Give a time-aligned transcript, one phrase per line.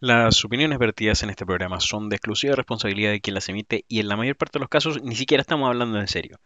[0.00, 3.98] Las opiniones vertidas en este programa son de exclusiva responsabilidad de quien las emite y
[3.98, 6.38] en la mayor parte de los casos ni siquiera estamos hablando en serio.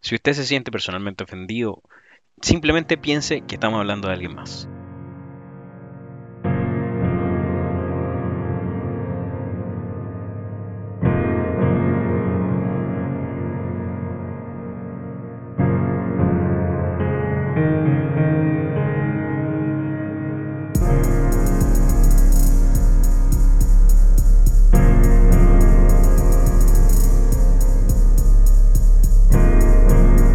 [0.00, 1.82] Si usted se siente personalmente ofendido,
[2.40, 4.68] simplemente piense que estamos hablando de alguien más.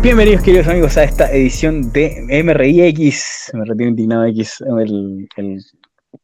[0.10, 5.64] Bienvenidos queridos amigos a esta edición de MRIX, Me Retiro Indignado X, el,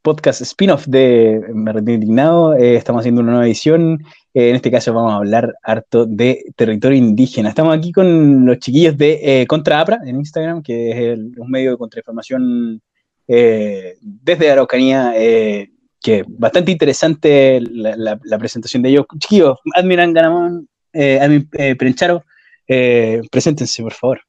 [0.02, 2.56] podcast spin-off de Me Retiro Indignado.
[2.56, 4.04] Eh, estamos haciendo una nueva edición,
[4.34, 7.50] eh, en este caso vamos a hablar harto de territorio indígena.
[7.50, 11.70] Estamos aquí con los chiquillos de eh, Contra APRA en Instagram, que es un medio
[11.70, 12.82] de contrainformación
[13.28, 19.06] desde Araucanía, que bastante interesante la, presentación de ellos.
[19.20, 22.24] Chiquillos, Admiran Ganamón, Admin Prencharo.
[22.68, 24.22] Eh, preséntense, por favor.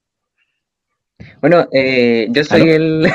[1.41, 3.07] Bueno, eh, yo soy el,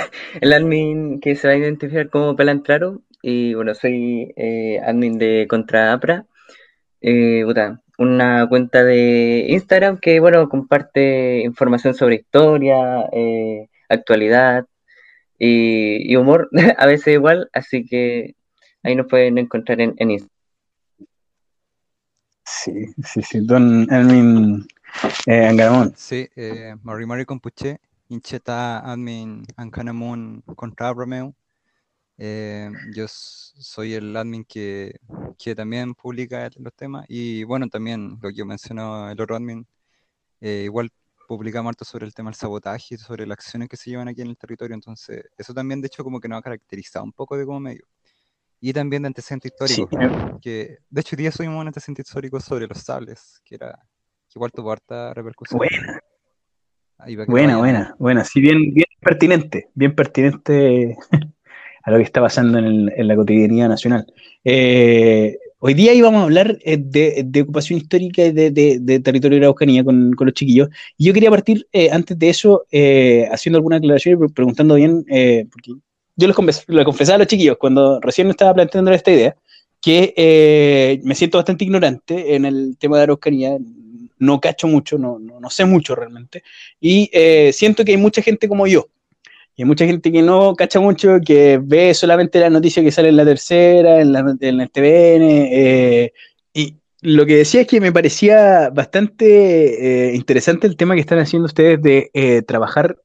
[0.54, 5.94] admin que se va a identificar como Pelantraro y bueno, soy eh, admin de Contra
[5.94, 6.26] APRA.
[7.98, 13.06] una cuenta de Instagram que bueno, comparte información sobre historia,
[13.90, 14.66] actualidad
[15.38, 18.36] y, humor, a veces igual, así que
[18.84, 20.32] ahí nos pueden encontrar en, en Instagram.
[22.44, 24.68] Sí, sí, sí, don Admin
[25.26, 25.94] eh, Angaramón.
[25.96, 31.36] Sí, eh, Mari Mari Compuche, Incheta Admin Ancanamun contra Romeo.
[32.24, 35.00] Eh, yo soy el admin que,
[35.40, 39.66] que, también publica los temas y bueno, también lo que mencionó el otro admin,
[40.40, 40.92] eh, igual
[41.28, 44.28] publicamos harto sobre el tema del sabotaje, sobre las acciones que se llevan aquí en
[44.28, 47.46] el territorio, entonces eso también de hecho como que nos ha caracterizado un poco de
[47.46, 47.88] como medio.
[48.60, 49.90] Y también de antecedente histórico,
[50.40, 53.80] que de hecho hoy día soy un antecedente histórico sobre los sables, que era
[54.36, 55.58] igual tuvo harta repercusión.
[55.58, 56.02] Buena.
[57.28, 58.24] Buena, buena, buena.
[58.24, 60.96] Sí, bien, bien pertinente, bien pertinente
[61.84, 64.06] a lo que está pasando en, la cotidianidad nacional.
[64.44, 69.48] Eh, hoy día íbamos a hablar eh, de, ocupación histórica y de, territorio de la
[69.48, 70.70] Araucanía con, los chiquillos.
[70.96, 72.66] Y yo quería partir, eh, antes de eso,
[73.32, 75.04] haciendo alguna aclaración y preguntando bien,
[75.52, 75.72] porque
[76.18, 79.36] yo les, les confesaba a los chiquillos cuando recién estaba planteando esta idea,
[79.82, 83.58] que me siento bastante ignorante en el tema de Araucanía,
[84.22, 86.44] no cacho mucho, no, no, sé mucho realmente,
[86.80, 88.88] y eh, siento que hay mucha gente como yo,
[89.56, 93.10] y hay mucha gente que no cacha mucho, que ve solamente la noticia que sale
[93.10, 96.14] en la tercera, en, la, en el TVN, eh,
[96.54, 101.20] y lo que decía es que me parecía bastante eh, interesante el tema que están
[101.20, 102.98] haciendo ustedes de trabajar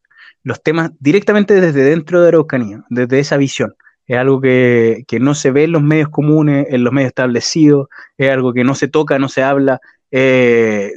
[0.42, 3.74] los temas directamente desde dentro de Araucanía, desde esa visión.
[4.06, 7.88] Es algo que, que, no se ve en los medios comunes, en los medios establecidos,
[8.16, 9.80] es algo que no se toca, no se habla,
[10.10, 10.92] eh,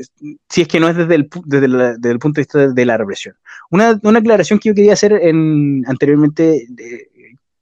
[0.48, 3.36] si es que no es desde el, desde, el punto de vista de la represión.
[3.72, 6.68] Una, una aclaración que yo quería hacer en, anteriormente,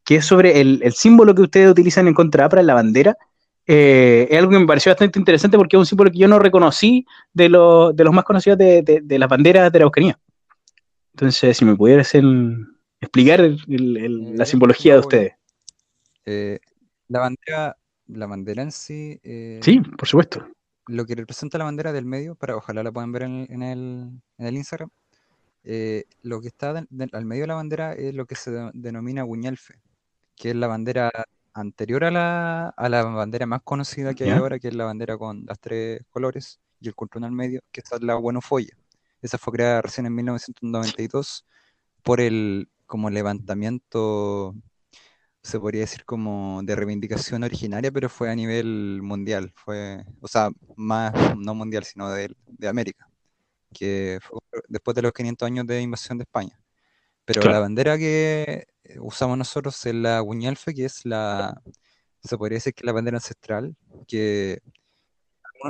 [0.04, 3.18] que es sobre el, el, símbolo que ustedes utilizan en contra para la bandera,
[3.66, 6.40] eh, es algo que me pareció bastante interesante porque es un símbolo que yo no
[6.40, 10.20] reconocí de, de los más conocidos de, de, las banderas de la Araucanía.
[11.14, 12.14] Entonces, si me pudieras
[13.00, 15.34] explicar la eh, simbología de ustedes.
[17.08, 19.20] la bandera, la bandera en sí.
[19.62, 20.48] sí, por supuesto
[20.88, 24.90] lo que representa la bandera del medio, para ojalá la puedan ver en, el, Instagram,
[25.64, 29.80] eh, lo que está al medio de la bandera es lo que se denomina Guñalfe,
[30.36, 31.12] que es la bandera
[31.54, 35.18] anterior a la, a la bandera más conocida que hay ahora, que es la bandera
[35.18, 38.78] con las tres colores y el control al medio, que es la Buenofolla.
[39.22, 41.46] Esa fue creada recién en 1992
[42.04, 44.56] por el como levantamiento
[45.48, 50.50] se podría decir como de reivindicación originaria, pero fue a nivel mundial, fue, o sea,
[50.76, 53.10] más no mundial, sino de, de América,
[53.74, 56.60] que fue después de los 500 años de invasión de España.
[57.24, 58.68] Pero la bandera que
[59.00, 61.62] usamos nosotros es la Guñalfe, que es la,
[62.22, 63.76] se podría decir que es la bandera ancestral,
[64.06, 64.60] que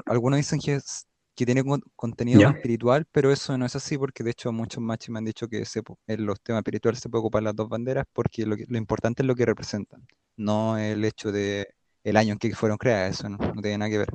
[0.05, 1.05] algunos dicen que es
[1.37, 1.63] que tiene
[1.95, 5.47] contenido espiritual, pero eso no es así porque de hecho muchos machos me han dicho
[5.47, 5.63] que
[6.07, 9.35] en los temas espirituales se puede ocupar las dos banderas porque lo, importante es lo
[9.35, 10.03] que representan,
[10.35, 11.67] no el hecho de
[12.03, 14.09] el año en que fueron creadas, eso no, tiene nada que ver.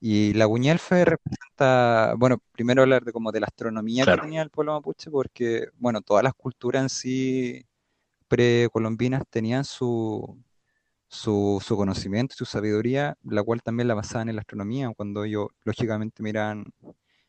[0.00, 4.50] Y la Guñelfe representa, bueno, primero hablar de como de la astronomía que tenía el
[4.50, 7.66] pueblo mapuche, porque, bueno, todas las culturas en sí
[8.26, 10.36] precolombinas tenían su,
[11.10, 15.48] su, su conocimiento, su sabiduría, la cual también la basaban en la astronomía, cuando ellos
[15.64, 16.64] lógicamente miraban,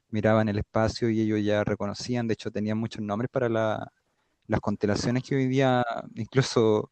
[0.10, 5.24] miraban el espacio y ellos ya reconocían, de hecho tenían muchos nombres para las constelaciones
[5.24, 5.84] que hoy día
[6.16, 6.92] incluso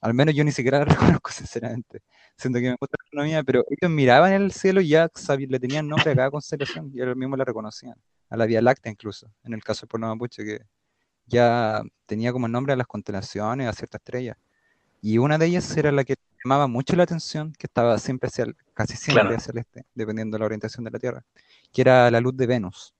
[0.00, 2.02] al menos yo ni siquiera la reconozco, sinceramente.
[2.36, 5.08] Siento que me gusta la astronomía, pero ellos miraban el cielo y ya
[5.48, 7.94] le tenían nombre a cada constelación y ellos mismos la reconocían.
[8.30, 10.60] A la Vía Láctea incluso, en el caso del pueblo mapuche, que
[11.26, 14.36] ya tenía como nombre a las constelaciones, a ciertas estrellas.
[15.02, 18.46] Y una de ellas era la que llamaba mucho la atención, que estaba siempre hacia
[18.74, 21.24] casi siempre hacia el este, dependiendo de la orientación de la Tierra,
[21.72, 22.94] que era la luz de Venus.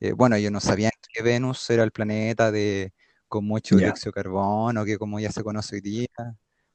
[0.00, 2.92] Eh, bueno, ellos no sabían que Venus era el planeta de
[3.26, 6.08] con mucho dióxido de carbono, que como ya se conoce hoy día,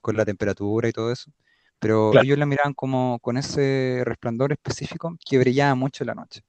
[0.01, 1.31] con la temperatura y todo eso.
[1.80, 6.42] Pero ellos la miraban como con ese resplandor específico que brillaba mucho en la noche.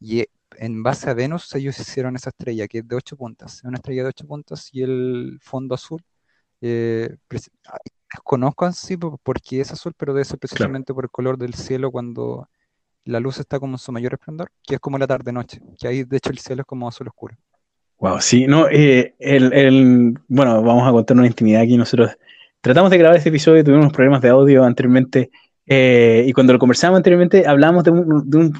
[0.00, 3.62] Y eh, en base a Venus ellos hicieron esa estrella que es de ocho puntas,
[3.64, 6.02] una estrella de ocho puntas y el fondo azul.
[6.60, 7.16] Eh,
[8.12, 12.48] desconozco así porque es azul, pero debe ser precisamente por el color del cielo cuando
[13.04, 16.04] la luz está como en su mayor esplendor, que es como la tarde-noche, que ahí
[16.04, 17.36] de hecho el cielo es como azul oscuro.
[17.98, 21.76] Wow, sí, no, eh, el, bueno, vamos a contar una intimidad aquí.
[21.76, 22.16] Nosotros
[22.60, 25.30] tratamos de grabar este episodio, tuvimos problemas de audio anteriormente,
[25.66, 27.90] eh, y cuando lo conversábamos anteriormente hablábamos de,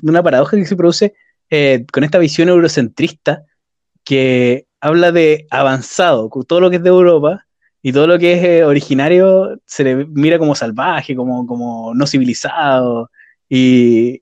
[0.02, 1.14] una paradoja que se produce
[1.50, 3.44] eh, con esta visión eurocentrista
[4.02, 7.46] que habla de avanzado, todo lo que es de Europa
[7.88, 13.10] y todo lo que es originario se le mira como salvaje, como, como no civilizado,
[13.48, 14.20] y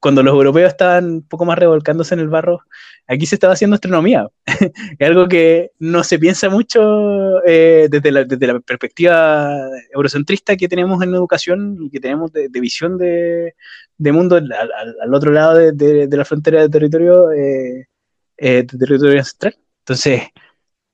[0.00, 2.60] cuando los europeos estaban un poco más revolcándose en el barro,
[3.06, 4.28] aquí se estaba haciendo astronomía.
[4.46, 9.58] es algo que no se piensa mucho eh, desde, la, perspectiva
[9.92, 13.54] eurocentrista que tenemos en la educación y que tenemos de, visión de,
[13.98, 17.88] mundo al, otro lado de, la frontera de territorio, eh,
[18.38, 19.54] eh, de territorio ancestral.
[19.80, 20.22] Entonces,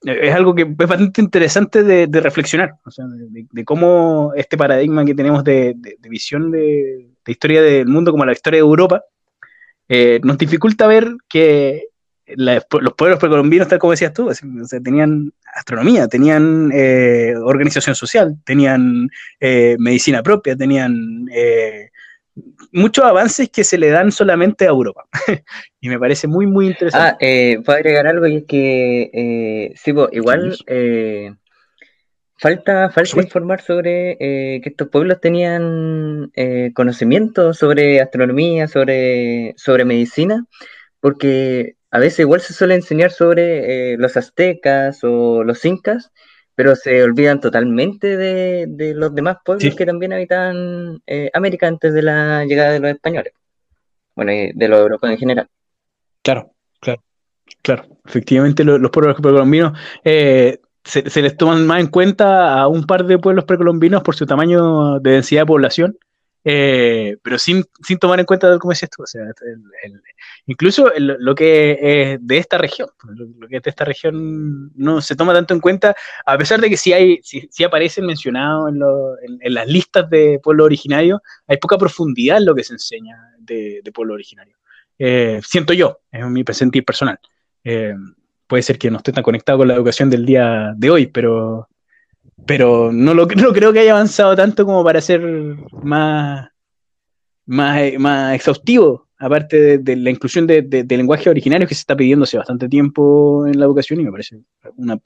[0.02, 2.74] es algo que es bastante interesante de, reflexionar,
[3.50, 5.76] de, cómo este paradigma que tenemos de,
[6.08, 9.04] visión de, historia del mundo como la historia de Europa
[9.88, 11.88] eh, nos dificulta ver que
[12.36, 14.30] los pueblos precolombinos, tal como decías tú,
[14.84, 19.08] tenían astronomía, tenían eh, organización social, tenían
[19.40, 21.26] eh, medicina propia, tenían
[22.72, 25.06] muchos avances que se le dan solamente a Europa.
[25.80, 27.08] y me parece muy, muy interesante.
[27.08, 31.34] Ah, eh, puedo agregar algo y es que, eh, sí, igual eh,
[32.36, 36.30] falta, falta informar sobre eh, que estos pueblos tenían
[36.74, 40.44] conocimiento sobre astronomía, sobre, sobre medicina,
[41.00, 46.10] porque a veces igual se suele enseñar sobre los aztecas o los incas,
[46.58, 52.02] pero se olvidan totalmente de, los demás pueblos que también habitaban eh, América antes de
[52.02, 53.32] la llegada de los españoles.
[54.16, 55.48] Bueno, y de los europeos en general.
[56.20, 56.50] Claro,
[56.80, 57.00] claro,
[57.62, 57.84] claro.
[58.04, 63.20] Efectivamente, los, pueblos precolombinos eh, se, les toman más en cuenta a un par de
[63.20, 65.96] pueblos precolombinos por su tamaño de densidad de población
[66.50, 69.22] eh, pero sin, sin, tomar en cuenta, como decías tú, o sea,
[70.46, 71.78] incluso lo que
[72.14, 75.60] es de esta región, lo, que es de esta región no se toma tanto en
[75.60, 80.40] cuenta, a pesar de que sí, hay, sí, aparecen mencionados en, en, las listas de
[80.42, 84.56] pueblo originario, hay poca profundidad en lo que se enseña de, pueblo originario.
[84.98, 87.18] Eh, siento yo, es mi presente personal.
[87.62, 87.94] Eh,
[88.46, 91.68] puede ser que no esté tan conectado con la educación del día de hoy, pero
[92.46, 95.20] pero no, lo, no creo que haya avanzado tanto como para ser
[95.82, 96.48] más,
[97.46, 102.24] más, más exhaustivo, aparte de, la inclusión de, de, lenguajes originarios que se está pidiendo
[102.24, 104.40] hace bastante tiempo en la educación y me parece
[104.76, 104.98] una,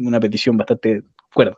[0.00, 1.02] una petición bastante
[1.32, 1.56] cuerda.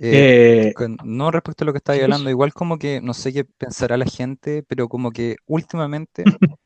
[0.00, 3.44] Eh, eh, no respecto a lo que estáis hablando, igual como que no sé qué
[3.44, 6.24] pensará la gente, pero como que últimamente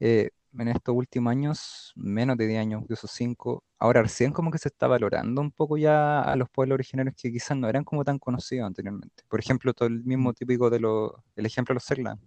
[0.00, 4.58] eh, en estos últimos años, menos de 10 años, incluso 5, ahora recién como que
[4.58, 8.04] se está valorando un poco ya a los pueblos originarios que quizás no eran como
[8.04, 9.24] tan conocidos anteriormente.
[9.28, 10.34] Por ejemplo, todo el mismo mm.
[10.34, 12.20] típico de los, el ejemplo de los Serlan,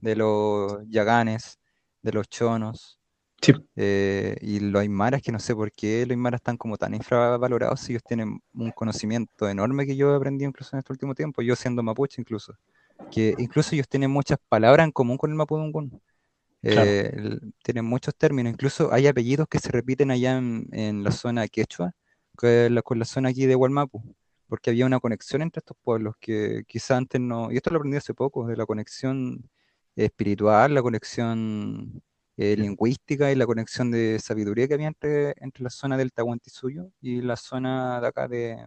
[0.00, 1.58] de los Yaganes,
[2.02, 3.00] de los Chonos,
[3.76, 7.80] eh, y los Aymaras, que no sé por qué los Aymaras están como tan infravalorados
[7.80, 11.42] si ellos tienen un conocimiento enorme que yo he aprendido incluso en este último tiempo,
[11.42, 12.54] yo siendo mapuche incluso,
[13.10, 15.36] que incluso ellos tienen muchas palabras en común con el
[16.62, 21.92] Eh, tienen muchos términos, incluso hay apellidos que se repiten allá en, la zona quechua
[22.36, 24.02] con la zona aquí de Hualmapu,
[24.48, 27.96] porque había una conexión entre estos pueblos que quizá antes no, y esto lo aprendí
[27.96, 29.50] hace poco, de la conexión
[29.96, 32.02] espiritual, la conexión
[32.36, 36.90] eh, lingüística y la conexión de sabiduría que había entre, entre la zona del Tahuantisuyo
[37.00, 38.66] y la zona de acá de,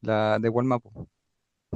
[0.00, 1.08] la, de Hualmapu.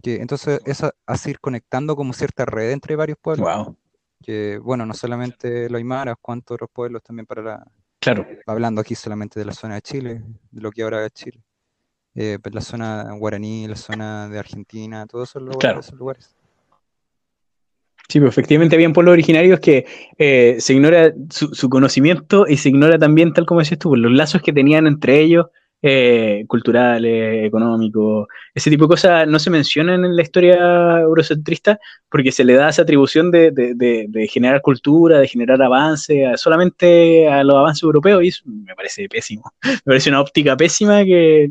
[0.02, 3.46] Que entonces es así ir conectando como cierta red entre varios pueblos.
[3.46, 3.76] Wow
[4.24, 7.66] que, bueno, no solamente los Aymaras, cuantos otros pueblos también para la...
[8.00, 8.26] Claro.
[8.46, 11.40] Hablando aquí solamente de la zona de Chile, de lo que ahora es Chile.
[12.14, 15.86] Eh, pues la zona guaraní, la zona de Argentina, todos esos lugares.
[15.86, 16.34] Esos lugares.
[18.08, 19.86] Sí, pero efectivamente habían pueblos originarios que
[20.18, 24.12] eh, se ignora su, conocimiento y se ignora también, tal como decías tú, pues, los
[24.12, 25.46] lazos que tenían entre ellos
[25.86, 32.32] eh, culturales, económicos, ese tipo de cosas no se mencionan en la historia eurocentrista porque
[32.32, 37.82] se le da esa atribución de, generar cultura, de generar avance solamente a los avances
[37.82, 39.52] europeos y eso me parece pésimo.
[39.62, 41.50] Me parece una óptica pésima que,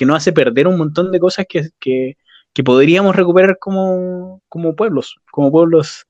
[0.00, 2.16] no hace perder un montón de cosas que,
[2.64, 6.06] podríamos recuperar como, como pueblos, como pueblos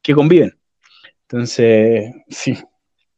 [0.00, 0.56] que conviven.
[1.28, 2.56] Entonces, sí,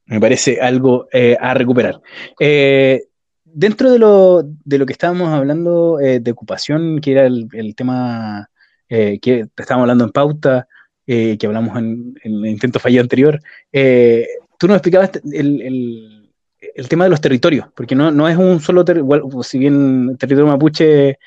[0.06, 2.00] me parece algo eh, a recuperar.
[2.40, 3.04] Eh,
[3.52, 8.49] dentro de lo, de lo, que estábamos hablando eh, de ocupación, que era el, tema
[8.88, 10.66] que estábamos hablando en pauta,
[11.07, 13.40] que hablamos en, el intento fallido anterior,
[13.71, 16.33] tú nos explicabas el,
[16.75, 20.19] el, tema de los territorios, porque no, no es un solo territorio, si bien el
[20.19, 21.19] territorio mapuche,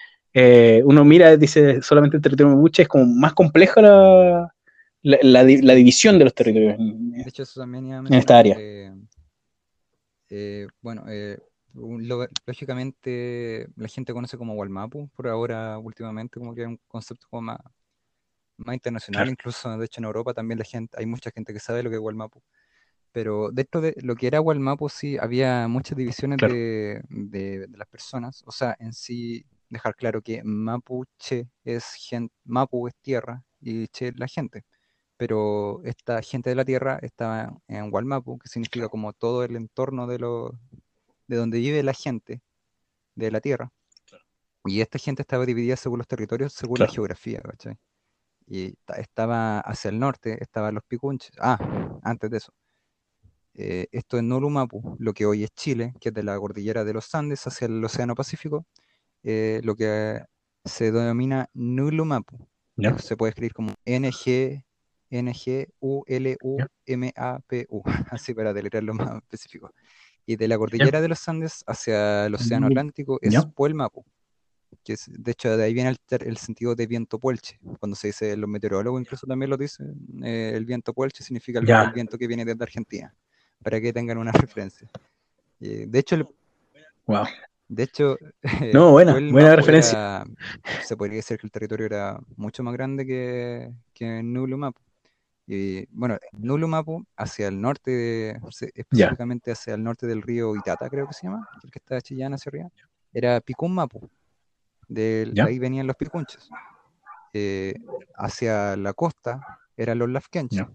[0.84, 4.54] uno mira, dice solamente el territorio mapuche, es como más compleja la,
[5.04, 8.58] la, división de los territorios en, esta área.
[10.36, 11.04] Eh, bueno,
[11.74, 17.44] lógicamente la gente conoce como Walmapu, por ahora últimamente como que es un concepto como
[17.44, 17.60] más,
[18.58, 21.84] más internacional, incluso de hecho en Europa también la gente, hay mucha gente que sabe
[21.84, 22.42] lo que es Walmapu.
[23.12, 28.44] Pero dentro de lo que era Walmapu sí había muchas divisiones de, de, las personas,
[28.46, 34.14] o sea, en sí dejar claro que Mapuche es gente, Mapu es tierra y Che
[34.14, 34.64] la gente.
[35.18, 40.08] Pero esta gente de la Tierra estaba en Walmapu, que significa como todo el entorno
[40.08, 40.60] de, lo,
[41.34, 42.42] de donde vive la gente
[43.16, 43.72] de la Tierra.
[44.66, 47.78] Y esta gente estaba dividida según los territorios, según la geografía, ¿cachai?
[48.48, 51.36] Y estaba hacia el norte, estaban los Picunches.
[51.40, 51.58] Ah,
[52.04, 52.54] antes de eso.
[53.56, 56.94] Eh, esto es Nulumapu, lo que hoy es Chile, que es de la cordillera de
[56.94, 58.66] los Andes hacia el Océano Pacífico,
[59.24, 60.24] eh, lo que
[60.64, 62.48] se denomina Nulumapu.
[63.00, 64.64] Se puede escribir como NG
[65.14, 65.74] N-G-U-L-U-M-A-P-U,
[68.12, 69.72] así para deletrearlo más específico.
[70.26, 74.06] Y de la cordillera de los Andes hacia el Océano Atlántico es Puelmapu,
[74.84, 77.60] que es, de hecho de ahí viene el, sentido de viento puelche.
[77.80, 81.94] Cuando se dice, los meteorólogos incluso también lo dicen, eh, el viento puelche significa el,
[81.94, 83.14] viento que viene desde Argentina,
[83.62, 84.88] para que tengan una referencia.
[85.60, 86.18] de hecho,
[87.06, 87.26] wow.
[87.68, 88.18] De hecho,
[88.74, 90.24] no, buena, buena referencia.
[90.84, 94.80] se podría decir que el territorio era mucho más grande que, que Nulumapu.
[95.46, 98.40] Y bueno, Nulumapu, hacia el norte,
[98.74, 102.34] específicamente hacia el norte del río Itata, creo que se llama, el que está Chillán
[102.34, 102.70] hacia arriba,
[103.12, 104.10] era Picunmapu.
[104.88, 106.50] De ahí venían los picunches.
[107.34, 107.74] Eh,
[108.16, 110.66] hacia la costa eran los lafkenches.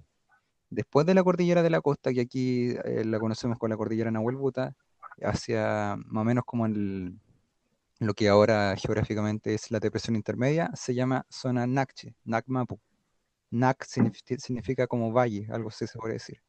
[0.70, 4.10] Después de la cordillera de la costa, que aquí eh, la conocemos con la cordillera
[4.10, 4.74] Nahuel Buta,
[5.22, 7.20] hacia más o menos como en
[8.00, 12.78] lo que ahora geográficamente es la depresión intermedia, se llama zona Nakche, Nakmapu.
[13.50, 16.40] Nak significa, como valle, algo así se puede decir.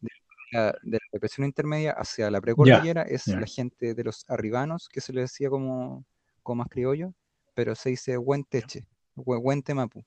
[0.00, 0.10] De
[0.52, 5.22] la, depresión intermedia hacia la precordillera es la gente de los arribanos, que se le
[5.22, 6.04] decía como,
[6.42, 7.12] como más criollo,
[7.54, 8.86] pero se dice Huenteche,
[9.16, 10.04] Huente Mapu.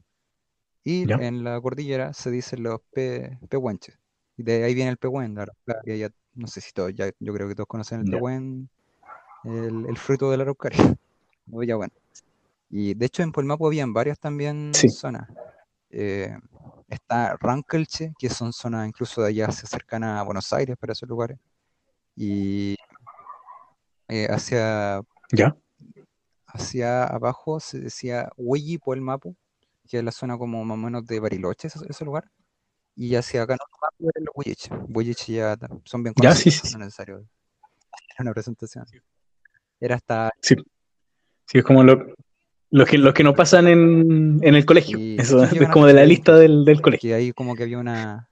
[0.84, 3.98] Y en la cordillera se dicen los pe, pehuenches.
[4.38, 5.36] Y de ahí viene el pehuen,
[5.86, 8.70] ya, no sé si todos, ya, yo creo que todos conocen el pehuen,
[9.44, 10.78] el, fruto de la araucaria.
[11.68, 11.94] ya bueno.
[12.70, 15.28] Y de hecho en Polmapu habían varias también zonas.
[15.92, 16.38] Eh,
[16.88, 21.38] está Rankelche, que son zonas incluso de allá cercanas a Buenos Aires, para esos lugares.
[22.16, 22.76] Y
[24.08, 25.56] eh, hacia, ¿Ya?
[26.48, 29.36] hacia abajo se decía Huelli por el Mapu,
[29.88, 32.30] que es la zona como más o menos de Bariloche, ese, lugar.
[32.96, 33.56] Y hacia acá
[34.00, 34.70] no era Huelliche.
[34.90, 36.78] Huelliche ya son bien conocidos, ya, sí, sí.
[36.78, 37.26] no es necesario
[38.20, 38.86] una presentación.
[39.80, 40.32] Era hasta...
[40.42, 40.56] Sí,
[41.46, 42.14] sí es como lo,
[42.72, 45.00] los que, los que no pasan en, en el colegio.
[45.18, 47.12] Eso es como de la lista del, del colegio.
[47.12, 48.30] Y ahí como que había una.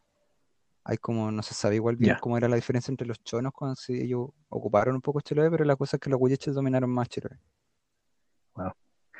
[0.84, 3.76] Hay como, no se sabe igual bien cómo era la diferencia entre los chonos cuando
[3.90, 7.38] ellos ocuparon un poco Chiloé, pero la cosa es que los huyeches dominaron más Chiloé.
[8.56, 8.72] Wow.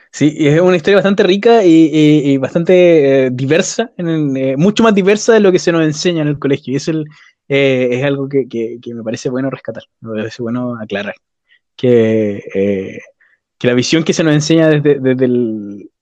[0.10, 4.96] Sí, es una historia bastante rica y, y, bastante eh, diversa, en eh, mucho más
[4.96, 6.72] diversa de lo que se nos enseña en el colegio.
[6.72, 7.06] Y eso el,
[7.50, 11.16] eh, es algo que, que, que, me parece bueno rescatar, me parece bueno aclarar.
[11.76, 13.02] Que
[13.58, 15.00] que la visión que se nos enseña desde,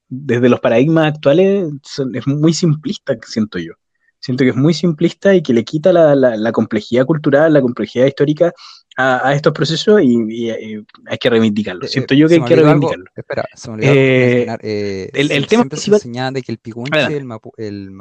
[0.09, 1.71] desde, los paradigmas actuales
[2.13, 3.73] es muy simplista, siento yo.
[4.19, 8.51] Siento que es muy simplista y que le quita la, complejidad cultural, la complejidad histórica
[8.97, 11.85] a, estos procesos y, hay que reivindicarlo.
[11.85, 13.05] Eh, siento yo que hay que reivindicarlo.
[13.15, 17.91] espera, se me olvidó eh, eh, el, el tema de que el picuenche, el, el,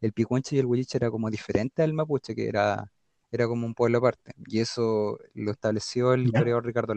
[0.00, 0.12] el
[0.50, 2.90] y el huilliche era como diferente al mapuche, que era,
[3.30, 4.32] era como un pueblo aparte.
[4.46, 6.94] Y eso lo estableció el historiador Ricardo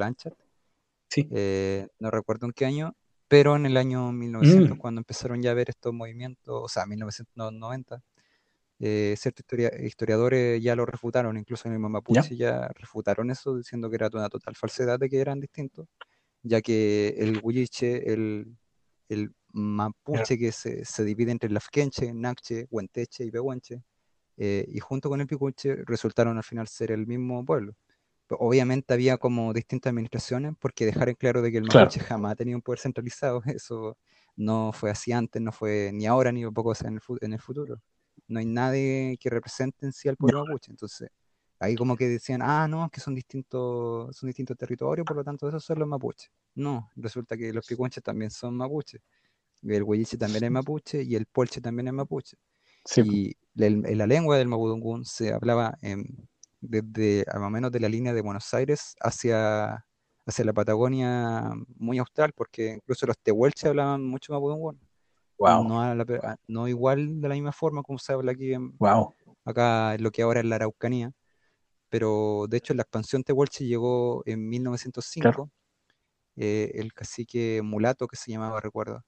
[1.16, 2.96] Eh, no recuerdo en qué año,
[3.28, 4.80] pero en el año 1900, mm.
[4.80, 8.04] cuando empezaron ya a ver estos movimientos, o sea, 1990,
[8.80, 9.46] eh, ciertos
[9.82, 12.68] historiadores ya lo refutaron, incluso en el Mapuche ¿Ya?
[12.70, 15.88] refutaron eso, diciendo que era una total falsedad de que eran distintos,
[16.42, 18.58] ya que el Huilliche, el,
[19.08, 23.84] el mapuche que se, se, divide entre Lafkenche, Nakche, Huenteche y Pehuenche,
[24.38, 27.76] eh, y junto con el Picuche resultaron al final ser el mismo pueblo.
[28.40, 32.36] Obviamente había como distintas administraciones, porque dejar en claro de que el mapuche jamás ha
[32.36, 33.98] tenido un poder centralizado, eso
[34.36, 37.82] no fue así antes, no fue ni ahora ni poco en el, en el futuro.
[38.28, 41.10] No hay nadie que represente en sí al pueblo mapuche, entonces
[41.60, 45.48] ahí como que decían, ah, no, que son distintos, son distintos territorios, por lo tanto
[45.48, 46.32] esos son los mapuches.
[46.56, 49.02] No, resulta que los picuenches también son mapuches
[49.64, 52.38] el huelliche también es mapuche y el polche también es mapuche.
[52.96, 55.78] Y en la lengua del mapudungún se hablaba
[56.62, 59.86] desde más o menos de la línea de Buenos Aires hacia,
[60.26, 64.80] hacia la Patagonia muy austral, porque incluso los tehuelches hablaban mucho mapudungún.
[65.38, 65.64] Wow.
[66.48, 69.14] No, igual de la misma forma como se habla aquí en, wow.
[69.44, 71.12] acá en lo que ahora es la Araucanía,
[71.90, 75.50] pero de hecho la expansión tehuelche llegó en 1905,
[76.36, 79.04] eh, el cacique mulato que se llamaba, recuerdo,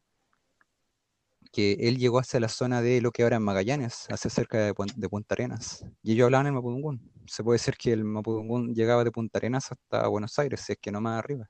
[1.54, 4.74] que él llegó hacia la zona de lo que ahora es Magallanes, hacia cerca de,
[4.74, 5.86] Punta Arenas.
[6.02, 7.00] Y ellos hablaban el Mapudungún.
[7.28, 10.80] Se puede decir que el Mapudungún llegaba de Punta Arenas hasta Buenos Aires, si es
[10.82, 11.48] que no más arriba.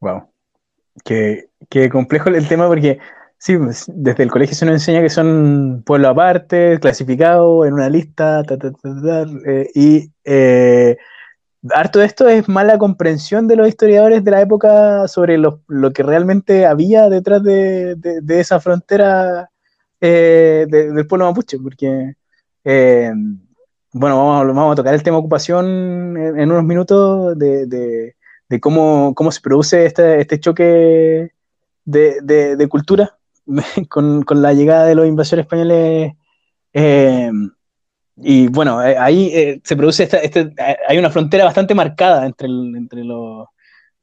[0.00, 0.28] Wow.
[1.02, 1.48] Qué,
[1.90, 2.98] complejo el tema porque
[3.38, 7.88] sí, pues, desde el colegio se nos enseña que son pueblos aparte, clasificados en una
[7.88, 8.42] lista,
[9.46, 10.98] eh, y eh,
[11.70, 15.60] harto de esto es mala comprensión de los historiadores de la época sobre lo,
[15.94, 17.96] que realmente había detrás de,
[18.28, 19.50] esa frontera
[20.00, 22.14] eh, del pueblo mapuche, porque,
[22.64, 23.12] eh,
[23.92, 28.14] bueno, vamos, a tocar el tema ocupación en, unos minutos de,
[28.60, 31.32] cómo, cómo, se produce este, este choque
[31.84, 33.16] de, cultura
[33.88, 36.12] con, la llegada de los invasores españoles.
[36.72, 37.30] Eh,
[38.16, 40.52] y bueno, eh, ahí eh, se produce, esta, este,
[40.86, 43.48] hay una frontera bastante marcada entre, entre los,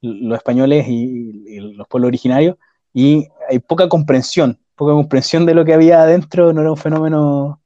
[0.02, 2.56] españoles y, los pueblos originarios,
[2.92, 7.60] y hay poca comprensión, poca comprensión de lo que había adentro, no era un fenómeno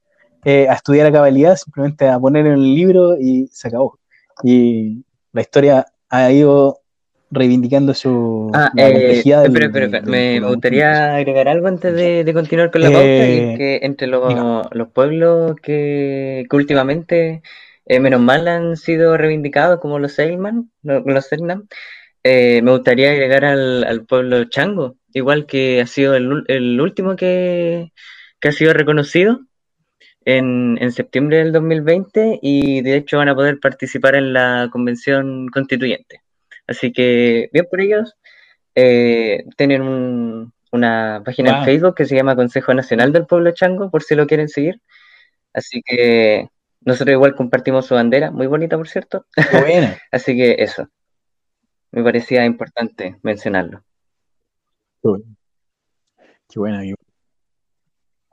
[0.45, 3.99] eh, a estudiar a cabalidad, simplemente a poner en el libro y se acabó.
[4.43, 6.81] Y la historia ha ido
[7.31, 9.49] reivindicando su ah, complejidad.
[10.05, 14.89] me, gustaría agregar algo antes de, continuar con la pauta, y eh, que entre los,
[14.93, 17.43] pueblos que, últimamente,
[17.87, 21.67] eh, menos mal, han sido reivindicados, como los Seilman, los Selnam,
[22.23, 27.93] eh, me gustaría agregar al, pueblo Chango, igual que ha sido el, último que,
[28.43, 29.41] ha sido reconocido.
[30.27, 35.49] En, en septiembre del 2020 y de hecho van a poder participar en la convención
[35.49, 36.24] constituyente.
[36.67, 38.17] Así que, bien por ellos.
[38.75, 44.03] Eh, tienen una página en Facebook que se llama Consejo Nacional del Pueblo Chango, por
[44.03, 44.81] si lo quieren seguir.
[45.53, 46.49] Así que
[46.81, 49.27] nosotros igual compartimos su bandera, muy bonita, por cierto.
[50.11, 50.89] Así que eso.
[51.93, 53.85] Me parecía importante mencionarlo.
[56.49, 56.83] Qué buena,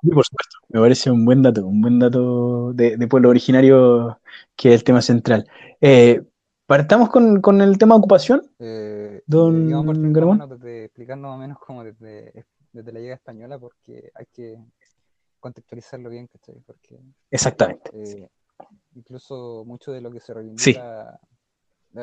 [0.01, 4.19] por supuesto, me parece un buen dato, un buen dato de, pueblo originario
[4.55, 5.47] que es el tema central.
[5.79, 6.21] Eh,
[6.71, 8.49] Partamos con, con el tema ocupación.
[8.57, 10.41] Eh, don Gramón.
[10.47, 14.57] Desde, explicando más o menos como desde, desde la llegada española, porque hay que
[15.41, 16.55] contextualizarlo bien, ¿cachai?
[16.65, 16.97] Porque,
[17.29, 17.91] Exactamente.
[17.93, 18.29] Eh,
[18.95, 21.19] incluso mucho de lo que se reivindica.
[21.93, 21.99] Sí.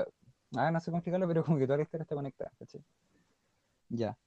[0.55, 2.83] Ah, no sé cómo explicarlo, pero como que toda la historia está conectada, ¿cachai?
[3.89, 4.19] Ya.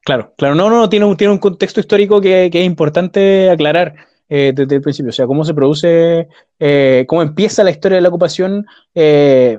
[0.00, 3.94] Claro, claro, no, no, tiene un, tiene un contexto histórico que, que es importante aclarar.
[4.28, 8.02] Eh, desde el principio, o sea, cómo se produce, eh, cómo empieza la historia de
[8.02, 9.58] la ocupación eh,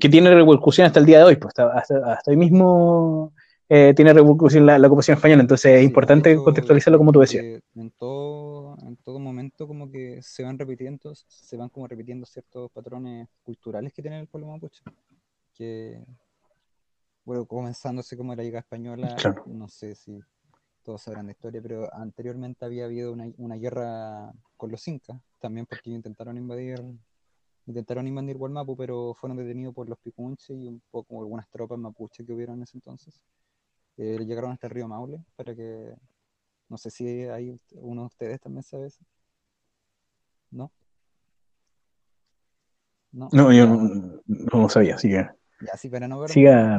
[0.00, 3.32] que tiene repercusión hasta el día de hoy, pues hasta, hoy mismo
[3.68, 7.62] tiene repercusión la, ocupación española, entonces es importante contextualizarlo como tú decías.
[7.76, 12.68] En todo, en todo momento como que se van repitiendo, se van como repitiendo ciertos
[12.72, 14.82] patrones culturales que tiene el pueblo mapuche,
[15.54, 16.02] que,
[17.24, 19.14] bueno, comenzándose como la llegada española,
[19.46, 20.18] no sé si
[20.90, 26.36] todos sabrán historia, pero anteriormente había habido una, guerra con los incas, también porque intentaron
[26.36, 26.82] invadir
[27.64, 32.26] intentaron invadir Gualmapu, pero fueron detenidos por los picunches y un poco algunas tropas mapuches
[32.26, 33.22] que hubieron en ese entonces.
[33.98, 35.94] Eh, llegaron hasta el río Maule para que,
[36.68, 39.04] no sé si hay uno de ustedes también sabe eso.
[40.50, 40.72] ¿No?
[43.12, 43.68] No, no yo
[44.26, 45.28] no, sabía, así que...
[45.60, 46.30] Ya, sí, para no ver...
[46.30, 46.78] Siga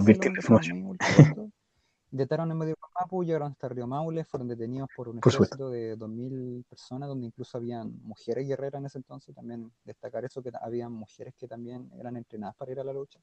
[2.12, 5.96] Intentaron en medio de Mapu, llegaron hasta Río Maule, fueron detenidos por un ejército de
[5.96, 9.34] 2.000 personas, donde incluso habían mujeres guerreras en ese entonces.
[9.34, 13.20] También destacar eso, que habían mujeres que también eran entrenadas para ir a la lucha.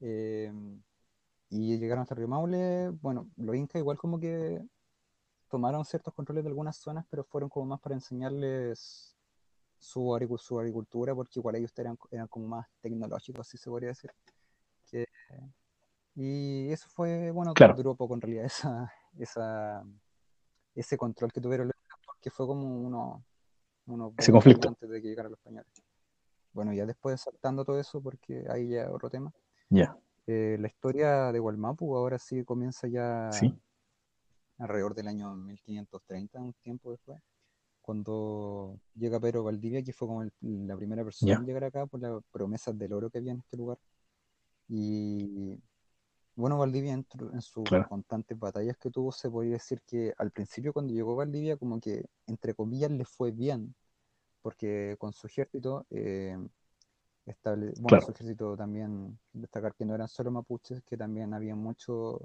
[0.00, 0.52] Eh,
[1.48, 4.62] y llegaron hasta río Maule, bueno, los incas igual como que
[5.48, 9.16] tomaron ciertos controles de algunas zonas, pero fueron como más para enseñarles
[9.78, 14.10] su, agricultura, porque igual ellos eran, eran como más tecnológicos, así se podría decir.
[16.14, 17.74] Y eso fue, bueno, claro.
[17.74, 19.84] duró poco en realidad, esa, esa,
[20.74, 21.70] ese control que tuvieron,
[22.04, 23.24] porque fue como uno,
[23.86, 25.70] uno ese conflicto antes de que llegaran los españoles.
[26.52, 29.32] Bueno, ya después saltando todo eso, porque ahí ya otro tema.
[29.70, 29.96] Ya.
[30.26, 33.58] Eh, la historia de Gualmapu ahora sí comienza ya ¿Sí?
[34.58, 37.20] alrededor del año 1530, un tiempo después,
[37.80, 42.22] cuando llega Pedro Valdivia, que fue como la primera persona en llegar acá por las
[42.30, 43.78] promesas del oro que había en este lugar.
[44.68, 45.58] Y
[46.34, 47.06] bueno, Valdivia en,
[47.40, 51.80] sus constantes batallas que tuvo, se podría decir que al principio cuando llegó Valdivia, como
[51.80, 53.74] que entre comillas le fue bien,
[54.40, 56.36] porque con su ejército, eh,
[57.26, 62.20] estable, bueno, su ejército también, destacar que no eran solo mapuches, que también había muchos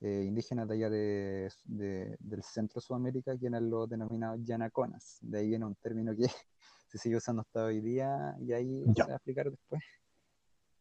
[0.00, 5.18] eh, indígenas de allá de, del centro de Sudamérica, que eran los denominados yanaconas.
[5.22, 6.26] De ahí viene un término que
[6.88, 9.82] se sigue usando hasta hoy día y ahí se va a explicar después.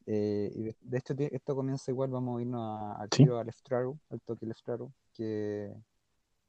[0.05, 4.21] Eh, y de, hecho, esto comienza igual, vamos a irnos al tiro al Eftraru, al
[4.21, 4.45] toque
[5.13, 5.73] que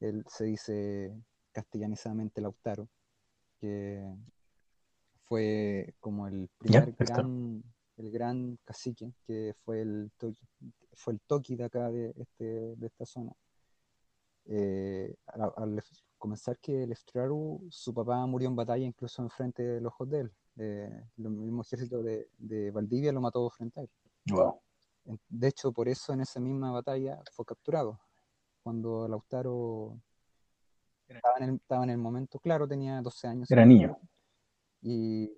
[0.00, 1.14] él se dice
[1.52, 2.88] castellanizadamente Lautaro,
[3.60, 4.04] que
[5.22, 7.62] fue como el primer gran
[7.96, 10.40] el gran cacique, que fue el toki,
[10.94, 13.32] fue el de acá, de, este, de esta zona.
[14.46, 15.82] Eh, al,
[16.18, 16.92] comenzar que el
[17.70, 20.32] su papá murió en batalla incluso enfrente de los ojos de él.
[20.56, 23.90] Eh, el mismo ejército de, de, Valdivia lo mató frente a él.
[25.28, 28.00] De hecho, por eso en esa misma batalla fue capturado.
[28.62, 29.98] Cuando Lautaro
[31.08, 33.50] estaba en el, estaba en el momento, claro, tenía 12 años.
[33.50, 33.98] Era niño.
[34.80, 35.30] Y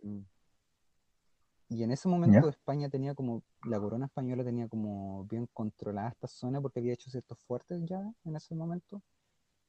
[1.69, 6.29] y en ese momento España tenía como, la corona española tenía como bien controlada esta
[6.29, 9.03] zona porque había hecho ciertos fuertes ya en ese momento.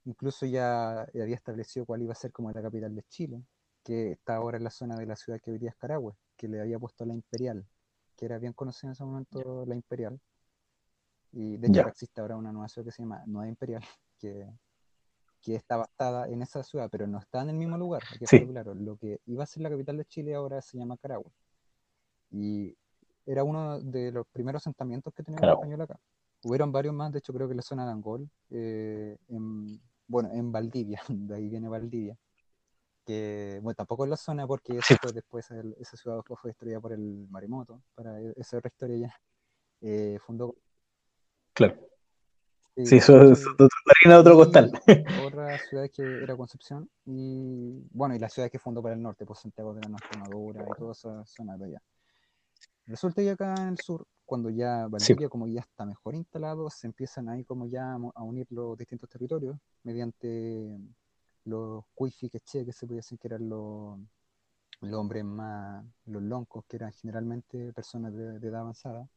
[0.06, 3.44] Incluso ya había establecido cuál iba a ser como la capital de Chile,
[3.88, 6.50] que está ahora en la zona de la ciudad que hoy día es Carahue, que
[6.50, 7.66] le había puesto la Imperial,
[8.18, 10.20] que era bien conocida en ese momento la Imperial.
[11.32, 13.82] Y de hecho existe ahora una nueva ciudad que se llama Nueva Imperial,
[14.20, 14.46] que,
[15.42, 18.04] que está basada en esa ciudad, pero no está en el mismo lugar.
[18.28, 21.32] claro, lo que iba a ser la capital de Chile ahora se llama Carahue.
[22.30, 22.76] Y
[23.26, 25.98] era uno de los primeros asentamientos que tenía el español acá.
[26.44, 30.52] Hubieron varios más, de hecho creo que la zona de Angol, eh, en, bueno, en
[30.52, 32.18] Valdivia, de ahí viene Valdivia,
[33.08, 34.74] que, bueno, tampoco es la zona porque
[35.14, 39.16] después esa ciudad fue destruida por el maremoto, para e, esa otra historia ya.
[39.80, 40.56] Eh, fundó...
[41.54, 41.80] Claro.
[42.76, 43.68] Sí, eso es otro,
[44.20, 44.72] otro costal.
[45.26, 49.26] Otra ciudad que era Concepción, y bueno, y la ciudad que fundó para el norte,
[49.26, 51.82] pues Santiago de la Nuestra Madura y toda esa zona de allá.
[52.86, 56.86] Resulta que acá en el sur, cuando ya Valdivia como ya está mejor instalado, se
[56.86, 60.78] empiezan ahí como ya a unir los distintos territorios mediante
[61.48, 63.98] los cuifi que se podía decir que eran los,
[64.82, 69.08] los hombres más, los loncos, que eran generalmente personas de, edad avanzada.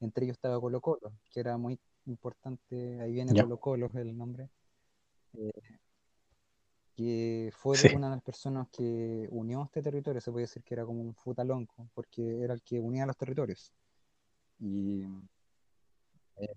[0.00, 4.48] Entre ellos estaba Colo Colo, que era muy importante, ahí viene Colo Colo el nombre.
[5.34, 5.50] Eh,
[6.96, 10.86] que fue una de las personas que unió este territorio, se puede decir que era
[10.86, 13.72] como un futalonco, porque era el que unía los territorios.
[14.60, 15.02] Y,
[16.36, 16.54] eh,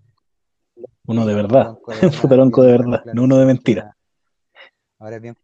[1.08, 3.96] uno de verdad, un futalonco de verdad, no uno de mentira.
[4.99, 5.36] Ahora es bien.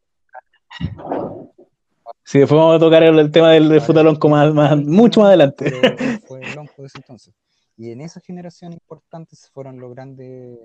[2.23, 5.71] Sí, después vamos a tocar el, tema del, futalonco más, más, mucho más adelante.
[6.27, 7.33] fue el lonco de ese entonces.
[7.75, 10.59] Y en esa generación importante se fueron los grandes,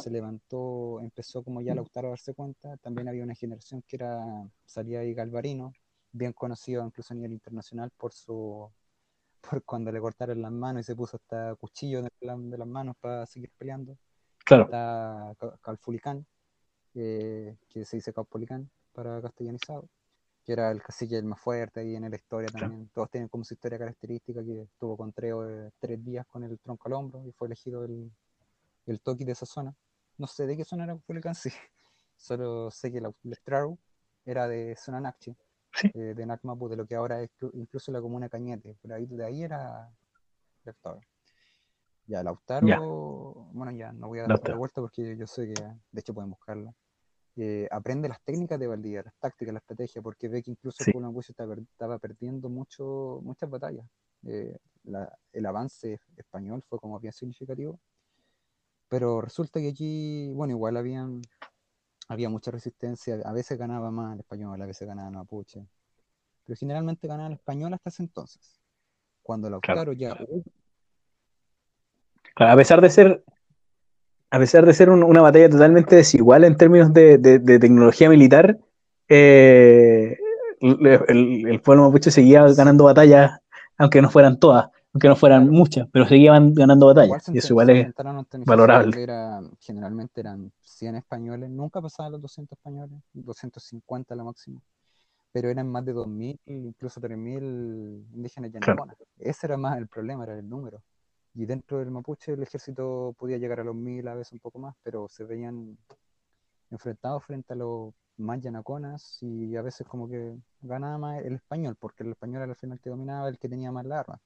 [0.00, 4.22] se levantó, empezó como ya Lautaro a darse cuenta, también había una generación que era,
[4.66, 5.72] salía ahí Galvarino,
[6.12, 8.70] bien conocido incluso a nivel internacional por su,
[9.40, 12.94] por cuando le cortaron las manos y se puso hasta cuchillo de, de las manos
[13.00, 13.96] para seguir peleando.
[14.44, 14.64] Claro.
[14.64, 16.26] Está Calfulicán,
[16.94, 19.88] eh, que se dice Caupolicán para castellanizado
[20.44, 22.90] que era el cacique el más fuerte ahí en la historia también.
[22.92, 26.86] Todos tienen como su historia característica, que estuvo con Treo tres días con el tronco
[26.88, 28.12] al hombro y fue elegido el,
[28.86, 29.74] el toki de esa zona.
[30.18, 31.50] No sé de qué zona era Culiacán, sí.
[32.16, 33.78] Solo sé que el Lestraru
[34.24, 35.34] era de zona Nakchi,
[35.94, 38.76] eh, de Nakmapu, de lo que ahora es incluso la comuna Cañete.
[38.80, 39.90] Por ahí, de ahí era
[40.64, 41.00] Lautaro.
[42.06, 46.00] Ya, Lautaro, bueno, ya no voy a dar la vuelta porque yo sé que, de
[46.00, 46.74] hecho, pueden buscarla.
[47.36, 50.92] Eh, aprende las técnicas de Valdivia, las tácticas, la estrategia, porque ve que incluso el
[50.92, 53.86] pueblo estaba, estaba, perdiendo mucho, muchas batallas.
[54.26, 54.56] Eh,
[55.32, 57.80] el avance español fue como bien significativo,
[58.88, 61.22] pero resulta que aquí, bueno, igual habían,
[62.08, 65.66] había mucha resistencia, a veces ganaba más el español, a veces ganaba el mapuche,
[66.44, 68.60] pero generalmente ganaba el español hasta ese entonces.
[69.22, 69.92] Cuando Lautaro claro.
[69.94, 70.16] ya
[72.36, 73.24] a pesar de ser,
[74.34, 77.18] a pesar de ser una batalla totalmente desigual en términos de,
[77.60, 78.58] tecnología militar,
[79.08, 80.18] eh,
[80.60, 83.38] el, pueblo mapuche seguía ganando batallas,
[83.78, 87.28] aunque no fueran todas, aunque no fueran muchas, pero seguían ganando batallas.
[87.28, 87.94] Y eso igual es
[88.44, 89.06] valorable.
[89.60, 94.60] generalmente eran 100 españoles, nunca pasaban los 200 españoles, 250 lo máximo
[95.30, 98.96] pero eran más de 2.000, incluso 3.000 indígenas yanaconas.
[99.18, 100.80] Ese era más el problema, era el número.
[101.34, 104.58] Y dentro del mapuche el ejército podía llegar a los 1.000, a veces un poco
[104.58, 105.76] más, pero se veían
[106.70, 111.76] enfrentados frente a los más yanaconas y a veces como que ganaba más el español,
[111.78, 114.20] porque el español al final que dominaba el que tenía más la arma.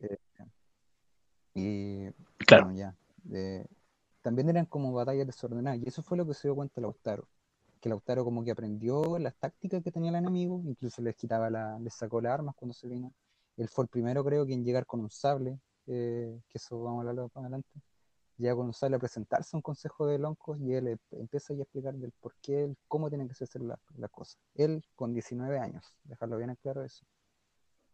[0.00, 0.18] Eh,
[1.54, 2.10] y
[2.46, 2.72] claro.
[2.72, 2.94] ya.
[4.22, 7.28] también eran como batallas desordenadas, y eso fue lo que se dio cuenta Lautaro
[7.82, 11.78] que Lautaro como que aprendió las tácticas que tenía el enemigo, incluso les quitaba la,
[11.80, 13.12] les sacó las armas cuando se vino.
[13.56, 16.98] Él fue el primero, creo, que en llegar con un sable, eh, que eso vamos
[16.98, 17.68] a hablarlo más adelante,
[18.50, 21.94] con un sable a presentarse a un consejo de loncos y él empieza a explicar
[21.94, 24.38] del por qué, cómo tienen que hacer las la cosas.
[24.54, 27.06] Él con 19 años, dejarlo bien claro eso.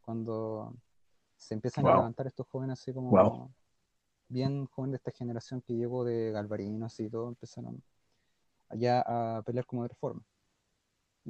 [0.01, 0.75] Cuando
[1.37, 3.53] se empiezan a levantar estos jóvenes así como
[4.29, 7.83] bien jóvenes de esta generación que llegó de Galvarinos y todo, empezaron
[8.71, 10.23] allá a pelear como de reforma.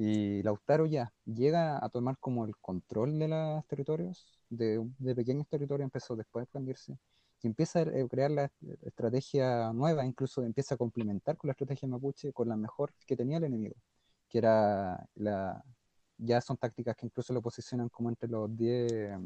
[0.00, 4.80] Y Lautaro ya llega a tomar como el control de los territorios, de,
[5.16, 6.96] pequeños territorios, empezó después a expandirse,
[7.42, 8.48] y empieza a crear la
[8.82, 13.38] estrategia nueva, incluso empieza a complementar con la estrategia mapuche, con la mejor que tenía
[13.38, 13.74] el enemigo,
[14.28, 15.64] que era la,
[16.16, 19.18] ya son tácticas que incluso lo posicionan como entre los 10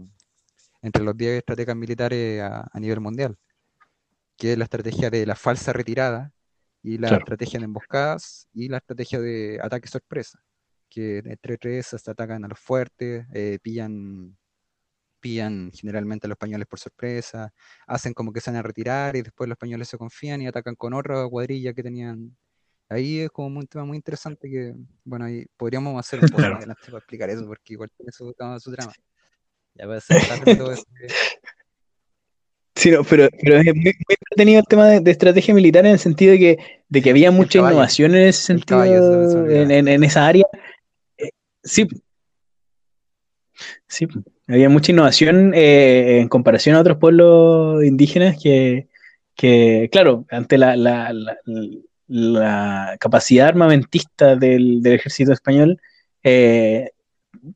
[0.80, 3.37] entre los 10 estrategas militares a, a, nivel mundial,
[4.38, 6.32] que es la estrategia de la falsa retirada,
[6.82, 10.42] y la estrategia de emboscadas y la estrategia de ataque sorpresa,
[10.92, 14.37] que entre tres hasta atacan a los fuertes, eh, pillan,
[15.20, 17.52] pillan generalmente a los españoles por sorpresa,
[17.87, 20.74] hacen como que se van a retirar y después los españoles se confían y atacan
[20.74, 22.37] con otra cuadrilla que tenían.
[22.90, 24.74] Ahí es como un tema muy interesante que,
[25.05, 28.70] bueno, ahí podríamos hacer un poco adelante para explicar eso, porque igual tiene su, su
[28.70, 28.92] drama.
[29.74, 30.18] Ya va a ser
[30.59, 30.85] todo eso.
[32.74, 36.38] Sí, pero, pero es muy, entretenido el tema de, estrategia militar en el sentido de
[36.38, 40.46] que, de que había mucha innovación en ese sentido, en, esa área.
[41.64, 41.87] Sí,
[43.87, 44.09] sí,
[44.48, 48.88] había mucha innovación eh, en comparación a otros pueblos indígenas que,
[49.37, 51.12] que claro, ante la, la,
[52.09, 55.81] la, capacidad armamentista del, del ejército español,
[56.22, 56.90] eh,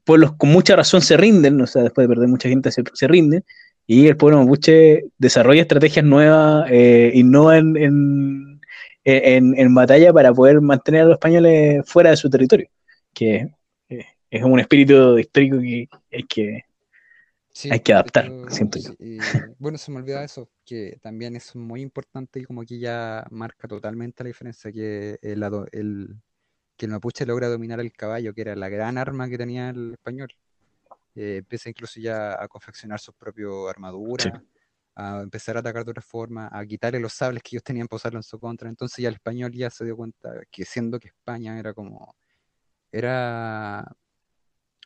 [0.04, 3.44] pueblos con mucha razón se rinden, o sea, después de perder mucha gente se, rinden,
[3.86, 8.60] y el pueblo mapuche desarrolla estrategias nuevas, eh, innova en,
[9.04, 12.68] en, batalla para poder mantener a los españoles fuera de su territorio,
[13.14, 13.50] que
[14.30, 16.64] es un espíritu histórico que hay que,
[17.70, 18.92] hay que adaptar, siento yo.
[19.58, 23.68] bueno, se me olvidaba eso, que también es muy importante y como que ya marca
[23.68, 26.16] totalmente la diferencia, que el, el,
[26.76, 29.92] que el mapuche logra dominar el caballo, que era la gran arma que tenía el
[29.92, 30.28] español
[31.16, 34.30] eh, empieza incluso ya a confeccionar sus propias armaduras,
[34.94, 37.96] a empezar a atacar de otra forma, a quitarle los sables que ellos tenían para
[37.96, 38.68] usarlo en su contra.
[38.68, 42.14] Entonces ya el español ya se dio cuenta que siendo que España era como,
[42.92, 43.90] era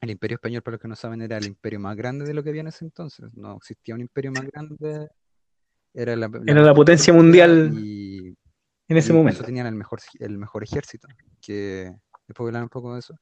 [0.01, 2.43] el imperio español, para los que no saben, era el imperio más grande de lo
[2.43, 3.33] que había en ese entonces.
[3.35, 5.09] No existía un imperio más grande.
[5.93, 8.37] Era la, era la potencia mundial y,
[8.89, 9.45] en ese momento.
[9.45, 11.09] tenían el mejor, el mejor ejército,
[11.41, 11.93] que
[12.27, 13.15] después hablar un poco de eso.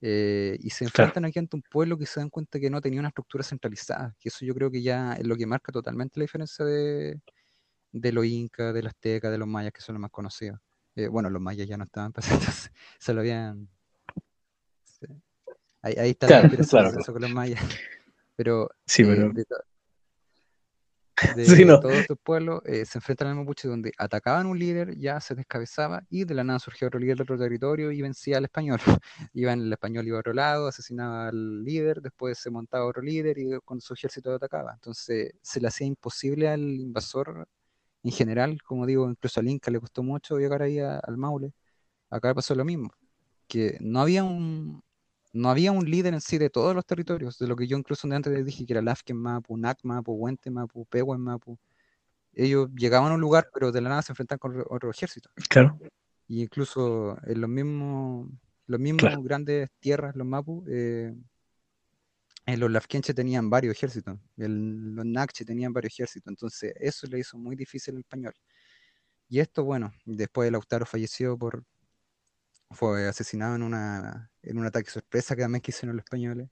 [0.00, 2.98] Eh, y se enfrentan aquí ante un pueblo que se dan cuenta que no tenía
[2.98, 6.24] una estructura centralizada, que eso yo creo que ya es lo que marca totalmente la
[6.24, 7.20] diferencia de,
[7.92, 10.60] de los incas, de los aztecas, de los mayas, que son los más conocidos.
[10.96, 13.68] Eh, bueno, los mayas ya no estaban presentes, se lo habían...
[15.82, 17.60] Ahí, ahí, está la claro, con los mayas.
[18.36, 19.30] Pero, sí, pero...
[19.30, 19.44] Eh,
[21.36, 25.34] de todos estos pueblos eh, se enfrentan al mapuche donde atacaban un líder, ya se
[25.34, 28.80] descabezaba y de la nada surgió otro líder de otro territorio y vencía al español.
[29.34, 33.38] iba el español iba a otro lado, asesinaba al líder, después se montaba otro líder
[33.38, 34.72] y con su ejército atacaba.
[34.72, 37.46] Entonces se le hacía imposible al invasor
[38.02, 41.52] en general, como digo, incluso al Inca le costó mucho llegar ahí al Maule.
[42.10, 42.90] Acá pasó lo mismo,
[43.46, 44.82] que no había un,
[45.32, 48.06] no había un líder en sí de todos los territorios, de lo que yo incluso
[48.12, 51.58] antes les dije, que era Lafken Mapu, Nak Mapu, Huente Mapu, Pehuen Mapu.
[52.34, 55.30] Ellos llegaban a un lugar, pero de la nada se enfrentaban con otro ejército.
[55.48, 55.78] Claro.
[56.28, 58.28] Y incluso en los mismos,
[58.66, 61.14] los mismos grandes tierras, los Mapu, eh,
[62.46, 67.20] en los Lafkenche tenían varios ejércitos, el, los Nakche tenían varios ejércitos, entonces eso le
[67.20, 68.34] hizo muy difícil al español.
[69.28, 71.64] Y esto, bueno, después de Lautaro falleció por,
[72.72, 76.48] fue asesinado en, una, en un ataque sorpresa que también hicieron los españoles,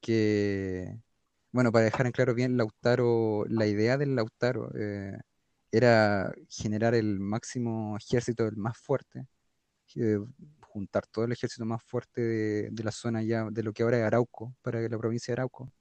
[0.00, 0.98] que
[1.52, 5.18] bueno, para dejar en claro bien, Lautaro, la idea del Lautaro eh,
[5.72, 9.26] era generar el máximo ejército, el más fuerte,
[9.96, 10.18] eh,
[10.60, 12.20] juntar todo el ejército más fuerte
[12.70, 15.72] de, la zona ya, de lo que ahora es Arauco, para la provincia de Arauco,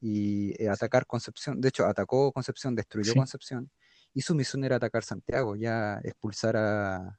[0.00, 1.60] y eh, atacar Concepción.
[1.60, 3.70] De hecho, atacó Concepción, destruyó Concepción,
[4.14, 7.18] y su misión era atacar Santiago, ya expulsar a,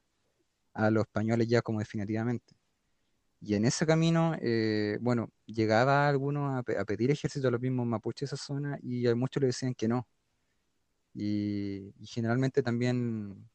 [0.76, 2.56] los españoles ya como definitivamente.
[3.42, 8.30] Y en ese camino, eh, bueno, llegaba algunos a, pedir ejército a los mismos mapuches
[8.30, 10.08] de esa zona y a muchos le decían que no.
[11.14, 13.50] Y, generalmente también,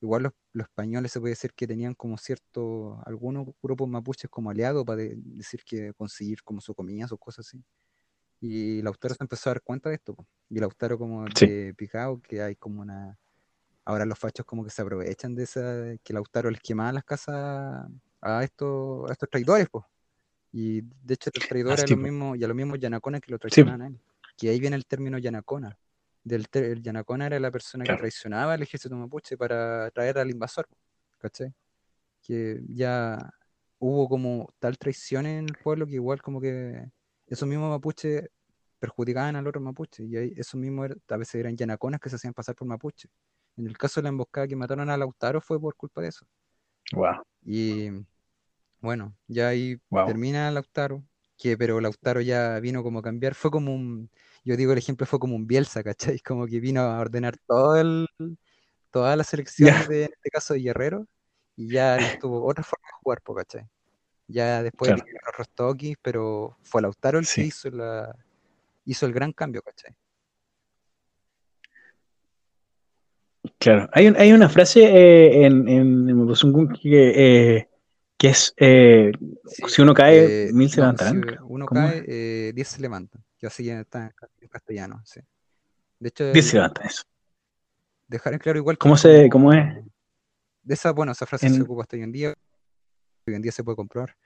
[0.00, 4.84] igual los, españoles se puede decir que tenían como cierto, algunos grupos mapuches como aliados
[4.84, 7.64] para decir que conseguir como su comida, sus cosas así.
[8.40, 10.16] Y Lautaro se empezó a dar cuenta de esto.
[10.50, 13.18] Y Lautaro como de picado, que hay como una...
[13.90, 17.90] Ahora los fachos como que se aprovechan de esa, que Lautaro les quemaba las casas
[18.20, 19.84] a estos, a estos traidores, pues.
[20.52, 23.38] Y de hecho estos traidores a los mismos, y a los mismos yanaconas que lo
[23.40, 23.98] traicionaban a él.
[24.36, 25.76] Que ahí viene el término yanacona.
[26.22, 30.68] Del el yanacona era la persona que traicionaba al ejército mapuche para traer al invasor,
[31.18, 31.52] ¿cachai?
[32.22, 33.18] Que ya
[33.80, 36.92] hubo como tal traición en el pueblo que igual como que
[37.26, 38.30] esos mismos mapuches
[38.78, 42.54] perjudicaban al otro mapuche y esos mismos a veces eran yanaconas que se hacían pasar
[42.54, 43.08] por mapuche.
[43.60, 46.26] En el caso de la emboscada que mataron a Lautaro fue por culpa de eso.
[46.92, 47.22] Wow.
[47.44, 47.90] Y
[48.80, 51.04] bueno, ya ahí termina Lautaro,
[51.36, 54.10] que pero Lautaro ya vino como a cambiar, fue como un,
[54.44, 56.18] yo digo el ejemplo fue como un Bielsa, ¿cachai?
[56.24, 58.06] Como que vino a ordenar todo el,
[58.90, 61.06] todas las selecciones de, en este caso de Guerrero,
[61.54, 63.68] y ya tuvo otra forma de jugar, ¿cachai?
[64.26, 65.04] Ya después claro.
[65.26, 68.16] los Rostokis, pero fue Lautaro el que hizo, la,
[68.86, 69.94] hizo el gran cambio, ¿cachai?
[73.60, 76.26] Claro, hay, hay una frase eh, en, en
[76.82, 77.68] que, eh,
[78.16, 79.12] que es, eh,
[79.66, 81.22] si uno cae, eh, mil se levantarán.
[81.22, 83.22] Si uno cae, eh, diez se levantan.
[83.38, 85.20] Yo así está en castellano, sí.
[85.98, 87.02] De hecho, diez se levantan, eso.
[88.08, 89.74] Dejar en claro igual ¿Cómo, se, cómo es?
[90.62, 92.34] De esa, bueno, esa frase se ocupa hasta hoy en día
[93.26, 94.16] hoy en día se puede comprobar,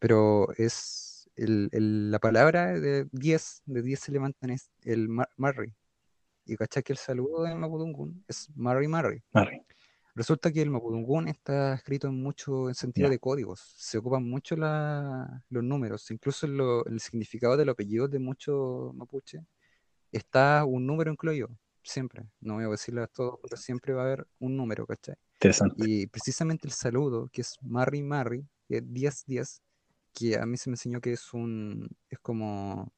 [0.00, 5.74] pero es el, la palabra de 10, de 10 se levantan es el Marri.
[6.50, 9.22] Y cachai que el saludo del Mapudungun es Marri Marri.
[10.16, 14.56] Resulta que el Mapudungun está escrito en mucho en sentido de códigos, se ocupan mucho
[14.56, 19.46] los números, incluso en, el significado del apellido de muchos mapuche
[20.10, 21.48] está un número incluido,
[21.84, 25.14] siempre, no voy a decirlo a todos, pero siempre va a haber un número, ¿cachai?
[25.76, 29.62] Y precisamente el saludo, que es Marri Marri, que es 10 10,
[30.12, 32.92] que a mí se me enseñó que es un, es como,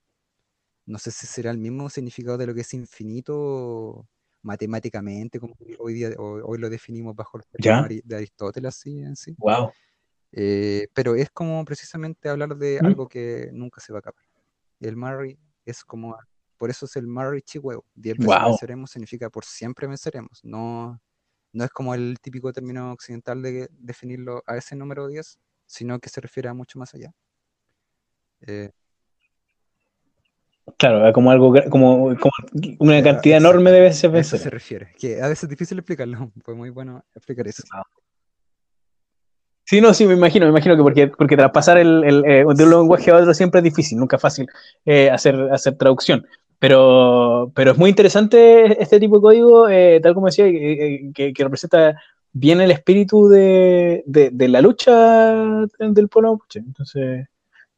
[0.93, 4.07] no sé si será el mismo significado de lo que es infinito
[4.43, 9.35] matemáticamente, como hoy día hoy, lo definimos bajo los términos de Aristóteles, así en sí.
[9.39, 9.73] Wow.
[10.33, 12.87] Eh, pero es como precisamente hablar de ¿Mm?
[12.87, 14.23] algo que nunca se va a acabar.
[14.81, 16.15] El Marri es como,
[16.59, 17.85] por eso es el Marri Chihuahua.
[17.95, 20.41] 10 veces venceremos significa por siempre venceremos.
[20.45, 21.01] No,
[21.53, 26.11] no es como el típico término occidental de definirlo a ese número 10, sino que
[26.11, 27.15] se refiere a mucho más allá.
[28.43, 28.73] Eh,
[30.77, 32.15] claro, como algo como,
[32.79, 34.13] una cantidad enorme de veces.
[34.13, 37.63] A eso se refiere, que a veces es difícil explicarlo, fue muy bueno explicar eso.
[39.65, 42.65] Sí, no, sí, me imagino, me imagino que porque, porque traspasar el, el eh, de
[42.65, 44.47] un lenguaje a otro siempre es difícil, nunca es fácil
[44.85, 46.27] eh, hacer, hacer traducción.
[46.59, 52.01] Pero, pero es muy interesante este tipo de código, eh, tal como decía, que, representa
[52.33, 56.61] bien el espíritu de, la lucha del pueblo mapuche.
[56.61, 57.27] Entonces,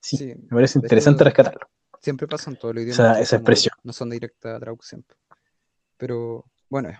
[0.00, 1.68] sí, me parece interesante rescatarlo.
[2.04, 2.92] Siempre pasa en todo el idioma.
[2.92, 3.74] Esa, esa expresión.
[3.82, 5.06] No son de directa traducción.
[5.96, 6.90] Pero, bueno.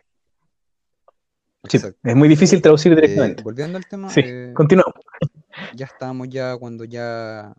[1.69, 3.43] Sí, es muy difícil traducir eh, directamente.
[3.43, 4.09] volviendo al tema.
[4.09, 4.95] Sí, eh, continuamos.
[5.77, 7.55] Ya estábamos ya cuando ya,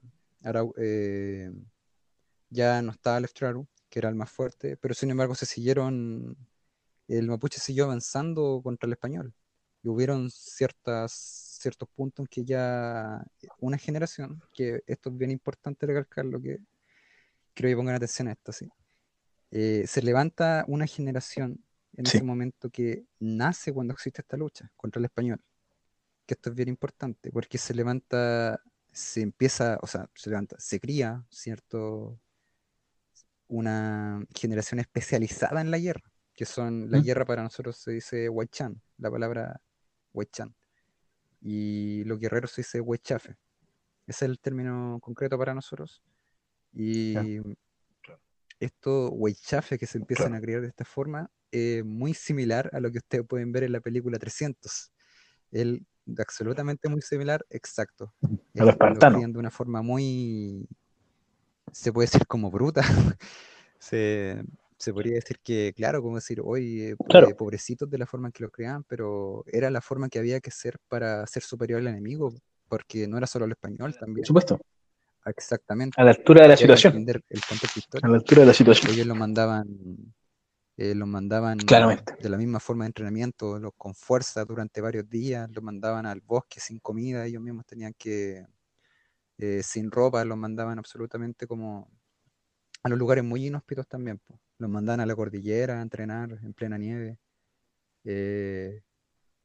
[2.50, 3.30] ya no estaba el
[3.88, 6.36] que era el más fuerte, pero sin embargo se siguieron,
[7.08, 9.36] el mapuche siguió avanzando contra el español.
[9.84, 11.12] Y hubieron ciertas,
[11.62, 13.24] ciertos puntos en que ya
[13.60, 16.58] una generación, que esto es bien importante recalcarlo, que
[17.56, 18.70] creo que pongan atención a esto, sí.
[19.52, 21.64] Eh, se levanta una generación
[21.94, 25.44] en ese momento que nace cuando existe esta lucha contra el español.
[26.26, 30.80] Que esto es bien importante, porque se levanta, se empieza, o sea, se levanta, se
[30.80, 32.20] cría, ¿cierto?
[33.48, 38.82] una generación especializada en la guerra, que son la guerra para nosotros se dice huaychan,
[38.98, 39.62] la palabra
[40.14, 40.56] huaychan,
[41.42, 43.36] y los guerreros se dice huaychafe.
[44.08, 46.02] Ese es el término concreto para nosotros.
[46.76, 47.40] Y
[48.60, 51.30] esto, huaychafe, que se empiezan a criar de esta forma,
[51.84, 54.92] muy similar a lo que ustedes pueden ver en la película 300.
[55.52, 55.86] El,
[56.18, 58.14] absolutamente muy similar, exacto.
[58.60, 60.68] A los de una forma muy
[61.72, 62.82] se puede decir como bruta.
[63.80, 64.44] se,
[64.78, 66.96] se podría decir que, claro, como decir, hoy eh,
[67.38, 70.52] pobrecitos de la forma en que los creaban, pero era la forma que había que
[70.52, 72.34] ser para ser superior al enemigo,
[72.68, 74.22] porque no era solo el español también.
[74.22, 74.60] Por supuesto.
[75.26, 76.00] Exactamente.
[76.00, 77.06] A la altura de la situación.
[77.08, 77.22] El
[78.04, 78.94] a la altura de la situación.
[78.94, 79.68] Ellos lo mandaban,
[80.78, 82.16] eh, lo mandaban Claramente.
[82.22, 86.60] de la misma forma de entrenamiento, con fuerza durante varios días, lo mandaban al bosque
[86.60, 88.46] sin comida, ellos mismos tenían que,
[89.38, 91.90] eh, sin ropa, los mandaban absolutamente como
[92.84, 94.22] a los lugares muy inhóspitos también.
[94.60, 97.18] Los mandaban a la cordillera a entrenar en plena nieve.
[98.04, 98.84] Eh,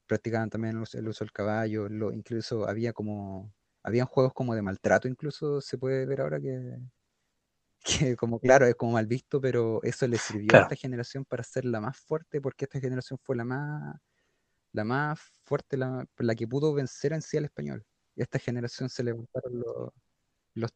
[0.07, 1.89] practicaban también el uso, del caballo.
[1.89, 3.51] Lo, incluso había como.
[3.83, 6.77] Habían juegos como de maltrato, incluso se puede ver ahora que,
[8.15, 11.43] que como claro, es como mal visto, pero eso le sirvió a esta generación para
[11.43, 13.97] ser la más fuerte, porque esta generación fue la más,
[14.73, 17.85] la más fuerte, la, la que pudo vencer en sí al español.
[18.17, 19.91] Y a esta generación se levantaron los,
[20.55, 20.71] los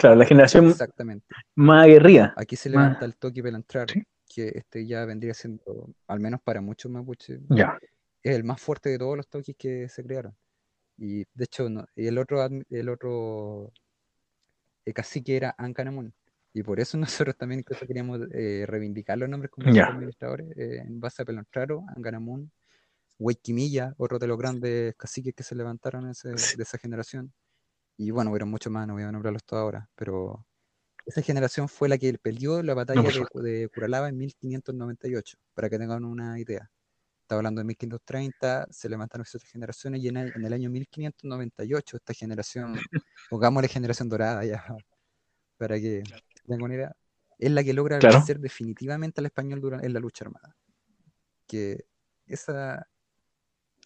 [0.00, 1.26] Claro, la generación Exactamente.
[1.54, 2.32] más aguerrida.
[2.38, 3.86] Aquí se levanta el toque entrar,
[4.26, 7.78] que este ya vendría siendo, al menos para muchos mapuches, ya.
[8.22, 10.34] es el más fuerte de todos los toques que se crearon.
[11.00, 13.72] Y de hecho, y el otro, el otro
[14.84, 16.12] el cacique era Ancanamun.
[16.52, 21.22] Y por eso nosotros también queríamos eh, reivindicar los nombres como administradores eh, en base
[21.22, 22.52] a Pelontraro, Ancanamun,
[23.18, 27.32] Huayquimilla, otro de los grandes caciques que se levantaron de esa generación.
[27.96, 30.46] Y bueno, hubieron muchos más, no voy a nombrarlos todos ahora, pero
[31.06, 36.04] esa generación fue la que peleó la batalla de, Curalaba en 1598, para que tengan
[36.04, 36.70] una idea.
[37.30, 42.74] Estaba hablando de 1530, se levantaron esas generaciones y en el, año 1598 esta generación,
[43.30, 44.64] pongámosle generación dorada ya,
[45.56, 46.02] para que
[46.44, 46.96] tengan una idea,
[47.38, 50.56] es la que logra vencer definitivamente al español durante, en la lucha armada.
[51.46, 51.84] Que
[52.26, 52.88] esa,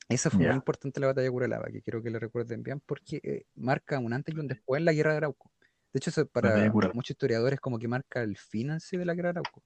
[0.08, 3.20] esa fue muy importante la batalla de Curalaba, que quiero que le recuerden bien, porque
[3.22, 5.52] eh, marca un antes y un después en la guerra de Arauco.
[5.92, 9.40] De hecho, eso para muchos historiadores como que marca el fin de la guerra de
[9.40, 9.62] Arauco.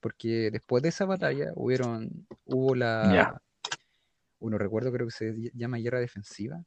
[0.00, 3.40] Porque después de esa batalla hubieron, hubo la,
[4.38, 6.64] uno recuerdo creo que se llama guerra defensiva,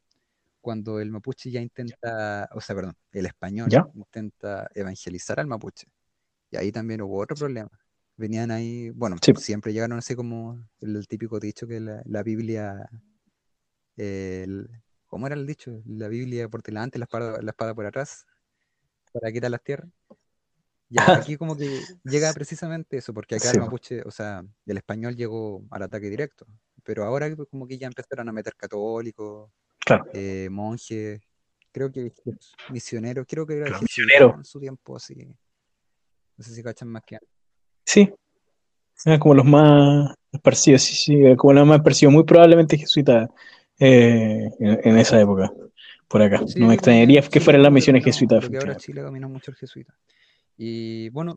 [0.62, 5.88] cuando el mapuche ya intenta, o sea, perdón, el español intenta evangelizar al mapuche.
[6.52, 7.70] Y ahí también hubo otro problema.
[8.16, 12.90] Venían ahí, bueno, siempre llegaron así como el, típico dicho que la, Biblia,
[15.08, 15.82] ¿cómo era el dicho?
[15.86, 18.26] La Biblia por delante, la espada, la espada por atrás,
[19.12, 19.90] para quitar las tierras.
[20.94, 25.16] Ya, aquí como que llega precisamente eso, porque acá el mapuche, o sea, el español
[25.16, 26.46] llegó al ataque directo,
[26.84, 29.50] pero ahora como que ya empezaron a meter católicos,
[30.14, 31.20] eh, monjes,
[31.72, 32.14] creo que
[32.70, 34.36] misioneros, creo que era misionero.
[34.38, 35.16] en su tiempo, así.
[36.38, 37.30] No sé si cachan más que antes.
[37.84, 38.14] Sí,
[39.06, 43.30] eran como los más esparcidos, sí, sí, como los más esparcidos, muy probablemente jesuitas
[43.80, 45.52] eh, en, esa época,
[46.08, 46.42] por acá.
[46.56, 48.42] no me extrañaría que fueran las misiones jesuitas.
[48.42, 49.98] Porque ahora Chile dominó mucho el jesuita.
[50.58, 51.36] Y bueno,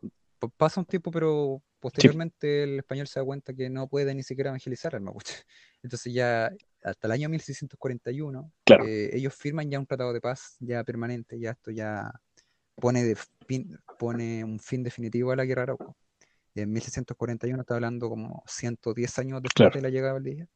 [0.57, 4.49] pasa un tiempo, pero posteriormente el español se da cuenta que no puede ni siquiera
[4.49, 5.35] evangelizar al mapuche.
[5.83, 6.51] Entonces ya
[6.83, 8.51] hasta el año 1641
[8.85, 12.11] eh, ellos firman ya un tratado de paz ya permanente, ya esto ya
[12.75, 13.17] pone, de
[13.99, 15.95] pone un fin definitivo a la guerra Arauco
[16.61, 20.49] en 1641 está hablando como 110 años después de la llegada de Valdivia.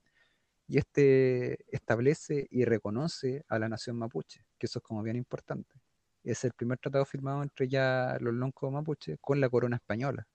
[0.68, 5.76] Y este establece y reconoce a la nación mapuche, que eso es como bien importante.
[6.24, 10.28] Es el primer tratado firmado entre ya los loncos mapuches con la corona española.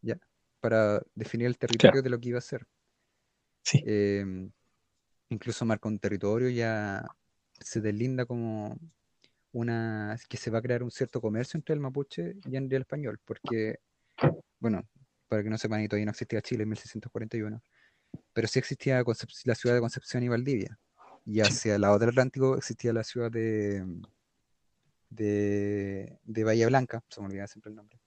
[0.00, 0.18] ¿Ya?
[0.60, 2.66] Para definir el territorio de lo que iba a ser.
[3.62, 3.82] Sí.
[3.86, 4.50] Em,
[5.28, 7.06] incluso marca un territorio, ya
[7.60, 8.78] se deslinda como
[9.52, 13.20] una que se va a crear un cierto comercio entre el mapuche y el español,
[13.24, 13.78] porque
[14.58, 14.82] bueno,
[15.28, 17.62] para que no sepan, y todavía no existía Chile en 1641,
[18.32, 19.02] pero sí existía
[19.44, 20.78] la ciudad de Concepción y Valdivia.
[21.24, 23.84] Y hacia el lado del Atlántico existía la ciudad de,
[25.10, 28.00] de, de Bahía Blanca, se me olvida siempre el nombre.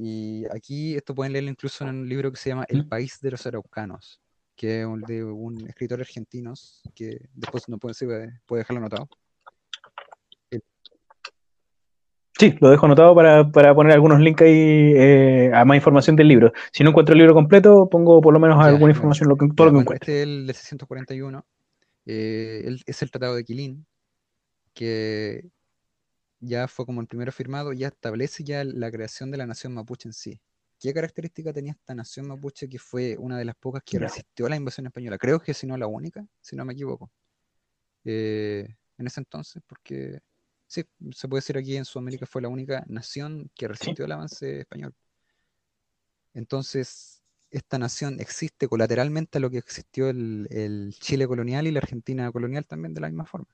[0.00, 3.32] Y aquí esto pueden leerlo incluso en un libro que se llama El país de
[3.32, 4.20] los araucanos,
[4.54, 6.54] que es de un escritor argentino
[6.94, 9.08] que después no puede, puede dejarlo anotado.
[12.38, 16.52] Sí, lo dejo anotado para, poner algunos links ahí eh, a más información del libro.
[16.70, 19.66] Si no encuentro el libro completo, pongo por lo menos alguna información, lo que, todo
[19.66, 20.12] lo que encuentre.
[20.12, 21.44] Este es el de 641,
[22.08, 23.86] eh, es el Tratado de Quilín,
[24.72, 25.50] que
[26.40, 30.08] ya fue como el primero firmado, ya establece ya la creación de la nación mapuche
[30.08, 30.40] en sí.
[30.80, 34.48] ¿Qué característica tenía esta nación mapuche que fue una de las pocas que resistió a
[34.48, 35.18] la invasión española?
[35.18, 37.10] Creo que si no la única, si no me equivoco.
[38.04, 40.20] Eh, en ese entonces, porque
[40.66, 44.60] sí, se puede decir aquí en Sudamérica fue la única nación que resistió el avance
[44.60, 44.94] español.
[46.32, 47.17] Entonces,
[47.50, 52.66] esta nación existe colateralmente a lo que existió el, Chile colonial y la Argentina colonial
[52.66, 53.48] también de la misma forma.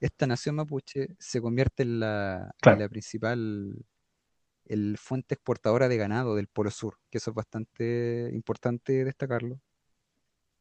[0.00, 2.54] Esta nación mapuche se convierte en la,
[2.90, 3.84] principal
[4.66, 9.60] el fuente exportadora de ganado del Polo Sur, que eso es bastante importante destacarlo,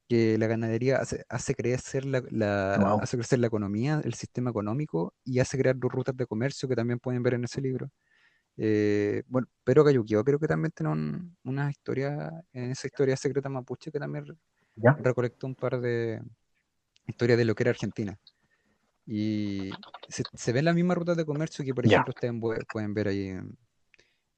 [0.08, 0.98] que la ganadería
[1.30, 6.16] hace, crecer la, hace crecer la economía, el sistema económico y hace crear dos rutas
[6.16, 7.90] de comercio que también pueden ver en ese libro.
[8.58, 10.92] Eh, bueno, pero Cayuquio creo que también tiene
[11.44, 14.26] una historia, en esa historia secreta mapuche que también
[15.00, 16.22] recolectó un par de
[17.08, 18.18] historias de lo que era Argentina.
[19.06, 19.72] Y
[20.10, 22.34] se, se ven las mismas rutas de comercio que, por ejemplo, ustedes
[22.72, 23.38] pueden ver ahí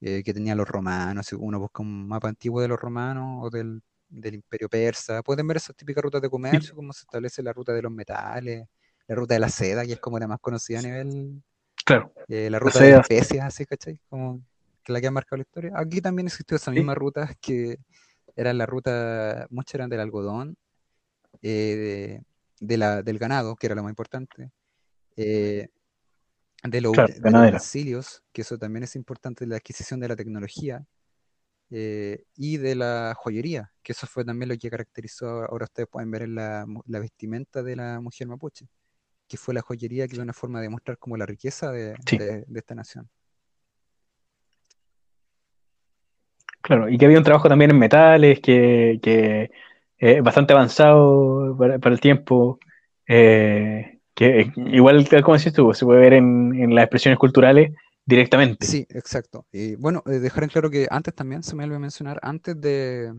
[0.01, 1.31] eh, que tenían los romanos.
[1.33, 5.23] Uno busca un mapa antiguo de los romanos o del, del imperio persa.
[5.23, 8.67] Pueden ver esas típicas rutas de comercio, como se establece la ruta de los metales,
[9.07, 11.41] la ruta de la seda, que es como la más conocida a nivel
[11.87, 12.11] Claro.
[12.27, 13.97] Eh, la ruta de las especias, así, ¿cachai?
[14.09, 14.41] Como
[14.83, 15.71] que la que ha marcado la historia.
[15.73, 17.79] Aquí también existió esa misma ruta que
[18.35, 20.57] era la ruta, muchas eran del algodón,
[21.41, 22.21] eh,
[22.59, 24.51] de, la, del ganado, que era lo más importante,
[25.15, 25.69] eh,
[26.61, 30.85] de, los utensilios, que eso también es importante, de la adquisición de la tecnología,
[31.69, 36.23] y de la joyería, que eso fue también lo que caracterizó, ahora ustedes pueden ver
[36.23, 38.67] en la, la vestimenta de la mujer mapuche
[39.27, 41.95] que fue la joyería, que es una forma de mostrar como la riqueza de,
[42.55, 43.09] esta nación.
[46.61, 49.51] Claro, y que había un trabajo también en metales, que, que
[49.99, 52.59] eh, bastante avanzado para, el tiempo,
[53.07, 57.71] eh, que igual como decís tú, se puede ver en, las expresiones culturales
[58.05, 58.65] directamente.
[58.65, 59.45] Sí, exacto.
[59.51, 63.13] Y bueno, eh, dejar en claro que antes también se me olvidó mencionar, antes de,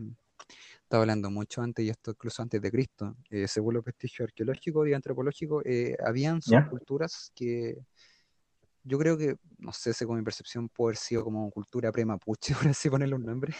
[0.89, 4.87] estaba hablando mucho antes, y esto incluso antes de Cristo, eh, según los vestigios arqueológicos
[4.87, 7.77] y antropológicos, eh, habían subculturas que
[8.83, 12.67] yo creo que, no sé, según mi percepción, puede haber sido como cultura pre-mapuche, por
[12.69, 13.53] así ponerle un nombre.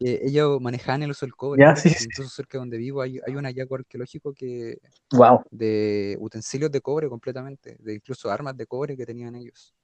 [0.00, 1.62] Eh, ellos manejaban el uso del cobre.
[1.62, 4.78] Incluso cerca de donde vivo hay, hay un hallazgo arqueológico que
[5.12, 5.42] wow.
[5.50, 9.74] de utensilios de cobre completamente, de incluso armas de cobre que tenían ellos.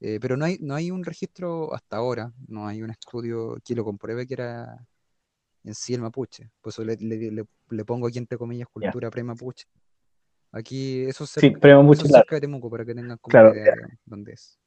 [0.00, 3.74] Eh, pero no hay, no hay un registro hasta ahora, no hay un estudio que
[3.74, 4.86] lo compruebe que era
[5.64, 6.50] en sí el mapuche.
[6.60, 9.66] Por eso le, le, pongo aquí entre comillas cultura pre-mapuche.
[10.52, 14.32] Aquí eso es cerca, sí, cerca de Temuco para que tengan como idea de dónde
[14.32, 14.58] es.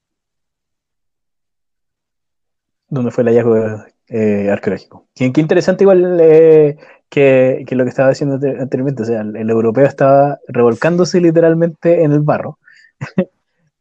[2.88, 5.08] ¿Dónde fue el hallazgo eh, arqueológico?
[5.14, 6.78] Qué, interesante igual eh,
[7.10, 9.04] que, que, lo que estaba diciendo anteriormente.
[9.04, 12.58] O sea, el, europeo estaba revolcándose literalmente en el barro.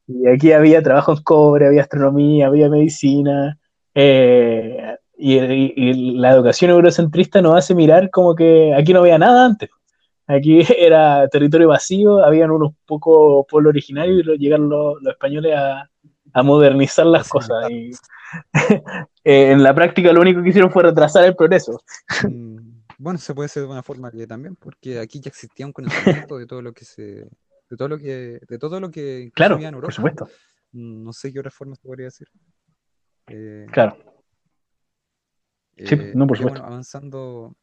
[0.06, 3.58] y aquí había trabajo en cobre, había astronomía, había medicina,
[3.94, 9.70] eh, y, la educación eurocentrista nos hace mirar como que aquí no había nada antes.
[10.26, 15.88] Aquí era territorio vacío, habían unos pocos pueblos originarios y llegaron los, españoles a,
[16.42, 17.70] modernizar las cosas.
[17.70, 17.92] Y
[19.24, 21.80] eh, en la práctica lo único que hicieron fue retrasar el progreso.
[22.28, 25.72] Mm, bueno, se puede ser de una forma que también, porque aquí ya existía un
[25.72, 27.28] conocimiento de todo lo que se,
[27.70, 29.86] de todo lo que, de todo lo que claro, en Europa.
[29.86, 30.28] Por supuesto.
[30.72, 32.26] Mm, no sé qué otra forma se podría decir.
[33.28, 33.96] Eh, claro.
[35.76, 36.64] Sí, eh, no, por supuesto.
[36.64, 37.56] avanzando,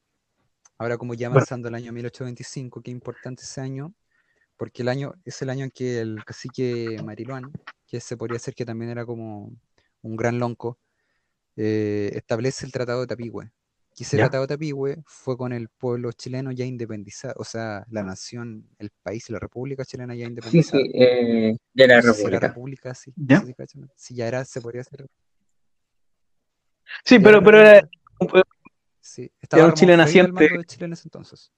[0.78, 3.93] ahora como ya avanzando el año 1825, qué importante ese año,
[4.57, 7.51] porque el año es el año en que el cacique Mariluán,
[7.88, 9.51] que se podría decir que también era como
[10.01, 10.78] un gran lonco,
[11.55, 13.51] eh, establece el Tratado de Tapigüe.
[13.97, 18.03] Y ese Tratado de Tapigüe fue con el pueblo chileno ya independizado, o sea, la
[18.03, 20.82] nación, el país, la República chilena ya independizada.
[20.82, 22.30] Sí, sí, eh, ya era República.
[22.30, 23.14] la República, sí.
[23.95, 25.07] Sí, ya era, se podría hacer.
[27.03, 27.89] Sí, pero, pero era,
[29.02, 30.48] Sí, estaba un Chile naciente.
[30.48, 31.52] de Chile en ese entonces.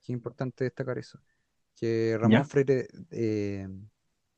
[0.00, 1.20] Qué importante destacar eso.
[1.74, 3.68] Que Ramón Freire eh,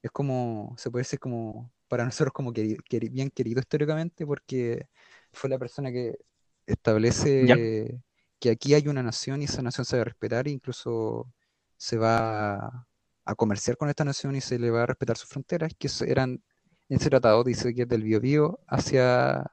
[0.02, 2.76] es como, se puede decir como, para nosotros como que,
[3.10, 4.88] bien querido históricamente porque
[5.32, 6.18] fue la persona que
[6.66, 8.02] establece
[8.40, 11.30] que aquí hay una nación y esa nación se va a respetar e incluso
[11.76, 12.86] se va
[13.24, 16.42] a, comerciar con esta nación y se le va a respetar sus fronteras, que eran,
[16.88, 19.44] en ese tratado dice que es del Biobío hacia,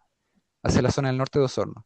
[0.64, 1.86] hacia la zona del norte de Osorno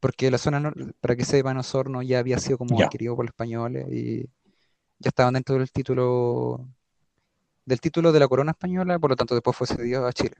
[0.00, 3.86] porque la zona, para que sepan, Osorno ya había sido como adquirido por los españoles
[3.90, 4.22] y
[4.98, 6.68] ya estaban dentro del título
[7.64, 10.36] del título de la corona española, por lo tanto después fue cedido a Chile.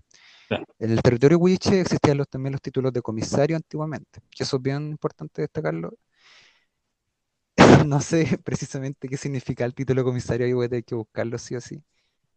[0.79, 4.63] En el territorio huiche existían los, también los títulos de comisario antiguamente, que eso es
[4.63, 5.93] bien importante destacarlo.
[7.87, 11.37] no sé precisamente qué significa el título de comisario, ahí voy a tener que buscarlo
[11.37, 11.83] sí o sí.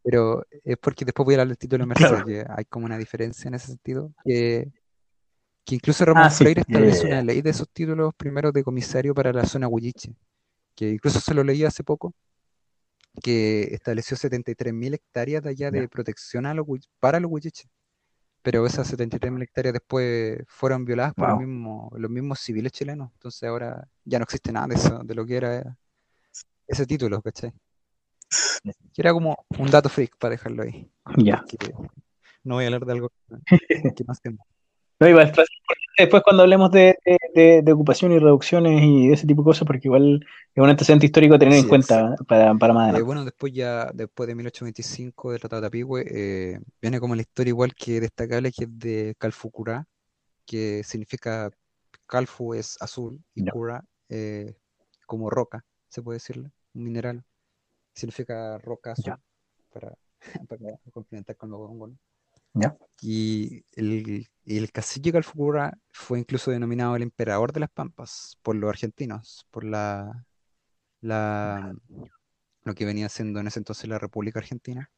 [0.03, 2.97] Pero es porque después voy a hablar del título de merced, que hay como una
[2.97, 4.11] diferencia en ese sentido.
[4.25, 4.71] Que
[5.63, 9.31] que incluso Ramón ah, Freire establece una ley de esos títulos primeros de comisario para
[9.31, 10.13] la zona Huilliche,
[10.75, 12.13] que incluso se lo leí hace poco,
[13.21, 16.65] que estableció 73.000 hectáreas de allá de protección a los,
[16.99, 17.69] para los Huilliche.
[18.43, 23.11] Pero esas 73.000 hectáreas después fueron violadas por los mismos, los mismos civiles chilenos.
[23.13, 25.77] Entonces ahora ya no existe nada de eso, de lo que era
[26.67, 27.53] ese título, ¿cachai?
[28.93, 30.89] Que era como un dato freak para dejarlo ahí.
[31.17, 31.43] Ya.
[32.43, 33.35] no voy a hablar de algo que
[34.07, 34.47] no hacemos.
[35.01, 35.31] No, iba a
[35.97, 36.95] después cuando hablemos de,
[37.73, 40.23] ocupación y reducciones y ese tipo de cosas, porque igual
[40.53, 43.01] es un antecedente histórico a tener en cuenta para, para, más adelante.
[43.01, 47.49] bueno, después ya, después de 1825 de Tratado de Tapigüe, eh, viene como la historia
[47.49, 49.87] igual que destacable, que es de Calfucurá,
[50.45, 51.49] que significa
[52.05, 54.53] Calfu es azul y Cura eh,
[55.07, 57.23] como roca, se puede decirle, un mineral.
[57.95, 59.15] Significa roca azul,
[59.73, 59.95] para,
[60.47, 61.57] para complementar con lo
[63.01, 68.69] Y el, el cacique Calfucurá fue incluso denominado el emperador de las Pampas por los
[68.69, 70.25] argentinos, por la,
[71.01, 71.73] la
[72.63, 74.89] lo que venía siendo en ese entonces la República Argentina.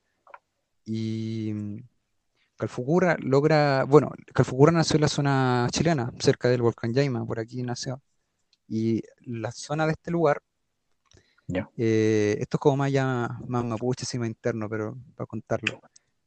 [0.85, 1.53] Y
[2.57, 7.63] Calfucura logra, bueno, Calfucura nació en la zona chilena, cerca del volcán Yaima, por aquí
[7.63, 8.01] nació.
[8.67, 10.41] Y la zona de este lugar,
[11.77, 15.81] eh, esto es como más, ya, más mapuche, más interno, pero para contarlo.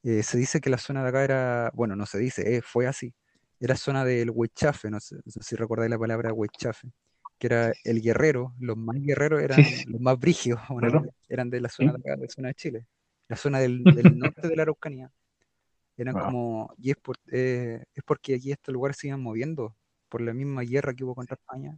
[0.07, 2.87] Eh, se dice que la zona de acá era, bueno, no se dice, eh, fue
[2.87, 3.13] así.
[3.59, 6.93] Era zona del Huichafe, no sé, si recordáis la palabra Huichafe,
[7.41, 10.61] que era el guerrero, los más guerreros eran los más brígidos,
[11.29, 12.87] eran de la zona de acá, de zona de Chile,
[13.27, 13.83] la zona del,
[14.17, 15.11] norte de la Araucanía.
[15.97, 19.75] Eran como, y es, por, eh, es porque aquí estos lugares se iban moviendo
[20.09, 21.77] por la misma guerra que hubo contra España.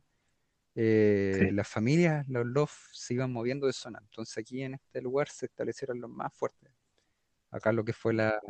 [0.74, 4.00] Las familias, los LOF, se iban moviendo de zona.
[4.02, 6.70] Entonces aquí en este lugar se establecieron los más fuertes
[7.50, 8.40] acá lo que fue la,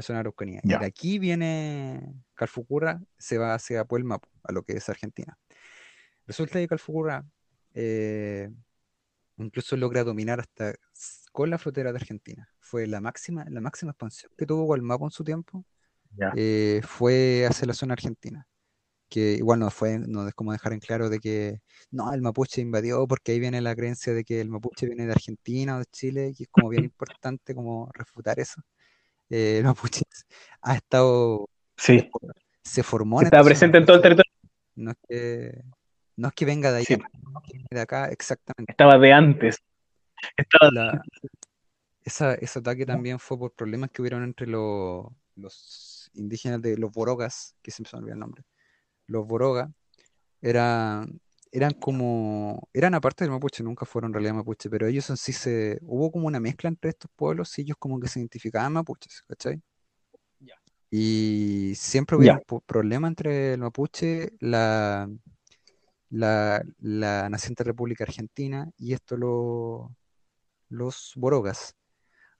[0.00, 0.60] zona de Araucanía.
[0.62, 5.36] Y de aquí viene Calfucura, se va hacia Puelma, a lo que es Argentina.
[6.26, 7.24] Resulta que Calfucura
[7.74, 8.48] eh,
[9.36, 10.74] incluso logra dominar hasta
[11.32, 12.48] con la frontera de Argentina.
[12.60, 15.64] Fue la máxima, la máxima expansión que tuvo Gualmapo en su tiempo.
[16.36, 18.46] Eh, fue hacia la zona argentina
[19.08, 22.60] que igual no fue, no es como dejar en claro de que no, el mapuche
[22.60, 25.86] invadió, porque ahí viene la creencia de que el mapuche viene de Argentina o de
[25.86, 28.60] Chile, y es como bien importante como refutar eso.
[29.30, 30.02] Eh, el mapuche
[30.62, 32.10] ha estado, sí.
[32.62, 34.32] se formó Está presente en todo el territorio.
[34.74, 35.62] No es que,
[36.16, 36.84] no es que venga de ahí,
[37.70, 38.72] de acá, exactamente.
[38.72, 39.58] Estaba de antes.
[40.36, 41.02] Estaba...
[42.04, 46.92] esa, ese ataque también fue por problemas que hubieron entre los, los indígenas de los
[46.92, 48.44] borogas, que se me olvida el nombre
[49.08, 49.72] los Boroga,
[50.40, 51.20] eran,
[51.52, 55.32] eran como, eran aparte del mapuche, nunca fueron en realidad mapuche, pero ellos en sí
[55.32, 59.22] se, hubo como una mezcla entre estos pueblos y ellos como que se identificaban mapuches,
[59.26, 59.60] ¿cachai?
[60.90, 65.10] Y siempre hubo un problema entre el mapuche, la,
[66.08, 69.94] la, la naciente República Argentina y esto lo,
[70.70, 71.76] los borogas.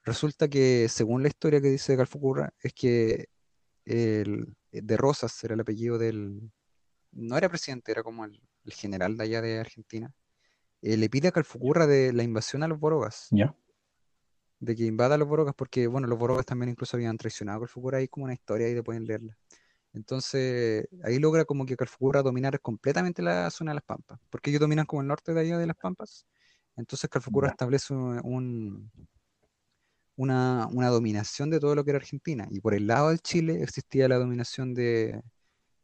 [0.03, 3.27] Resulta que, según la historia que dice Calfucurra, es que
[3.85, 6.51] el, de Rosas era el apellido del,
[7.11, 10.13] no era presidente, era como el, general de allá de Argentina,
[10.81, 13.27] eh, le pide a Calfucurra de la invasión a los Borogas.
[13.31, 13.55] Ya.
[14.59, 17.61] De que invada a los Borogas, porque bueno, los Borogas también incluso habían traicionado a
[17.61, 19.37] Calfucurra, hay como una historia ahí de pueden leerla.
[19.93, 24.61] Entonces, ahí logra como que Calfucurra dominar completamente la zona de las Pampas, porque ellos
[24.61, 26.27] dominan como el norte de allá de las Pampas.
[26.75, 28.91] Entonces Calfucurra establece un,
[30.15, 32.47] una, una, dominación de todo lo que era Argentina.
[32.51, 35.21] Y por el lado del Chile existía la dominación de,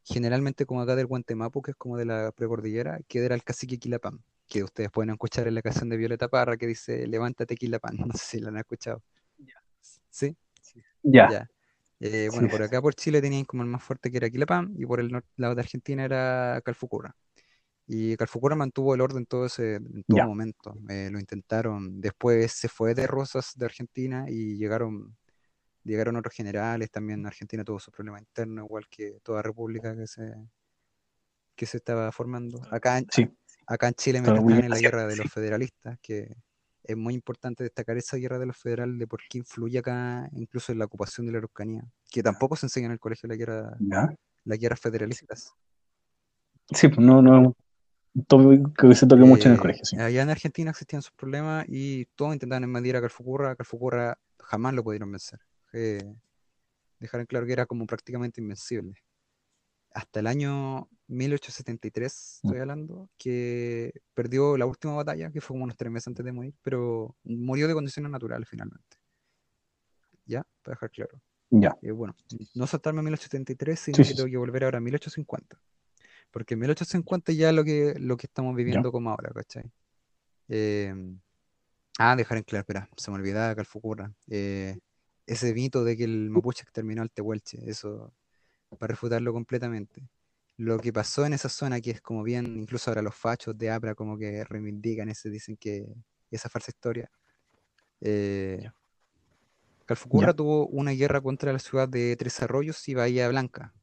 [0.05, 3.79] generalmente como acá del Guantemapu, que es como de la precordillera, que era el cacique
[3.79, 7.97] Quilapán, que ustedes pueden escuchar en la canción de Violeta Parra que dice Levántate Quilapán,
[8.07, 9.01] no sé si la han escuchado.
[10.09, 10.35] ¿Sí?
[11.03, 11.49] Ya.
[11.99, 14.85] Eh, bueno, por acá por Chile tenían como el más fuerte que era Quilapán y
[14.85, 17.15] por el lado de Argentina era Calfucura.
[17.87, 20.75] Y Calfucura mantuvo el orden todo ese, en todo momento.
[20.89, 21.99] Eh, lo intentaron.
[22.01, 25.15] Después se fue de Rosas de Argentina y llegaron
[25.85, 30.33] llegaron otros generales, también Argentina tuvo su problema interno, igual que toda república que se,
[31.55, 32.61] que se estaba formando.
[32.71, 33.07] Acá en,
[33.67, 36.35] acá en Chile me en la guerra de los federalistas, que
[36.83, 40.71] es muy importante destacar esa guerra de los federales, de por qué influye acá, incluso
[40.71, 43.77] en la ocupación de la Araucanía, que tampoco se enseña en el colegio la guerra,
[44.43, 45.53] las guerras federalistas.
[46.71, 47.55] Sí, pues no, no,
[48.77, 50.03] que se toque mucho en el eh, colegio.
[50.03, 54.83] Allá en Argentina existían sus problemas y todos intentaban invadir a Calfucurra, Calfucurra jamás lo
[54.83, 55.39] pudieron vencer
[55.71, 59.01] dejar en claro que era como prácticamente invencible.
[59.91, 62.47] Hasta el año 1873, mm.
[62.47, 66.31] estoy hablando, que perdió la última batalla, que fue como unos tres meses antes de
[66.31, 68.97] morir, pero murió de condiciones naturales finalmente.
[70.25, 70.43] ¿Ya?
[70.63, 71.21] Para dejar claro.
[71.49, 71.77] Ya.
[71.81, 72.15] Eh, bueno,
[72.55, 75.57] no saltarme a 1873, sino que tengo que volver ahora a 1850.
[76.31, 79.71] Porque en 1850 ya lo que, lo que estamos viviendo como ahora, ¿cachai?
[80.49, 80.93] Eh,
[81.99, 84.11] ah, dejar en claro, espera, se me olvidaba Calfucurra.
[84.27, 84.77] Eh,
[85.25, 88.13] ese mito de que el mapuche exterminó al tehuelche, eso
[88.77, 90.07] para refutarlo completamente.
[90.57, 93.69] Lo que pasó en esa zona, que es como bien, incluso ahora los fachos de
[93.69, 95.85] Abra como que reivindican ese, dicen que
[96.31, 97.09] esa falsa historia.
[98.01, 98.69] Eh,
[99.85, 103.73] Calfucurra tuvo una guerra contra la ciudad de Tres Arroyos y Bahía Blanca.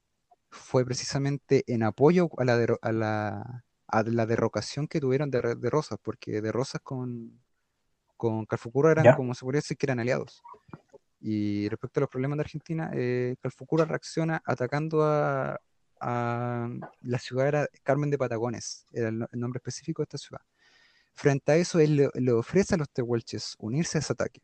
[0.50, 5.70] Fue precisamente en apoyo a la, a la, a la derrocación que tuvieron de, de,
[5.70, 7.40] Rosas, porque de Rosas con,
[8.16, 10.42] con Calfucurra eran, como se podría decir, que eran aliados.
[11.24, 15.56] Y respecto a los problemas de Argentina, eh, Calfucura reacciona atacando a,
[16.00, 20.42] la ciudad era Carmen de Patagones, era el, nombre específico de esta ciudad.
[21.14, 24.42] Frente a eso, él le, ofrece a los tehuelches unirse a ese ataque.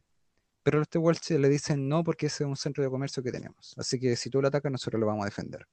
[0.63, 3.75] Pero los tehuelches le dicen no porque ese es un centro de comercio que tenemos.
[3.77, 5.67] Así que si tú lo atacas, nosotros lo vamos a defender.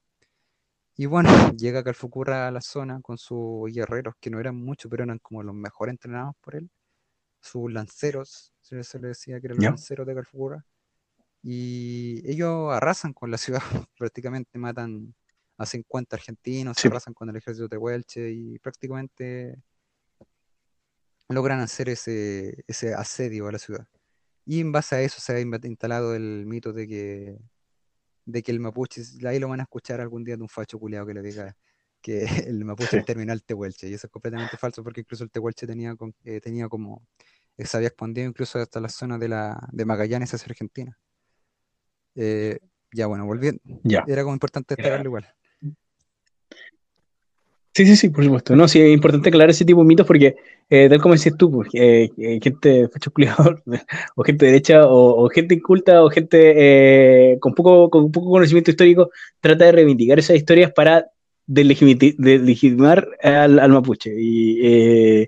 [0.95, 5.03] Y bueno, llega Calfucurra a la zona con sus guerreros, que no eran muchos, pero
[5.03, 6.71] eran como los mejor entrenados por él.
[7.41, 10.65] Sus lanceros, se le decía que eran los lanceros de Calfucurra
[11.47, 13.61] y ellos arrasan con la ciudad,
[13.99, 15.13] prácticamente matan
[15.57, 19.61] a 50 argentinos, se arrasan con el ejército de Huelche y prácticamente
[21.29, 23.87] logran hacer ese, ese asedio a la ciudad.
[24.43, 27.37] Y en base a eso se ha instalado el mito de que,
[28.25, 31.05] de que el mapuche, ahí lo van a escuchar algún día de un facho culiado
[31.05, 31.55] que le diga
[32.01, 35.67] que el mapuche es terminal tehuelche, y eso es completamente falso porque incluso el tehuelche
[35.67, 37.07] tenía, eh, tenía como,
[37.57, 40.97] eh, se había expandido incluso hasta la zona de, la, de Magallanes hacia Argentina.
[42.15, 42.59] Eh,
[42.91, 43.61] ya, bueno, volviendo.
[44.07, 45.27] Era como importante destacarlo igual.
[47.73, 48.55] Sí, sí, sí, por supuesto.
[48.55, 50.37] No, sí, es importante aclarar ese tipo de mitos porque,
[50.69, 52.09] eh, tal como decías tú, pues, eh,
[52.41, 53.11] gente fecho
[54.15, 59.09] o gente derecha, o, gente inculta, o gente con, poco, con poco conocimiento histórico,
[59.41, 61.07] trata de reivindicar esas historias para
[61.47, 64.13] delegitimar al, al mapuche.
[64.17, 65.27] Y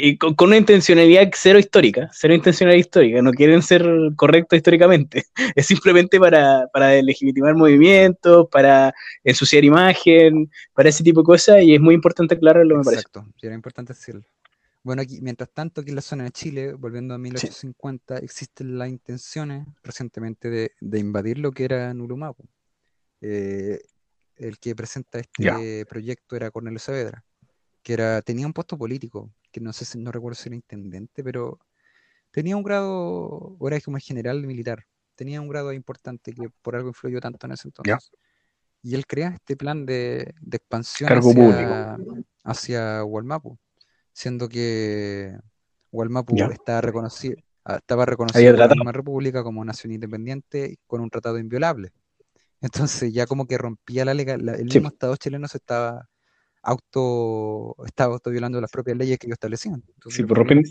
[0.00, 3.84] y con, una intencionalidad cero histórica, cero intencionalidad histórica, no quieren ser
[4.14, 5.24] correctos históricamente,
[5.56, 8.94] es simplemente para, para legitimar movimientos, para
[9.24, 13.00] ensuciar imagen, para ese tipo de cosas, y es muy importante aclararlo, me parece.
[13.00, 14.22] Exacto, era importante decirlo.
[14.84, 18.88] Bueno, aquí, mientras tanto, aquí en la zona de Chile, volviendo a 1850, existen las
[18.88, 22.48] intenciones recientemente de, de, invadir lo que era Nurumapu.
[23.20, 23.80] Eh,
[24.36, 27.24] el que presenta este proyecto era Cornelio Saavedra,
[27.82, 31.58] que era, tenía un puesto político, que no sé no recuerdo si era intendente, pero
[32.30, 34.84] tenía un grado, era como general militar,
[35.14, 38.10] tenía un grado importante que por algo influyó tanto en ese entonces.
[38.82, 41.98] Y él crea este plan de, expansión hacia,
[42.44, 43.58] hacia Hualmapu,
[44.12, 45.36] siendo que
[45.90, 51.10] Hualmapu está reconocido, ah, estaba reconocido por la misma república como nación independiente con un
[51.10, 51.92] tratado inviolable.
[52.60, 56.08] Entonces ya como que rompía la legal, el mismo Estado chileno se estaba
[56.68, 59.82] auto, estaba auto violando las propias leyes que ellos establecían.
[60.08, 60.62] sí, por romper.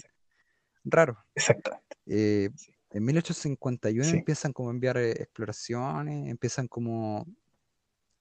[0.84, 1.18] Raro.
[1.34, 1.98] Exactamente.
[2.06, 2.50] Eh,
[2.92, 7.26] en 1851 empiezan como a enviar eh, exploraciones, empiezan como...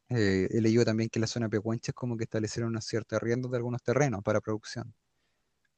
[0.08, 3.48] Eh, he leído también que la zona Pehuenche es como que establecieron una cierta arriendo
[3.48, 4.94] de algunos terrenos para producción.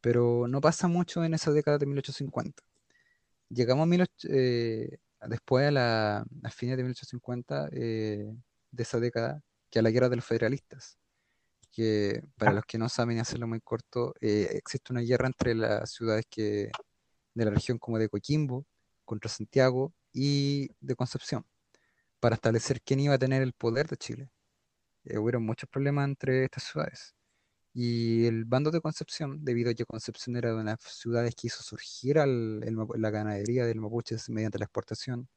[0.01, 2.62] Pero no pasa mucho en esa década de 1850.
[3.49, 8.36] Llegamos a después a, la, a fines de 1850 de
[8.76, 10.99] esa década, que a la guerra de los federalistas
[11.71, 15.91] que para los que no saben hacerlo muy corto, eh, existe una guerra entre las
[15.93, 16.71] ciudades que
[17.35, 18.66] de la región como de Coquimbo
[19.05, 21.47] contra Santiago y de Concepción
[22.21, 24.31] para establecer quién iba a tener el poder de Chile.
[25.05, 27.14] Eh, hubo muchos problemas entre estas ciudades.
[27.75, 31.62] Y el bando de Concepción, debido a que Concepción era de las ciudades que hizo
[31.62, 35.29] surgir la ganadería del mapuche mediante la exportación,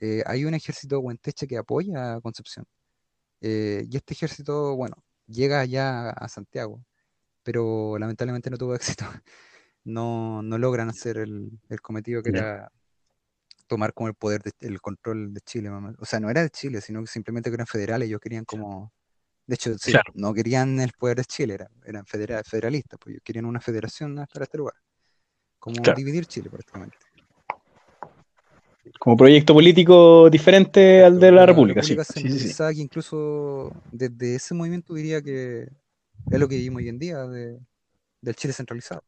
[0.00, 2.66] eh, hay un ejército huenteche que apoya a Concepción.
[3.40, 4.96] y este ejército, bueno,
[5.26, 6.84] llega allá a Santiago,
[7.42, 9.04] pero lamentablemente no tuvo éxito.
[9.84, 12.70] No, no logran hacer el, cometido que era
[13.66, 15.70] tomar como el poder, el control de Chile.
[15.98, 18.92] O sea, no era de Chile, sino que simplemente que eran federales, ellos querían como...
[19.44, 19.74] De hecho,
[20.14, 24.44] no querían el poder de Chile, eran, eran federalistas, pues ellos querían una federación para
[24.44, 24.74] este lugar.
[25.58, 26.96] Como dividir Chile prácticamente
[28.98, 31.82] como proyecto político diferente al de la, República.
[31.82, 35.68] sí, que incluso desde ese movimiento diría que
[36.30, 39.02] es lo que vivimos hoy en día del Chile centralizado.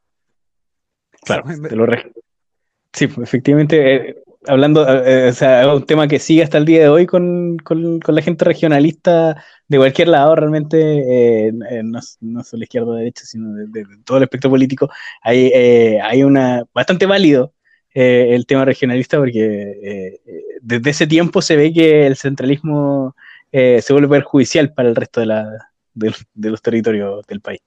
[1.25, 1.87] Claro, te lo
[2.93, 4.17] Sí, pues, efectivamente, eh,
[4.47, 7.57] hablando, eh, o sea, es un tema que sigue hasta el día de hoy con,
[8.07, 11.53] la gente regionalista de cualquier lado, realmente, eh,
[11.83, 14.89] no, no, solo izquierda o derecha, sino de, todo el espectro político,
[15.23, 15.51] hay,
[16.01, 17.53] hay una bastante válido
[17.97, 20.21] eh, el tema regionalista porque eh,
[20.61, 23.15] desde ese tiempo se ve que el centralismo
[23.53, 27.61] eh, se vuelve perjudicial para el resto de, la, de, los territorios del país.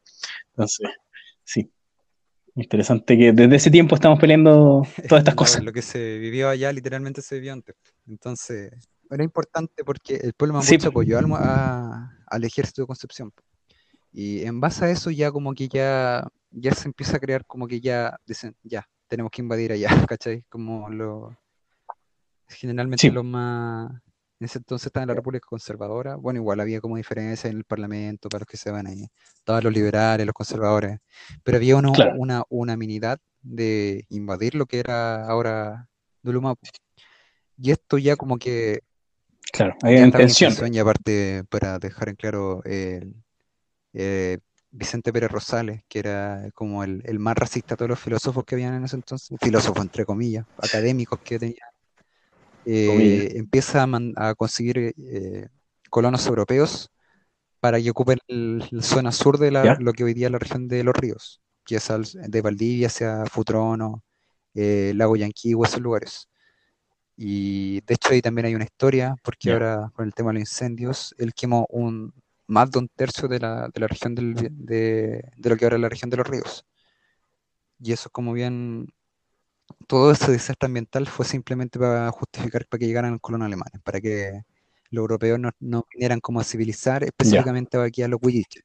[0.49, 0.89] Entonces,
[1.45, 1.71] sí.
[2.55, 5.63] Interesante que desde ese tiempo estamos peleando todas estas cosas.
[5.63, 7.75] Lo que se vivió allá literalmente se vivió antes.
[8.07, 8.71] Entonces,
[9.09, 11.27] era importante porque el pueblo mapuche apoyó al,
[12.25, 13.31] al ejército de Concepción.
[14.11, 17.67] Y en base a eso ya como que ya, ya se empieza a crear como
[17.67, 20.43] que ya dicen, ya, tenemos que invadir allá, ¿cachai?
[20.49, 21.37] Como lo...
[22.47, 23.91] generalmente los más...
[24.39, 26.15] En ese entonces estaba en la República Conservadora.
[26.15, 29.07] Bueno, igual había como diferencias en el Parlamento para los que se van ahí.
[29.35, 30.99] Estaban los liberales, los conservadores.
[31.43, 35.89] Pero había una, una unanimidad de invadir lo que era ahora
[36.21, 36.67] Dulumapu.
[37.57, 38.81] Y esto ya como que...
[39.51, 40.53] Claro, hay intención.
[40.71, 43.15] Y aparte, para dejar en claro, el,
[43.93, 44.37] eh,
[44.77, 48.75] Vicente Pérez Rosales, que era como el, más racista de todos los filósofos que habían
[48.75, 51.65] en ese entonces, filósofos entre comillas, académicos que tenía,
[52.65, 55.47] eh, empieza a, conseguir eh,
[55.89, 56.91] colonos europeos
[57.59, 60.83] para que ocupen la zona sur de lo que hoy día es la región de
[60.83, 64.03] los ríos, que es de Valdivia hacia Futrono,
[64.53, 66.29] eh, Lago Yanquihue, esos lugares.
[67.15, 70.41] Y de hecho ahí también hay una historia, porque ahora con el tema de los
[70.41, 72.13] incendios, él quemó un,
[72.47, 74.49] más de un tercio de la, de la región del, de,
[75.35, 76.65] de, lo que ahora es la región de los ríos.
[77.79, 78.87] Y eso como bien,
[79.87, 84.01] todo ese desastre ambiental fue simplemente para justificar para que llegaran los colonos alemanes, para
[84.01, 84.41] que
[84.89, 88.63] los europeos no, no vinieran como a civilizar, específicamente aquí a los huilliches,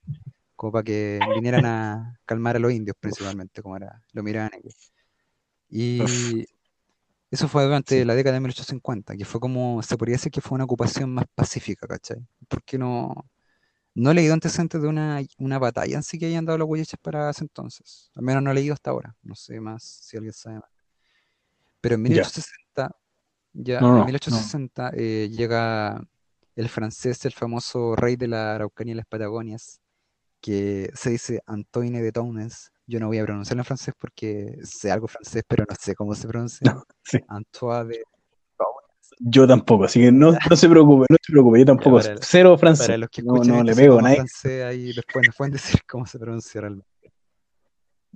[0.57, 4.71] como para que vinieran a calmar a los indios principalmente, como era, lo miraban aquí.
[5.69, 6.47] Y
[7.31, 10.55] eso fue durante la década de 1850, que fue como, se podría decir que fue
[10.55, 12.19] una ocupación más pacífica, ¿cachai?
[12.47, 13.27] Porque no,
[13.95, 16.89] no he leído antecedentes de una, una batalla en sí que hayan dado los huellas
[17.01, 18.11] para ese entonces.
[18.15, 19.15] Al menos no he leído hasta ahora.
[19.23, 20.71] No sé más si alguien sabe más.
[21.81, 22.97] Pero en 1860,
[23.53, 26.01] ya, en 1860 eh, llega
[26.57, 29.81] el francés, el famoso rey de la Araucanía y las Patagonias,
[30.41, 32.73] que se dice Antoine de Townes.
[32.87, 36.15] Yo no voy a pronunciarlo en francés porque sé algo francés, pero no sé cómo
[36.15, 36.61] se pronuncia.
[37.29, 38.05] Antoine de
[39.19, 42.01] yo tampoco, así que no, no se preocupe, no se preocupe, yo tampoco.
[42.21, 42.87] Cero francés.
[42.87, 44.17] Para los que no, no le pego a nadie.
[44.17, 46.93] Francés, ahí después nos pueden decir cómo se pronuncia realmente.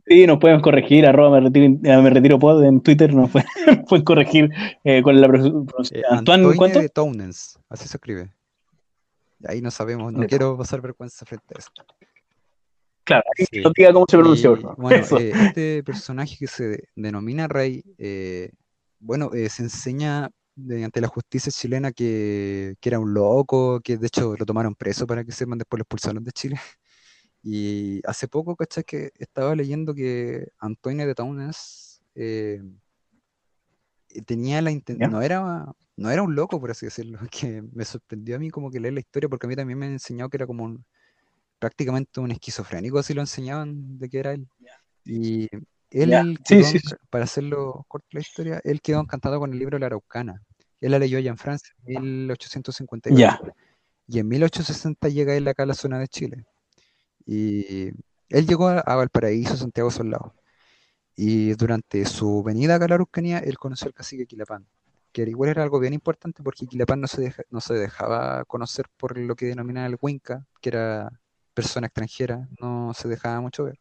[0.08, 3.48] Sí, nos pueden corregir, arroba me retiro, eh, me retiro pod en Twitter, nos pueden,
[3.88, 4.50] pueden corregir
[4.84, 6.00] eh, es la pronunciación.
[6.00, 6.88] Eh, Antoine, ¿cuánto?
[6.90, 8.32] Townens, así se escribe.
[9.48, 11.70] Ahí no sabemos, no quiero pasar vergüenza frente a eso.
[13.02, 13.60] Claro, sí.
[13.60, 14.50] no diga cómo se pronuncia.
[14.76, 17.82] Bueno, eh, este personaje que se denomina Rey,
[19.00, 24.46] bueno, se enseña ante la justicia chilena que, era un loco, que de hecho lo
[24.46, 26.56] tomaron preso para que sepan, después lo expulsaron de Chile.
[27.48, 28.82] Y hace poco, ¿cachai?
[28.82, 32.60] Que estaba leyendo que Antonio de Taunes eh,
[34.26, 35.64] tenía la intención, no era,
[35.96, 38.94] no era un loco, por así decirlo, que me sorprendió a mí como que leer
[38.94, 40.76] la historia, porque a mí también me han enseñado que era como
[41.60, 44.48] prácticamente un esquizofrénico, así lo enseñaban de que era él.
[45.04, 45.48] Y
[45.90, 46.38] él,
[47.10, 50.42] para hacerlo corto la historia, él quedó encantado con el libro La Araucana.
[50.80, 53.52] Él la leyó allá en Francia en 1858.
[54.08, 56.44] Y en 1860 llega él acá a la zona de Chile.
[57.24, 57.88] Y
[58.28, 60.34] él llegó a, Valparaíso, Santiago Solado.
[61.16, 64.66] Y durante su venida acá a la Araucanía, él conoció al cacique Quilapán,
[65.12, 69.18] que igual era algo bien importante porque Quilapán no se, no se dejaba conocer por
[69.18, 71.20] lo que denomina el Huinca, que era
[71.54, 73.80] persona extranjera, no se dejaba mucho ver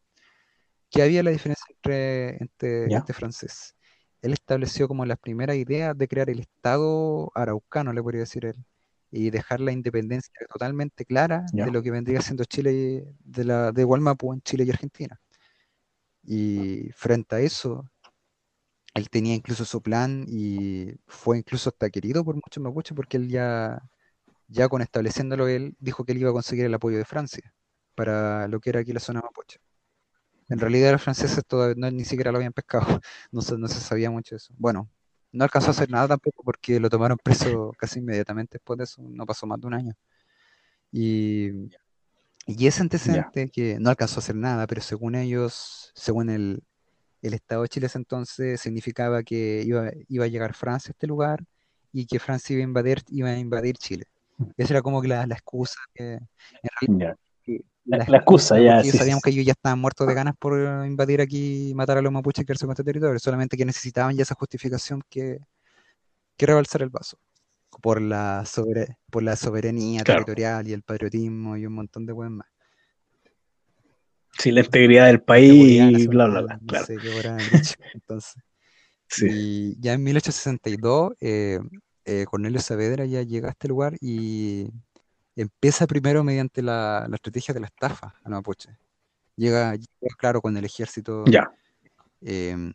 [0.96, 3.75] que había la diferencia entre, entre este francés.
[4.26, 8.56] Él estableció como la primera idea de crear el Estado araucano, le podría decir él,
[9.12, 13.84] y dejar la independencia totalmente clara de lo que vendría siendo Chile, de la de
[13.84, 15.22] Gualmapu en Chile y Argentina.
[16.24, 17.88] Y frente a eso,
[18.96, 23.30] él tenía incluso su plan y fue incluso hasta querido por muchos mapuches porque él
[23.30, 23.80] ya,
[24.48, 27.54] ya con estableciéndolo él, dijo que él iba a conseguir el apoyo de Francia
[27.94, 29.60] para lo que era aquí la zona mapuche.
[30.50, 32.86] En realidad los franceses todavía ni siquiera lo habían pescado,
[33.32, 34.54] no se, no se sabía mucho de eso.
[34.58, 34.90] Bueno,
[35.32, 39.02] no alcanzó a hacer nada tampoco porque lo tomaron preso casi inmediatamente después de eso,
[39.02, 39.94] no pasó más de un año.
[40.92, 41.50] Y,
[42.48, 46.64] y ese antecedente que no alcanzó a hacer nada, pero según ellos, según el,
[47.22, 51.44] Estado de Chile ese entonces, significaba que iba, iba a llegar Francia a este lugar
[51.92, 54.06] y que Francia iba a invadir, iba a invadir Chile.
[54.38, 54.44] Mm.
[54.58, 57.18] Esa era como que la, excusa que en realidad,
[57.86, 58.84] la, excusa ya.
[58.84, 62.02] Sí, sabíamos que ellos ya estaban muertos de ganas por invadir aquí y matar a
[62.02, 65.40] los mapuches y quedarse con este territorio, solamente que necesitaban ya esa justificación que,
[66.36, 67.18] que rebalsar el vaso
[67.82, 68.44] por la,
[69.12, 72.48] por la soberanía territorial y el patriotismo y un montón de cosas más.
[74.38, 76.60] Sí, la integridad del país y bla, bla, bla.
[76.66, 76.88] claro.
[77.94, 78.44] entonces.
[79.22, 81.60] Y ya en 1862, eh,
[82.06, 84.68] eh, Cornelio Saavedra ya llega a este lugar y
[85.36, 88.78] empieza primero mediante la, estrategia de la estafa a Mapuche.
[89.36, 89.76] Llega,
[90.18, 91.26] claro, con el ejército.
[91.26, 91.52] Ya.
[92.22, 92.74] Em,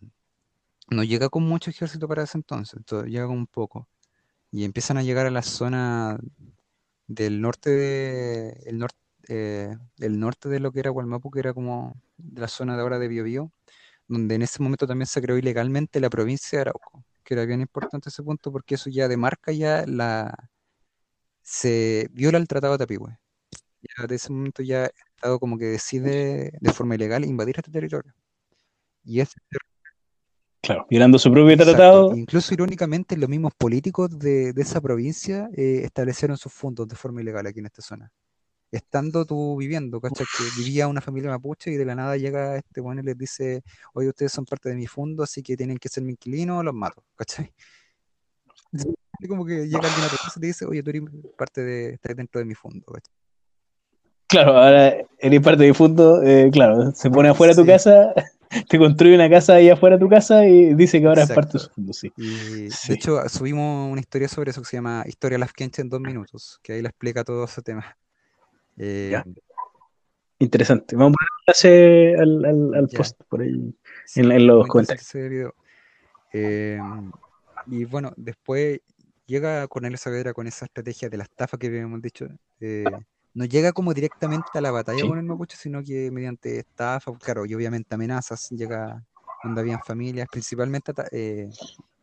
[0.91, 3.89] no llega con mucho ejército para ese entonces, llega con un poco.
[4.51, 6.19] Y empiezan a llegar a la zona
[7.07, 8.99] del norte de, el, norte
[9.29, 11.95] eh, el norte de lo que era Gualmapu, que era como
[12.35, 13.53] la zona de ahora de Biobío,
[14.09, 17.61] donde en ese momento también se creó ilegalmente la provincia de Arauco, que era bien
[17.61, 20.35] importante ese punto porque eso ya demarca ya la...
[21.43, 23.19] se viola el Tratado de Tapigüe.
[23.83, 27.71] Ya de ese momento ya el Estado como que decide de forma ilegal invadir este
[27.71, 28.13] territorio.
[29.05, 29.39] Y ese
[30.63, 32.15] Claro, violando su propio tratado.
[32.15, 37.47] Incluso irónicamente los mismos políticos de, esa provincia eh, establecieron sus fondos de forma ilegal
[37.47, 38.13] aquí en esta zona.
[38.71, 40.27] Estando tú viviendo, ¿cachai?
[40.27, 43.63] Que vivía una familia mapuche y de la nada llega este bueno y les dice,
[43.95, 46.75] oye, ustedes son parte de mi fondo, así que tienen que ser mi inquilino, los
[46.75, 47.53] mato, ¿cachai?
[49.29, 51.03] Como que llega alguien a tu casa y te dice, oye, tú eres
[51.37, 53.15] parte de, estás dentro de mi fondo, ¿cachai?
[54.27, 58.15] Claro, ahora eres parte de mi fondo, eh, claro, se pone afuera de tu casa
[58.69, 61.55] te construye una casa ahí afuera de tu casa y dice que ahora es parte
[61.55, 62.13] de su fondo, sí.
[62.17, 66.59] De hecho, subimos una historia sobre eso que se llama Historia Lafkenche en dos minutos,
[66.63, 67.97] que ahí le explica todo ese tema.
[68.77, 69.23] Eh,
[70.41, 70.97] Interesante.
[70.97, 73.75] Vamos a poner al, al, post por ahí
[74.17, 75.53] en, los comentarios.
[76.33, 76.81] Eh,
[77.67, 78.81] y bueno, después
[79.27, 82.27] llega Cornelio Saavedra con esa estrategia de la estafa que habíamos dicho.
[82.61, 82.85] Eh,
[83.33, 87.47] no llega como directamente a la batalla con el mapuche, sino que mediante estafa, claro,
[87.47, 89.05] y obviamente amenazas, llega
[89.45, 91.49] donde habían familias, principalmente eh,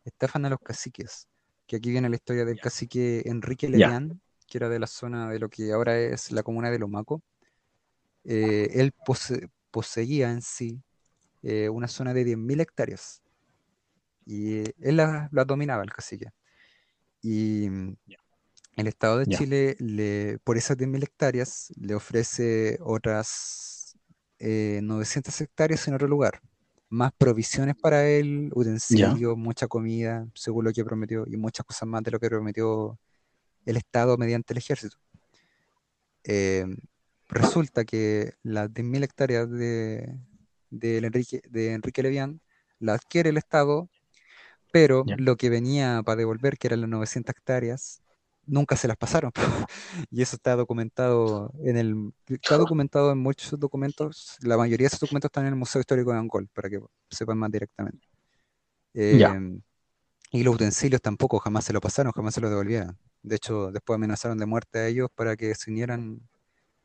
[0.04, 1.28] estafan a los caciques,
[1.66, 5.38] que aquí viene la historia del cacique Enrique Levián, que era de la zona de
[5.38, 7.22] lo que ahora es la comuna de Lomaco.
[8.24, 8.92] Eh, él
[9.70, 10.82] poseía en sí
[11.42, 13.22] eh, una zona de 10.000 hectáreas,
[14.28, 16.28] y él la, dominaba, el cacique.
[17.22, 17.66] Y
[18.76, 23.96] el Estado de Chile, le, por esas 10.000 hectáreas, le ofrece otras
[24.38, 26.42] 900 eh, hectáreas en otro lugar.
[26.90, 32.02] Más provisiones para él, utensilios, mucha comida, según lo que prometió, y muchas cosas más
[32.02, 32.98] de lo que prometió
[33.64, 34.98] el Estado mediante el ejército.
[36.24, 36.66] Eh,
[37.28, 40.18] resulta que las 10.000 hectáreas de,
[40.70, 42.42] Enrique, de Enrique Levián
[42.78, 43.88] la adquiere el Estado,
[44.72, 48.02] pero lo que venía para devolver, que eran las 900 hectáreas,
[48.48, 49.32] nunca se las pasaron.
[50.10, 54.36] y eso está documentado en el está documentado en muchos documentos.
[54.42, 57.38] La mayoría de esos documentos están en el Museo Histórico de Angol, para que sepan
[57.38, 58.06] más directamente.
[58.94, 59.60] Em,
[60.32, 62.98] y los utensilios tampoco jamás se lo pasaron, jamás se lo devolvieron.
[63.22, 66.20] De hecho, después amenazaron de muerte a ellos para que se unieran.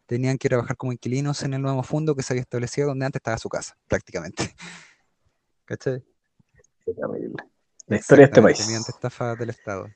[0.05, 3.19] Tenían que trabajar como inquilinos en el nuevo fondo que se había establecido donde antes
[3.19, 4.53] estaba su casa, prácticamente.
[5.65, 6.03] ¿Cachai?
[7.87, 8.65] La historia de este país.
[8.65, 9.87] Mediante estafa del Estado.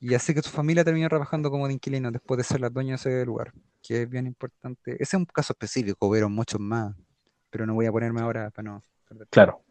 [0.00, 2.90] Y así que su familia terminó trabajando como de inquilino después de ser la dueña
[2.90, 4.92] de ese lugar, que es bien importante.
[4.94, 6.94] Ese es un caso específico, hubieron muchos más,
[7.50, 8.84] pero no voy a ponerme ahora para no
[9.30, 9.62] Claro.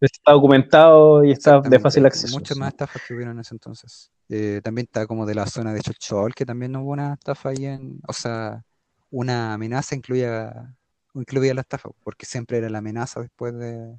[0.00, 2.36] Está documentado y está de fácil acceso.
[2.36, 4.10] Muchas más estafas que hubieron en ese entonces.
[4.28, 7.66] Eh, también está como de la zona de Chochol, que también hubo una estafa ahí
[7.66, 8.00] en.
[8.08, 8.64] O sea,
[9.10, 10.74] una amenaza incluía,
[11.14, 13.96] incluía la estafa, porque siempre era la amenaza después de.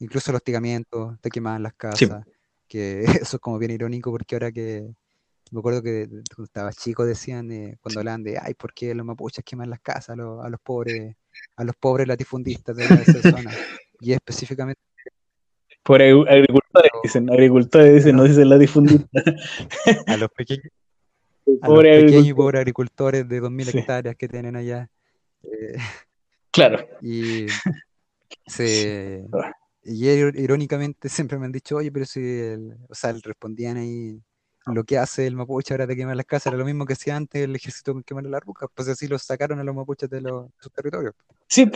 [0.00, 2.24] Incluso el hostigamiento, te quemaban las casas
[2.68, 4.86] que eso es como bien irónico porque ahora que
[5.50, 9.06] me acuerdo que cuando estaba chico decían eh, cuando hablaban de ay por qué los
[9.06, 11.16] mapuches queman las casas a los, a los pobres
[11.56, 13.50] a los pobres latifundistas de esa zona
[14.00, 14.80] y específicamente
[15.82, 19.24] por agricultores dicen agricultores dicen no, dicen latifundistas.
[20.06, 20.68] A los pequeños
[21.62, 24.90] a los pequeños y pobres agricultores de 2.000 hectáreas que tienen allá
[25.44, 25.78] eh,
[26.50, 26.86] claro.
[27.00, 27.46] y
[28.46, 29.24] se.
[29.84, 32.20] Y irónicamente siempre me han dicho, oye, pero si,
[32.88, 34.20] o sea, respondían ahí,
[34.66, 37.16] lo que hace el mapuche ahora de quemar las casas era lo mismo que hacía
[37.16, 40.20] antes el ejército con quemar las rucas, pues así los sacaron a los mapuches de,
[40.20, 41.14] los, sus territorios.
[41.46, 41.70] Sí,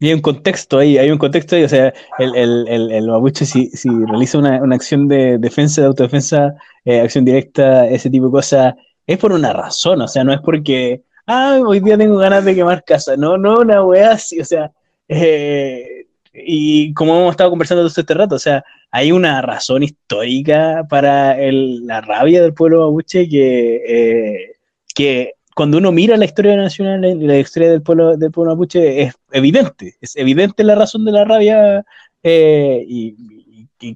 [0.00, 3.44] y hay un contexto ahí, hay un contexto ahí, o sea, el, el, el, mapuche
[3.44, 8.26] si, si realiza una, una, acción de defensa, de autodefensa, eh, acción directa, ese tipo
[8.26, 8.74] de cosas,
[9.06, 12.54] es por una razón, o sea, no es porque, ah, hoy día tengo ganas de
[12.54, 14.70] quemar casa, no, no, una weá así, o sea,
[15.08, 15.97] eh,
[16.44, 21.36] y como hemos estado conversando todo este rato, o sea, hay una razón histórica para
[21.50, 24.56] la rabia del pueblo mapuche que, eh,
[24.94, 29.02] que cuando uno mira la historia nacional y la historia del pueblo, del pueblo mapuche
[29.02, 31.84] es evidente, es evidente la razón de la rabia
[32.22, 33.16] eh, y,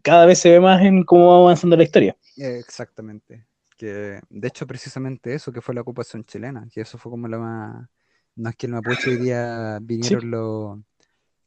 [0.02, 2.16] cada vez se ve más en cómo va avanzando la historia.
[2.36, 3.46] Exactamente.
[3.76, 7.38] Que, de hecho, precisamente eso, que fue la ocupación chilena, que eso fue como la
[7.38, 7.88] más...
[8.36, 10.78] No es que el mapuche hoy día vinieron los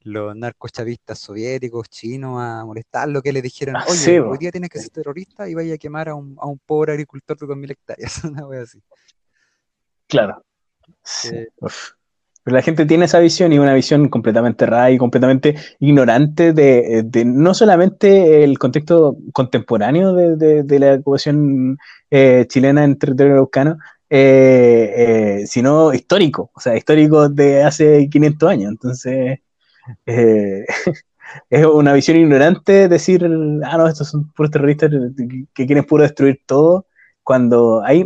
[0.06, 4.70] los narcochavistas soviéticos, chinos, a molestar lo que le dijeron, ah, oye, hoy día tienes
[4.70, 7.72] que ser terrorista y vaya a quemar a un, a un pobre agricultor de 2.000
[7.72, 8.82] hectáreas, una wea así.
[10.08, 10.44] Claro.
[12.44, 17.02] Pero la gente tiene esa visión y una visión completamente rara y completamente ignorante de,
[17.04, 21.80] de no solamente el contexto contemporáneo de, de, la ocupación
[22.12, 24.94] eh, chilena en territorio araucano, eh,
[25.42, 28.72] eh, sino histórico, o sea, histórico de hace 500 años.
[28.72, 29.40] Entonces,
[30.06, 30.66] eh,
[31.50, 33.26] es una visión ignorante decir,
[33.64, 34.92] ah, no, estos son puros terroristas
[35.54, 36.86] que quieren puro destruir todo,
[37.24, 38.06] cuando hay,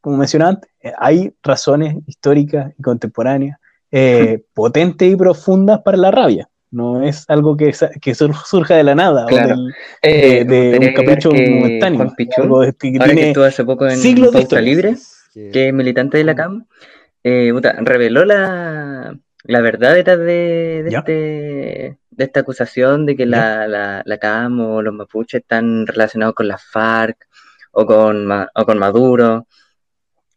[0.00, 3.58] como mencionaba antes, hay razones históricas y contemporáneas
[3.92, 6.48] eh, potentes y profundas para la rabia.
[6.70, 9.54] No es algo que, que surja de la nada claro.
[9.54, 9.58] o
[10.02, 11.98] del, de, un capricho momentáneo.
[11.98, 14.96] Juan Pichón, que, que ahora que estuvo hace poco en Pauta Libre,
[15.32, 16.66] que es militante de la CAM,
[17.22, 19.16] eh, reveló la,
[19.48, 21.12] la verdad detrás de, de, este,
[22.10, 26.48] de, esta acusación de que la, la, la, CAM o los mapuches están relacionados con
[26.48, 27.26] la FARC
[27.72, 29.46] o con, o con Maduro.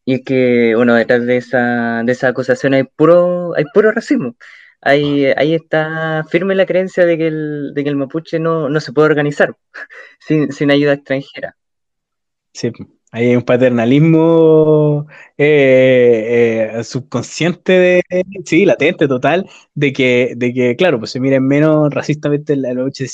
[0.05, 4.36] Y es que, bueno, detrás de esa, de esa acusación hay puro, hay puro racismo.
[4.82, 8.80] Ahí, ahí está firme la creencia de que el, de que el mapuche no, no
[8.80, 9.55] se puede organizar
[10.20, 11.55] sin, sin ayuda extranjera.
[12.53, 12.72] Sí,
[13.12, 15.07] hay un paternalismo
[15.38, 18.03] eh, eh, subconsciente, de,
[18.45, 23.07] sí, latente, total, de que, de que, claro, pues se miren menos racistamente la noche.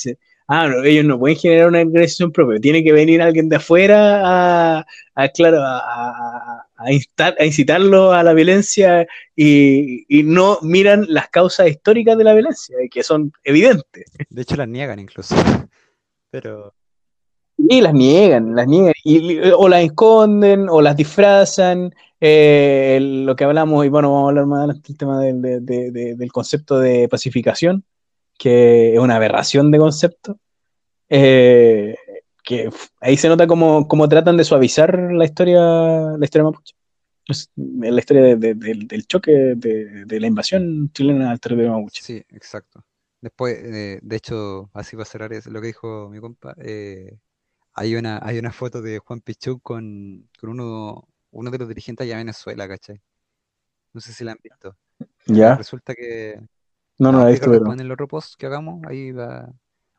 [0.47, 4.85] Ah, ellos no pueden generar una agresión propia, tiene que venir alguien de afuera a,
[5.15, 11.29] a claro, a, a, instar, a, incitarlo a la violencia y, y, no miran las
[11.29, 14.11] causas históricas de la violencia, que son evidentes.
[14.29, 15.35] De hecho, las niegan incluso.
[16.29, 16.74] Pero.
[17.57, 21.93] Y las niegan, las niegan, y, o las esconden, o las disfrazan.
[22.19, 25.59] Eh, lo que hablamos, y bueno, vamos a hablar más adelante del tema del, de,
[25.61, 27.85] de, del concepto de pacificación,
[28.37, 30.37] que es una aberración de concepto.
[31.09, 31.95] Eh,
[32.43, 32.69] que
[33.01, 36.75] ahí se nota cómo, cómo, tratan de suavizar la historia, la historia mapuche.
[37.55, 42.03] La historia de, de, del choque de, la invasión chilena al territorio mapuche.
[42.03, 42.85] Sí, exacto.
[43.19, 46.55] Después, eh, de hecho, así va a cerrar lo que dijo mi compa.
[46.59, 47.17] Eh,
[47.76, 52.05] hay una, hay una foto de Juan Pichú con, con uno, uno de los dirigentes
[52.05, 53.01] allá de Venezuela, ¿cachai?
[53.93, 54.78] No sé si la han visto.
[55.28, 55.55] Ya.
[55.55, 56.39] Resulta que.
[56.97, 57.51] No, no la he visto.
[57.51, 57.73] Pero...
[57.73, 59.51] En el otro post que hagamos, ahí va.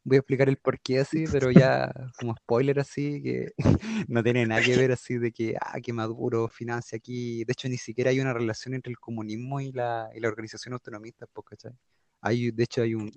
[0.05, 3.53] Voy a explicar el por qué así, pero ya como spoiler así, que
[4.09, 7.45] no tiene nada que ver así de que, ah, que Maduro financia aquí.
[7.45, 10.75] De hecho, ni siquiera hay una relación entre el comunismo y la, y la organización
[10.75, 11.73] autonomista, pues, ¿cachai?
[12.21, 13.11] Hay, de hecho, hay un,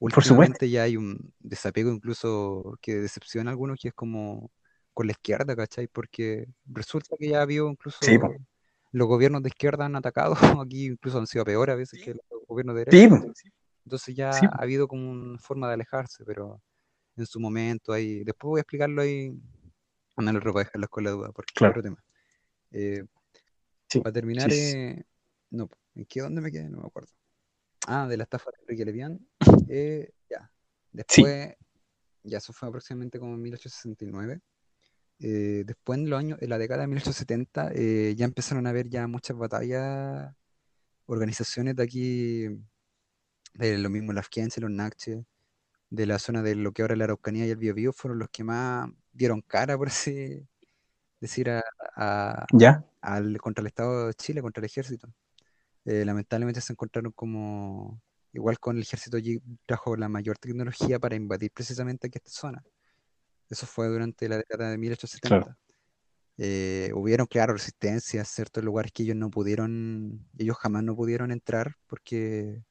[0.00, 4.50] Últimamente ya hay un desapego incluso que decepciona a algunos, que es como
[4.94, 5.88] con la izquierda, ¿cachai?
[5.88, 8.18] Porque resulta que ya ha habido incluso sí,
[8.92, 10.34] los gobiernos de izquierda han atacado,
[10.66, 13.32] aquí incluso han sido peor a veces que los gobiernos de derecha.
[13.34, 13.50] Sí.
[13.84, 16.60] Entonces ya ha habido como una forma de alejarse, pero
[17.16, 19.32] en su momento ahí, después voy a explicarlo ahí
[20.16, 21.72] en el otro para dejarlo con la duda, porque claro.
[21.72, 22.04] es otro tema.
[22.72, 23.04] Eh,
[24.02, 25.02] para terminar, eh,
[25.50, 26.68] no, ¿en qué dónde me quedé?
[26.68, 27.10] No me acuerdo.
[27.86, 29.26] Ah, de la estafa de Enrique Levian.
[29.72, 30.50] Eh, ya.
[30.92, 31.54] Después,
[32.24, 34.40] ya eso fue aproximadamente como en 1869.
[35.20, 38.88] Eh, después en los años, en la década de 1870, eh, ya empezaron a haber
[38.88, 40.34] ya muchas batallas,
[41.06, 42.48] organizaciones de aquí,
[43.54, 45.24] de lo mismo las Afquiense, los Naches,
[45.90, 48.30] de la zona de lo que ahora es la Araucanía y el Biobío, fueron los
[48.30, 50.46] que más dieron cara, por así
[51.20, 51.62] decir, a,
[51.96, 52.84] a ¿Ya?
[53.02, 55.12] al, contra el Estado de Chile, contra el ejército.
[55.84, 58.02] Eh, lamentablemente se encontraron como,
[58.32, 62.64] igual con el ejército allí trajo la mayor tecnología para invadir precisamente aquí esta zona.
[63.48, 65.28] Eso fue durante la década de 1870.
[65.44, 65.58] Claro.
[66.42, 71.76] Eh, hubieron, claro, resistencias, ciertos lugares que ellos no pudieron, ellos jamás no pudieron entrar
[71.86, 72.62] porque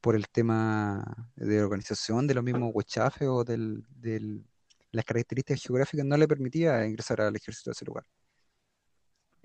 [0.00, 1.04] por el tema
[1.36, 4.44] de organización de los mismos huechafes o del, del,
[4.90, 8.04] las características geográficas no le permitía ingresar al ejército de ese lugar.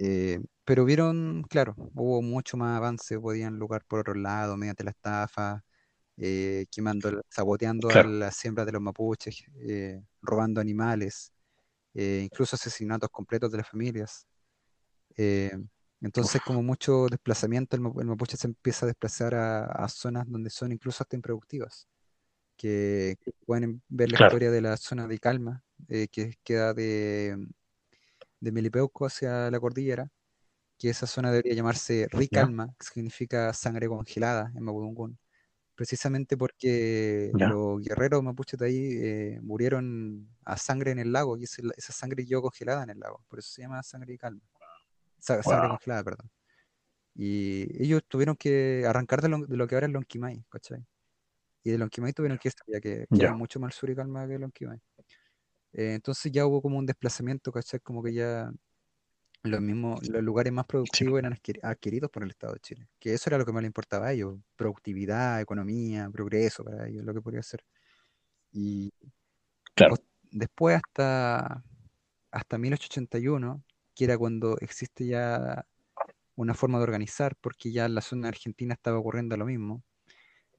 [0.04, 4.91] Eh, pero vieron, claro, hubo mucho más avance, podían lugar por otro lado, mediante la
[4.91, 5.64] estafa,
[6.18, 8.02] eh, quemando, saboteando Claro.
[8.02, 11.34] a la siembra de los mapuches, eh, robando animales,
[11.95, 14.28] incluso asesinatos completos de las familias.
[16.02, 20.26] Entonces, como mucho desplazamiento, el, ma- el mapuche se empieza a desplazar a, a zonas
[20.28, 21.88] donde son incluso hasta improductivas,
[22.57, 24.18] que, que pueden ver la Claro.
[24.18, 27.38] historia de la zona de Calma, que queda de,
[28.41, 30.09] de Melipeuco hacia la cordillera,
[30.80, 32.07] que esa zona debería llamarse.
[32.11, 35.19] Ricalma, que significa sangre congelada en Mapudungun,
[35.76, 41.45] precisamente porque los guerreros mapuches de ahí eh, murieron a sangre en el lago y
[41.45, 44.41] ese- esa sangre quedó congelada en el lago, por eso se llama sangre calma,
[45.19, 45.69] sa- sangre Wow.
[45.69, 46.31] congelada, perdón.
[47.15, 50.85] Y ellos tuvieron que arrancar de lo, de lo que ahora es Lonquimay, ¿cachai?
[51.63, 53.35] Y de Lonquimay tuvieron que irse, ya que queda Ya.
[53.35, 54.81] mucho más sur y calma que Lonquimay.
[55.73, 57.80] Eh, entonces ya hubo como un desplazamiento, ¿cachai?
[57.81, 58.52] Como que ya
[59.43, 63.14] los mismos, los lugares más productivos eran adquiri- adquiridos por el Estado de Chile, que
[63.14, 67.14] eso era lo que más le importaba a ellos, productividad, economía, progreso para ellos, lo
[67.14, 67.64] que podía ser.
[68.53, 68.91] Y
[69.76, 69.98] Claro.
[70.31, 71.64] después hasta,
[72.31, 73.64] hasta 1881,
[73.95, 75.65] que era cuando existe ya
[76.35, 79.84] una forma de organizar, porque ya en la zona argentina estaba ocurriendo lo mismo,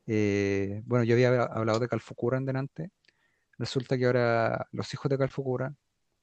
[0.06, 2.90] Eh, bueno, yo había hablado de Calfucura delante.
[3.58, 5.74] Resulta que ahora los hijos de Calfucura,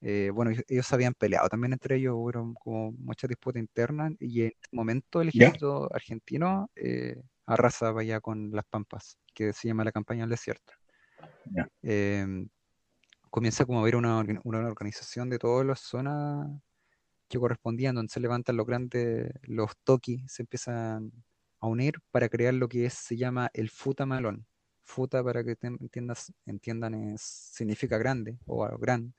[0.02, 4.48] eh, bueno, ellos, habían peleado también entre ellos, hubo como muchas disputas internas y en
[4.48, 9.92] ese momento el ejército argentino eh, arrasaba ya con las Pampas, que se llama la
[9.92, 10.74] campaña del desierto.
[11.82, 12.48] Em,
[13.30, 16.48] comienza como a haber una, una, organización de todas las zonas
[17.28, 21.12] que correspondían, donde se levantan los grandes, los toki, se empiezan
[21.60, 24.48] a unir para crear lo que es, se llama el Futa Malón.
[24.90, 29.14] Futa, para que entiendas, entiendan, es, significa grande o gran.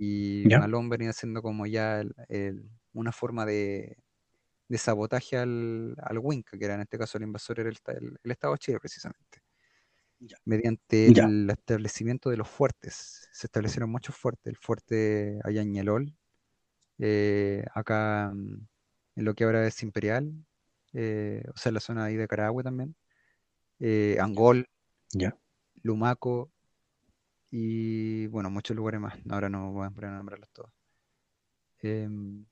[0.00, 2.04] Y Malón venía siendo como ya
[2.92, 3.96] una forma de,
[4.76, 8.58] sabotaje al, al Winca, que era en este caso el invasor, era el, Estado de
[8.58, 9.42] Chile precisamente.
[10.44, 13.28] Mediante el establecimiento de los fuertes.
[13.32, 14.46] Se establecieron muchos fuertes.
[14.46, 15.74] El fuerte allá en
[16.98, 18.66] eh, acá mm,
[19.16, 20.32] en lo que ahora es Imperial,
[20.92, 22.96] eh, o sea, la zona ahí de Carahue también,
[23.80, 24.68] eh, Angol,
[25.82, 26.50] Lumaco
[27.50, 29.18] y bueno, muchos lugares más.
[29.28, 30.70] Ahora no voy a nombrarlos todos.
[31.80, 32.44] Em,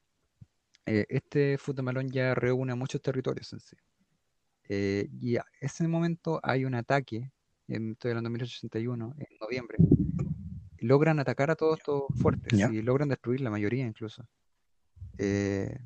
[0.84, 3.76] este Futamalón ya reúne muchos territorios en sí.
[4.68, 7.32] y a ese momento hay un ataque,
[7.66, 9.78] estoy hablando de 1881, en noviembre,
[10.78, 14.26] logran atacar a todos estos fuertes y logran destruir la mayoría incluso.
[15.18, 15.78] Eh,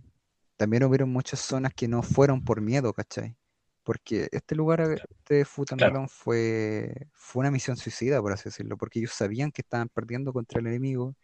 [0.56, 3.36] también hubieron muchas zonas que no fueron por miedo, ¿cachai?
[3.82, 4.81] Porque este lugar,
[5.11, 9.89] este Futanalón, fue, fue una misión suicida, por así decirlo, porque ellos sabían que estaban
[9.89, 11.16] perdiendo contra el enemigo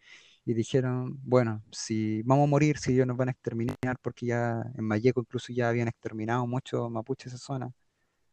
[0.47, 4.63] y dijeron, bueno, si vamos a morir, si ellos nos van a exterminar, porque ya
[4.77, 7.71] en Mayeco incluso ya habían exterminado muchos mapuches esa zona,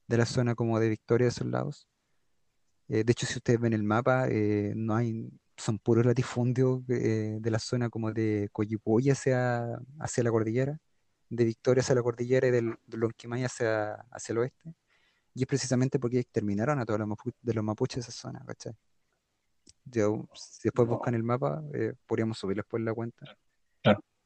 [0.06, 1.88] de la zona como de Victoria de esos lados.
[2.88, 7.38] Eh, de hecho, si ustedes ven el mapa, eh, no hay, son puros latifundios eh,
[7.40, 9.64] de la zona como de Coyipuy hacia,
[9.98, 10.78] hacia la cordillera,
[11.36, 14.74] de Victoria hacia la cordillera y del, Lonquimay hacia, hacia el oeste.
[15.34, 17.08] Y es precisamente porque exterminaron a todos los,
[17.42, 18.74] de los mapuches de esa zona, ¿cachai?
[20.34, 21.62] si después buscan el mapa,
[22.06, 23.36] podríamos subir después la cuenta.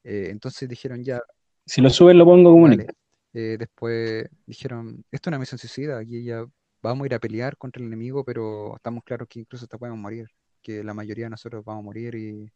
[0.04, 1.20] entonces dijeron ya.
[1.66, 2.86] Si lo suben, lo pongo como vale.
[3.32, 6.44] después dijeron, esto es una misión suicida, aquí ya
[6.82, 9.98] vamos a ir a pelear contra el enemigo, pero estamos claros que incluso hasta podemos
[9.98, 10.28] morir,
[10.62, 12.50] que la mayoría de nosotros vamos a morir y,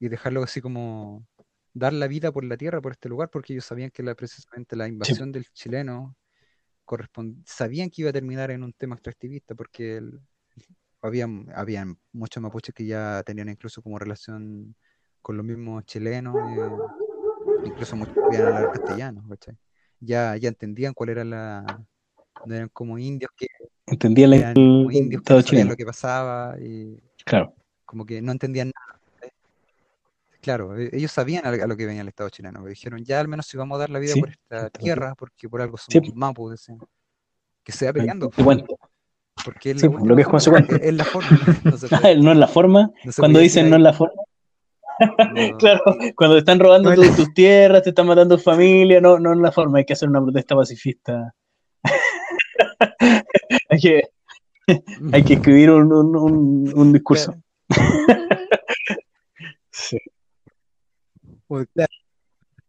[0.00, 1.24] dejarlo así como
[1.74, 4.76] dar la vida por la tierra, por este lugar, porque ellos sabían que la, precisamente
[4.76, 6.16] la invasión del chileno
[7.44, 10.02] sabían que iba a terminar en un tema extractivista, porque
[11.00, 14.74] había, habían muchos mapuches que ya tenían incluso como relación
[15.20, 16.70] con los mismos chilenos, eh,
[17.64, 19.24] incluso muchos que hablar castellano,
[20.00, 21.80] Ya, ya entendían cuál era la,
[22.44, 23.46] no eran como indios que
[23.86, 24.58] entendían el,
[24.92, 27.54] indios que lo que pasaba y claro.
[27.84, 29.01] como que no entendían nada
[30.42, 33.46] claro e, ellos sabían a lo que venía el Estado chileno dijeron ya al menos
[33.46, 36.12] si vamos a dar la vida por esta tierra porque por algo somos sí.
[36.14, 36.66] mapus
[37.64, 38.30] que sea peleando
[39.44, 40.78] porque es, lo que es consecuente.
[40.86, 41.30] es, la forma
[41.64, 42.90] no, es la forma.
[43.16, 44.22] cuando dicen no es la forma.
[45.58, 45.82] Claro,
[46.14, 49.50] cuando te están robando tus tierras, te están matando tu familia, no, no es la
[49.50, 51.34] forma, hay que hacer una protesta pacifista.
[53.68, 54.02] Hay, que,
[55.12, 57.34] hay que escribir un, un, un, discurso.
[61.52, 61.68] Pues,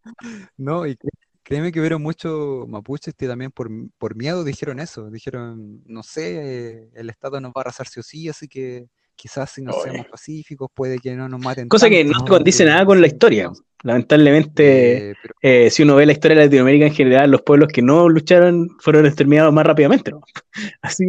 [0.58, 0.98] no, y
[1.42, 5.10] créeme que hubieron muchos mapuches que también por, por, miedo dijeron eso.
[5.10, 9.52] Dijeron, no sé, el Estado nos va a arrasar sí o sí, así que quizás
[9.52, 11.70] si no seamos pacíficos puede que no nos maten.
[11.70, 13.50] Cosa que no condice nada con la historia.
[13.84, 17.82] Lamentablemente, eh, eh, si uno ve la historia de Latinoamérica en general, los pueblos que
[17.82, 20.12] no lucharon fueron exterminados más rápidamente.
[20.82, 21.06] Así,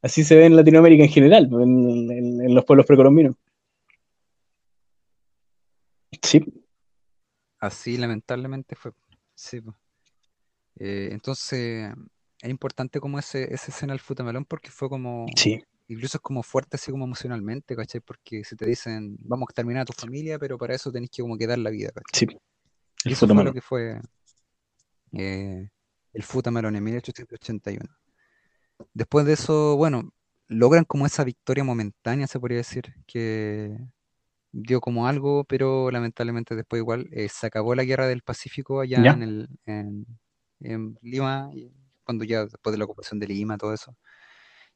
[0.00, 3.34] así se ve en Latinoamérica en general, en, los pueblos precolombinos.
[6.22, 6.42] Sí.
[7.58, 8.92] Así lamentablemente fue.
[9.34, 9.60] Sí.
[10.76, 11.92] Eh, entonces,
[12.40, 15.26] es importante como ese, ese escena del Futamelón porque fue como...
[15.36, 18.00] Sí incluso es como fuerte así como emocionalmente, ¿cachai?
[18.00, 21.22] Porque si te dicen, vamos a exterminar a tu familia, pero para eso tenés que
[21.22, 22.28] como que dar la vida, ¿cachai?
[22.28, 22.38] Sí.
[23.04, 24.00] Y eso fue lo que fue
[25.12, 25.68] eh,
[26.12, 27.88] el Futamelón en 1881.
[28.92, 30.12] Después de eso, bueno,
[30.46, 33.78] logran como esa victoria momentánea, se podría decir, que
[34.62, 38.98] dio como algo, pero lamentablemente después igual eh, se acabó la guerra del Pacífico allá
[38.98, 40.06] en, el, en,
[40.60, 41.50] en Lima,
[42.04, 43.96] cuando ya después de la ocupación de Lima, todo eso.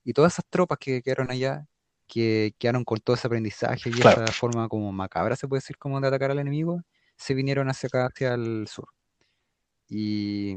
[0.04, 1.66] Y todas esas tropas que quedaron allá,
[2.06, 6.00] que quedaron con todo ese aprendizaje y esa forma como macabra, se puede decir, como
[6.00, 6.82] de atacar al enemigo,
[7.16, 8.88] se vinieron hacia acá, hacia el sur.
[9.88, 10.56] Y,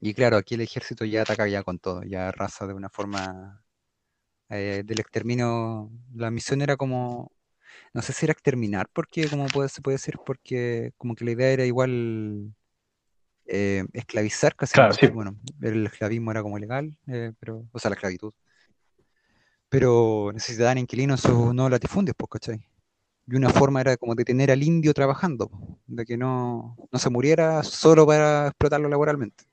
[0.00, 3.62] y claro, aquí el ejército ya ataca ya con todo, ya arrasa de una forma
[4.48, 5.90] eh, del exterminio.
[6.14, 7.32] La misión era como,
[7.96, 11.30] no sé si era exterminar, porque como puede, se puede decir, porque como que la
[11.30, 12.54] idea era igual
[13.46, 14.78] eh, esclavizar casi.
[15.14, 18.34] Bueno, el esclavismo era como ilegal, eh, pero, o sea, la esclavitud.
[19.70, 22.68] Pero necesitaban inquilinos sus nuevos latifundios, pues, ¿cachai?
[23.26, 25.50] Y una forma era como de tener al indio trabajando,
[25.86, 29.44] de que no, no se muriera solo para explotarlo laboralmente.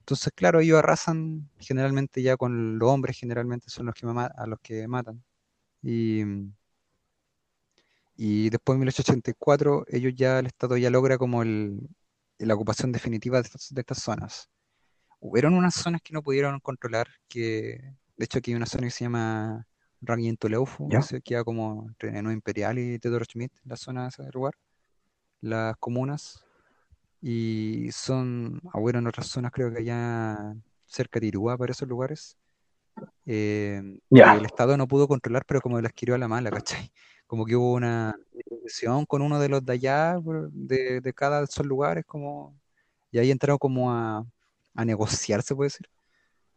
[0.00, 4.58] Entonces, claro, ellos arrasan generalmente ya con los hombres, generalmente son los que a los
[4.60, 5.22] que matan.
[5.82, 6.24] Y,
[8.22, 11.88] y después en 1884 ellos ya, el Estado ya logra como el,
[12.36, 14.50] la ocupación definitiva de estas, zonas.
[15.20, 17.80] Hubieron unas zonas que no pudieron controlar, que
[18.18, 19.66] de hecho aquí hay una zona que se llama
[20.02, 24.52] Rangientoleufu, que queda como entre Nueva Imperial y Teodoro Schmidt, la zona de ese lugar,
[25.40, 26.44] las comunas,
[27.22, 32.36] y son, hubieron otras zonas creo que allá cerca de Irúa, para esos lugares,
[33.24, 33.80] eh,
[34.10, 36.92] el Estado no pudo controlar, pero como las adquirió a la mala, ¿cachai?
[37.30, 40.18] Como que hubo una negociación con uno de los de allá,
[40.50, 42.52] de, de cada de esos lugares, como,
[43.12, 44.26] y ahí entraron como a,
[44.74, 45.88] a negociar, se puede decir.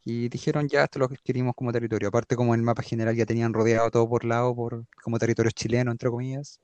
[0.03, 2.07] Y dijeron, ya, esto lo que queríamos como territorio.
[2.07, 5.91] Aparte, como el mapa general ya tenían rodeado todo por lado, por, como territorio chileno,
[5.91, 6.59] entre comillas,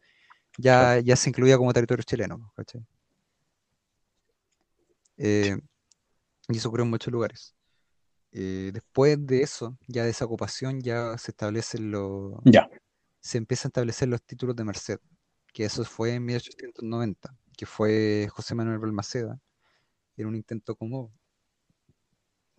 [0.57, 2.84] ya, ya se incluía como territorio chileno, ¿cachai?
[5.18, 5.56] Eh,
[6.48, 7.53] y eso ocurrió en muchos lugares.
[8.31, 12.34] Eh, después de eso, ya de esa ocupación, ya se establecen los.
[12.45, 12.68] Ya.
[13.19, 14.99] Se empiezan a establecer los títulos de merced,
[15.53, 19.39] que eso fue en 1890, que fue José Manuel Balmaceda,
[20.17, 21.11] en un intento como.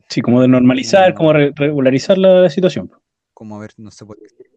[0.08, 2.90] Sí, como de normalizar, como, regularizar la, situación.
[3.32, 4.50] Como a ver, no se puede decir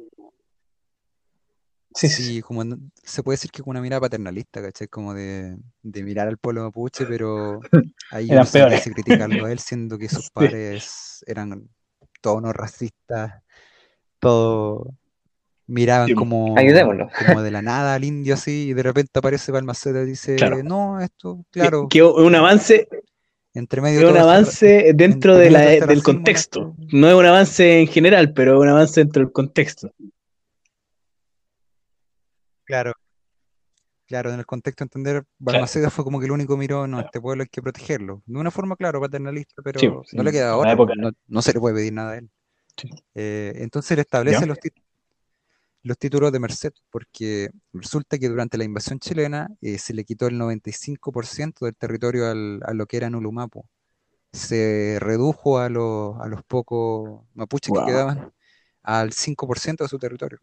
[1.95, 2.63] Sí, sí, como
[3.03, 4.87] se puede decir que con una mirada paternalista, ¿cachai?
[4.87, 7.59] Como de, mirar al pueblo mapuche, pero
[8.11, 11.69] ahí no se criticarlo a él, siendo que sus padres eran
[12.19, 13.43] todos no racistas,
[14.19, 14.87] todos
[15.67, 20.05] miraban como, como de la nada al indio así, y de repente aparece Balmaceda y
[20.05, 21.87] dice, no, esto, claro.
[21.89, 22.87] Que, un avance
[23.55, 26.75] entre medio un avance dentro de la, del contexto.
[26.91, 29.91] No es un avance en general, pero es un avance dentro del contexto.
[32.65, 32.93] Claro.
[34.07, 37.21] Claro, en el contexto de entender, Balmaceda fue como que el único miró, no, este
[37.21, 38.21] pueblo hay que protegerlo.
[38.25, 40.75] De una forma, claro, paternalista, pero no le queda ahora,
[41.27, 42.29] no, se le puede pedir nada a él.
[43.13, 44.57] Eh, entonces le establece los,
[45.83, 50.27] los títulos de merced, porque resulta que durante la invasión chilena eh, se le quitó
[50.27, 53.67] el 95% del territorio al, a lo que era Nulumapo.
[54.31, 58.33] Se redujo a, los, a los pocos mapuches que quedaban
[58.81, 60.39] al 5% de su territorio,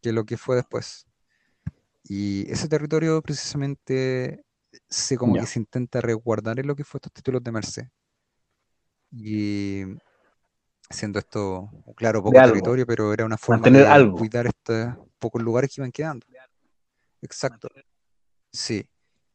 [0.00, 1.06] que es lo que fue después.
[2.04, 4.44] Y ese territorio precisamente
[4.88, 7.88] se como que se intenta resguardar en lo que fue estos títulos de merced.
[9.10, 9.82] Y
[10.92, 15.80] siendo esto, claro, poco territorio, pero era una forma de cuidar estos pocos lugares que
[15.80, 16.26] iban quedando.
[17.20, 17.68] Exacto.
[18.52, 18.86] Sí.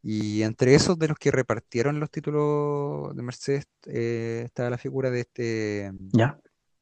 [0.04, 5.10] Y entre esos de los que repartieron los títulos de Mercedes eh, estaba la figura
[5.10, 5.92] de este,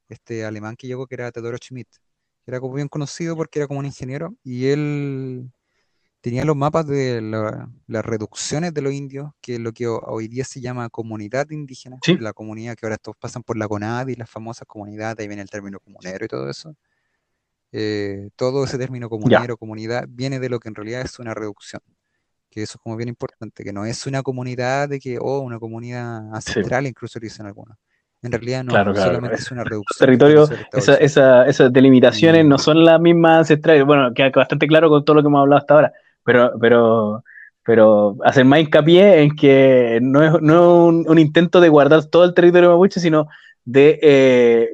[0.08, 1.88] este alemán que llegó, que era Teodoro Schmidt.
[2.46, 5.50] Era como bien conocido porque era como un ingeniero y él
[6.26, 7.20] tenía los mapas de
[7.86, 11.98] las reducciones de los indios, que es lo que hoy día se llama comunidad indígena,
[12.18, 15.42] la comunidad que ahora todos pasan por la CONAD y las famosas comunidades, ahí viene
[15.42, 16.74] el término comunero y todo eso.
[17.70, 21.80] Eh, todo ese término comunero, comunidad, viene de lo que en realidad es una reducción,
[22.50, 25.60] que eso es como bien importante, que no es una comunidad de que, oh, una
[25.60, 27.78] comunidad ancestral, incluso dicen algunos.
[28.20, 30.04] En realidad no, solamente es una reducción.
[30.04, 33.84] Territorio, esas delimitaciones no son las mismas ancestrales.
[33.84, 35.92] Bueno, queda bastante claro con todo lo que hemos hablado hasta ahora
[36.26, 37.24] pero, pero,
[37.64, 42.34] pero hacer más hincapié en que no es, no un, intento de guardar todo el
[42.34, 43.28] territorio mapuche, sino
[43.64, 44.70] de eh,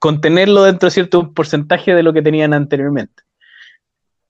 [0.00, 3.22] contenerlo dentro de cierto porcentaje de lo que tenían anteriormente.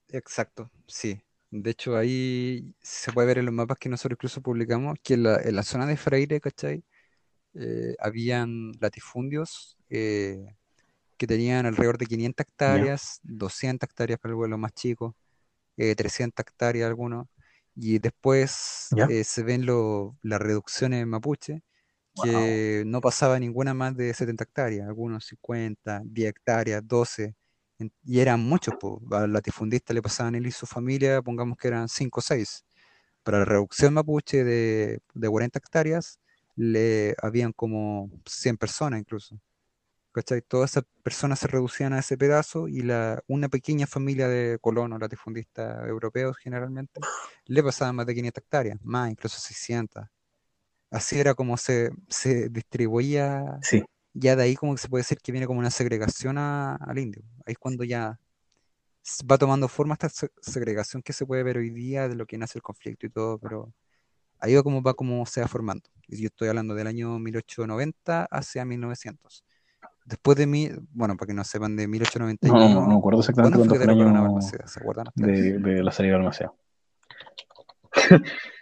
[0.09, 1.19] Exacto, sí.
[1.49, 5.23] De hecho, ahí se puede ver en los mapas que nosotros incluso publicamos que en
[5.55, 6.83] la, zona de Freire, ¿cachai?
[7.55, 10.55] Eh, habían latifundios eh,
[11.17, 15.15] que tenían alrededor de 500 hectáreas, 200 hectáreas para el vuelo más chico,
[15.75, 17.27] 300 eh, hectáreas algunos,
[17.75, 19.65] y después eh, se ven
[20.21, 21.63] las reducciones en mapuche,
[22.15, 27.35] que no pasaba ninguna más de 70 hectáreas, algunos 50, 10 hectáreas, 12,
[28.05, 31.89] y eran muchos, pues, al latifundista le pasaban él y su familia, pongamos que eran
[31.89, 32.65] 5 o 6.
[33.23, 36.19] Para la reducción mapuche de, de 40 hectáreas,
[36.55, 39.39] le habían como 100 personas incluso.
[40.13, 40.41] ¿Cachai?
[40.41, 44.99] Todas esas personas se reducían a ese pedazo y la, una pequeña familia de colonos
[44.99, 47.01] latifundistas europeos generalmente
[47.45, 50.05] le pasaban más de 500 hectáreas, más incluso 600.
[50.91, 53.59] Así era como se, se distribuía.
[54.13, 57.23] Ya de ahí como que se puede decir que viene como una segregación al indio.
[57.45, 58.19] Ahí es cuando ya
[59.29, 60.09] va tomando forma esta
[60.41, 63.39] segregación que se puede ver hoy día de lo que nace el conflicto y todo,
[63.39, 63.73] pero
[64.39, 65.89] ahí va como va como se va formando.
[66.07, 69.43] Yo estoy hablando del año 1890 hacia 1900.
[70.05, 72.59] Después de mí, bueno, para que no sepan, de 1891.
[72.59, 76.13] No, no, no acuerdo exactamente cuándo fue el año ¿Se acuerdan de, de, la salida
[76.13, 76.53] de Balmaceda.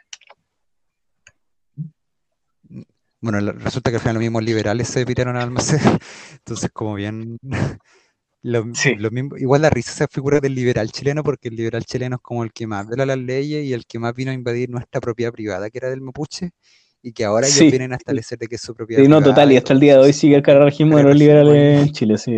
[3.24, 6.00] Bueno, resulta que al final los mismos liberales se pidieron al Balmaceda.
[6.32, 7.38] Entonces, como bien
[8.42, 8.66] lo,
[9.12, 12.44] mismo, igual la risa esa figura del liberal chileno, porque el liberal chileno es como
[12.44, 15.32] el que más vela las leyes y el que más vino a invadir nuestra propiedad
[15.32, 16.50] privada, que era del mapuche,
[17.04, 19.02] y que ahora ellos vienen a establecer de que es su propiedad.
[19.02, 21.82] Sí, no, total, y hasta el día de hoy sigue el carajismo de los liberales
[21.82, 22.18] en Chile.
[22.18, 22.34] Sí.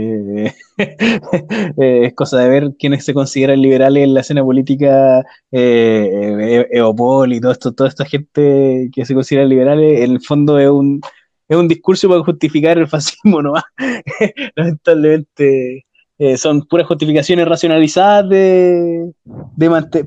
[1.77, 7.41] es cosa de ver quiénes se consideran liberales en la escena política, eh, Eopol y
[7.41, 11.02] todo esto, toda esta gente que se considera liberales, en el fondo es un,
[11.48, 13.53] es un discurso para justificar el fascismo ¿no?
[14.56, 15.85] Lamentablemente
[16.19, 19.11] eh, son puras justificaciones racionalizadas de,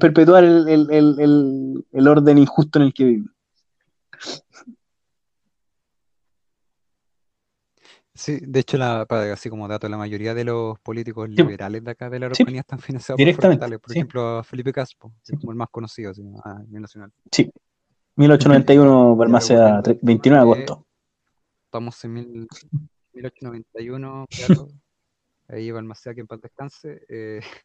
[0.01, 3.36] perpetuar el, orden injusto en el que vivimos.
[8.17, 9.03] Sí, de hecho, la,
[9.33, 12.79] así como dato, la mayoría de los políticos liberales de acá de la Araucanía están
[12.79, 16.13] financiados por Por ejemplo, Felipe Caspo, como el más conocido
[16.45, 17.13] a nivel nacional.
[17.31, 17.51] Sí,
[18.17, 20.87] 1891, Balmaceda, 29 de agosto.
[21.67, 24.69] Estamos en 1891, claro
[25.49, 27.03] ahí va Almacea que en paz descanse.
[27.09, 27.41] Eh,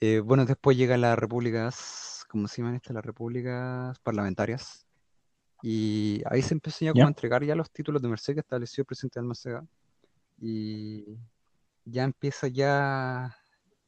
[0.00, 2.94] eh, bueno, después llegan las repúblicas, ¿cómo se llaman estas?
[2.94, 4.83] Las repúblicas parlamentarias.
[5.66, 8.86] Y ahí se empezó ya a entregar ya los títulos de merced que estableció el
[8.86, 9.66] presidente de Almaceda.
[10.38, 11.06] Y
[11.86, 13.34] ya empieza ya,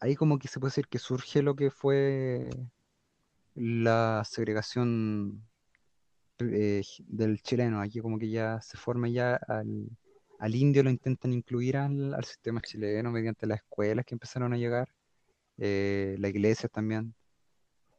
[0.00, 2.48] ahí como que se puede decir que surge lo que fue
[3.54, 5.46] la segregación
[6.38, 7.82] eh, del chileno.
[7.82, 9.90] Aquí como que ya se forma ya al,
[10.38, 14.88] al indio lo intentan incluir al, sistema chileno mediante las escuelas que empezaron a llegar,
[15.58, 17.14] eh, la iglesia también,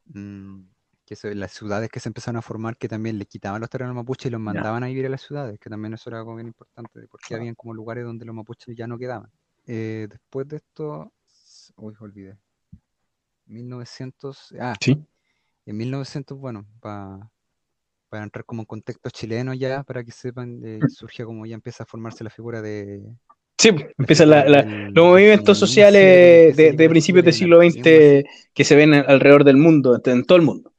[0.05, 0.61] mm,
[1.07, 4.25] que las ciudades que se empezaron a formar que también le quitaban los terrenos mapuches
[4.25, 7.07] y los mandaban a vivir a las ciudades, que también eso era algo bien importante,
[7.07, 9.31] porque habían como lugares donde los mapuches ya no quedaban.
[9.65, 11.13] Eh, después de esto,
[11.77, 12.37] uy, olvidé.
[13.45, 15.01] 1900, ah, ¿Sí?
[15.65, 17.31] en 1900, bueno, para
[18.09, 21.83] para entrar como en contexto chileno ya, para que sepan, eh, surge como ya empieza
[21.83, 23.03] a formarse la figura de...
[23.57, 27.81] Sí, empiezan los movimientos sociales de, principios del siglo XX
[28.53, 30.71] que se ven alrededor del mundo, en todo el mundo.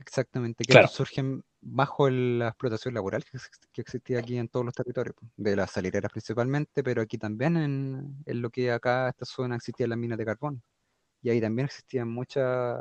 [0.00, 3.22] Exactamente, que surgen bajo la explotación laboral
[3.72, 8.16] que, existía aquí en todos los territorios, de las salideras principalmente, pero aquí también en,
[8.24, 10.62] en lo que acá esta zona existía las minas de carbón.
[11.22, 12.80] Y ahí también existían muchas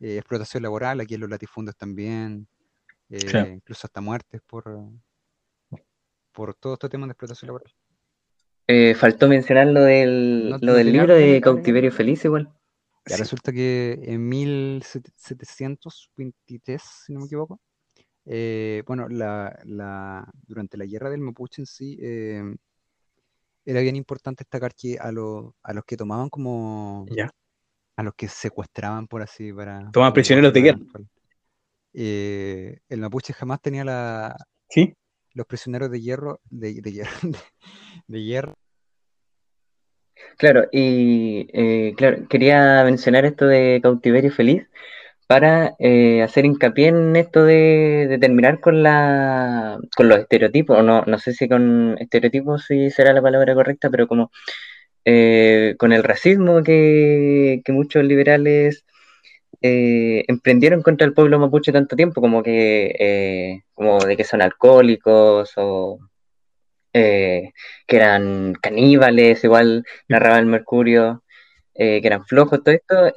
[0.00, 2.46] eh, explotación laboral, aquí en los latifundios también,
[3.08, 4.64] eh, incluso hasta muertes por,
[6.32, 7.72] por todo este tema de explotación laboral.
[8.66, 12.52] Eh, faltó mencionar lo del, lo del libro de Cautiverio Feliz igual.
[13.06, 17.60] Ya resulta que en 1723, si no me equivoco,
[18.24, 21.96] bueno, la, la, durante la guerra del Mapuche en sí,
[23.64, 25.54] era bien importante destacar que a, a los
[25.86, 27.06] que tomaban como,
[27.96, 29.90] a los que secuestraban, por así, para...
[29.90, 30.78] Tomaban prisioneros de guerra.
[31.94, 34.36] Eh, el mapuche jamás tenía la...
[34.68, 34.94] ¿Sí?
[35.32, 37.08] Los prisioneros de hierro, de, de,
[38.06, 38.58] de hierro.
[40.38, 44.66] Claro, y eh, claro, quería mencionar esto de cautiverio feliz
[45.26, 51.18] para eh, hacer hincapié en esto de, terminar con la con los estereotipos, no, no
[51.18, 54.30] sé si con estereotipos si será la palabra correcta, pero como
[55.06, 58.84] eh, con el racismo que, muchos liberales
[59.62, 64.42] eh, emprendieron contra el pueblo mapuche tanto tiempo, como que eh, como de que son
[64.42, 66.00] alcohólicos o
[67.00, 71.22] que eran caníbales, igual narraba el Mercurio,
[71.74, 73.12] que eran flojos, todo esto,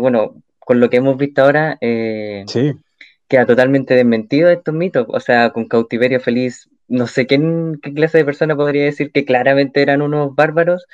[0.00, 5.66] bueno, con lo que hemos visto ahora, queda totalmente desmentido estos mitos, o sea, con
[5.66, 7.38] cautiverio feliz no sé qué,
[7.82, 10.86] qué, clase de persona podría decir que claramente eran unos bárbaros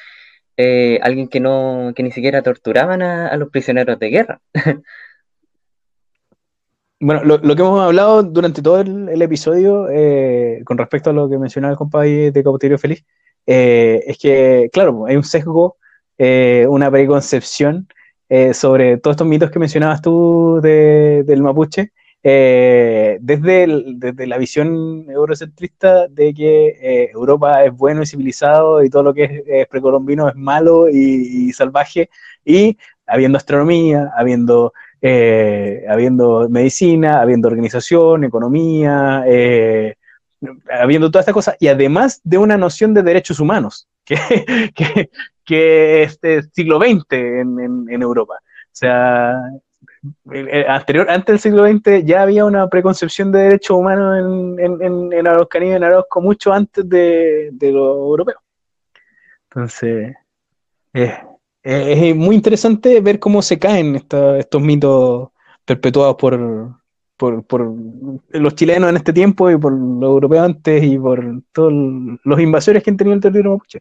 [0.61, 4.41] eh, alguien que no que ni siquiera torturaban a, los prisioneros de guerra.
[7.01, 11.39] bueno, lo, que hemos hablado durante todo el, episodio eh, con respecto a lo que
[11.39, 13.05] mencionaba el compadre de Cautiverio Feliz,
[13.47, 15.77] eh, es que, claro, hay un sesgo,
[16.19, 17.89] una preconcepción
[18.53, 21.93] sobre todos estos mitos que mencionabas tú del mapuche,
[22.23, 28.91] eh, desde, desde, la visión eurocentrista de que eh, Europa es bueno y civilizado y
[28.91, 32.11] todo lo que es, precolombino es malo y, salvaje,
[32.45, 32.77] y
[33.07, 39.25] habiendo astronomía, habiendo, eh, habiendo medicina, habiendo organización, economía,
[40.71, 45.11] habiendo todas estas cosas, y además de una noción de derechos humanos, que,
[45.45, 46.19] que, es
[46.53, 48.35] siglo XX en, en, Europa.
[48.35, 49.35] O sea,
[50.69, 55.13] anterior, antes del siglo XX, ya había una preconcepción de derechos humanos en, en, en,
[55.13, 58.41] en Araucanía en Arauco mucho antes de, de los europeos.
[59.51, 60.15] Entonces,
[61.63, 65.31] es muy interesante ver cómo se caen estos mitos
[65.65, 66.79] perpetuados por,
[67.17, 67.75] por, por,
[68.31, 71.73] los chilenos en este tiempo y por los europeos antes y por todos
[72.25, 73.81] los invasores que han tenido el territorio mapuche.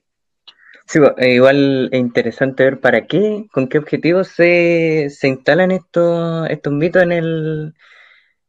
[0.85, 6.49] Sí, eh, igual es interesante ver para qué, con qué objetivos se, se instalan estos,
[6.49, 7.73] estos mitos en el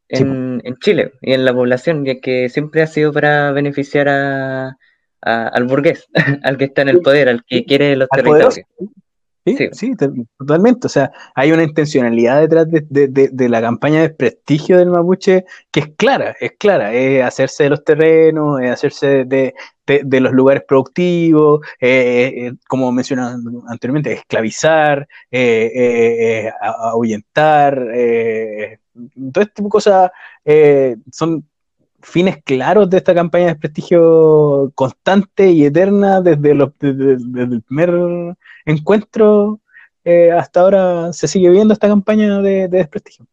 [0.07, 4.77] en, en, Chile y en la población, ya que siempre ha sido para beneficiar a,
[5.21, 6.07] al burgués,
[6.43, 8.59] al que está en el poder, al que quiere los territorios.
[9.57, 9.95] Sí, sí,
[10.37, 10.87] totalmente.
[10.87, 15.87] O sea, hay una intencionalidad detrás de, la campaña de prestigio del mapuche que es
[15.97, 19.53] clara, es clara, es hacerse de los terrenos, es hacerse de,
[19.85, 21.61] los lugares productivos,
[22.67, 23.35] como mencionaba
[23.67, 25.07] anteriormente, esclavizar,
[26.61, 27.75] ahuyentar,
[29.33, 30.11] todo este tipo de cosas
[31.11, 31.43] son
[32.01, 38.35] fines claros de esta campaña de desprestigio constante y eterna desde, los, desde, el primer
[38.65, 39.59] encuentro
[40.03, 43.27] eh, hasta ahora se sigue viendo esta campaña de, desprestigio.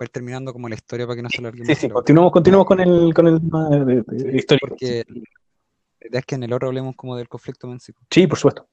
[0.00, 2.80] Va terminando como la historia para que no se largue Sí, sí, continuamos, continuamos con
[2.80, 4.60] el, con el de, historia.
[4.66, 8.02] Porque la idea es que en el otro hablemos como del conflicto mensico.
[8.10, 8.68] Sí, por supuesto.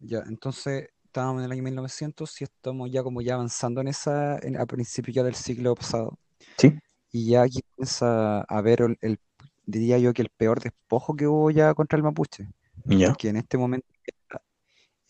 [0.00, 4.34] Ya, entonces estábamos en el año 1900 y estamos ya como ya avanzando en esa,
[4.36, 6.18] a principios ya del siglo pasado.
[6.58, 6.76] Sí.
[7.14, 9.20] Y ya aquí comienza a ver el,
[9.66, 12.48] diría yo que el peor despojo que hubo ya contra el mapuche.
[12.86, 13.14] Ya.
[13.14, 13.86] Que en este momento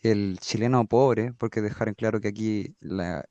[0.02, 3.24] el chileno pobre, porque dejar en claro que aquí la,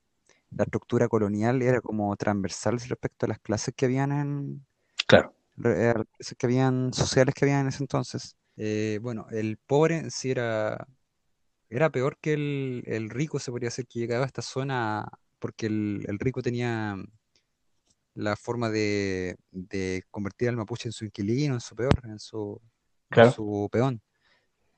[0.58, 4.66] estructura colonial era como transversal respecto a las clases que habían en.
[5.06, 5.36] Claro.
[5.64, 8.36] Eh, las que habían sociales que habían en ese entonces.
[8.58, 10.88] Eh, bueno, el pobre en sí era,
[11.70, 16.06] era peor que el, rico, se podría decir, que llegaba a esta zona porque el,
[16.08, 16.98] el rico tenía
[18.16, 19.38] la forma de,
[20.12, 22.62] convertir al mapuche en su inquilino, en su peor, en su,
[23.36, 24.02] su peón.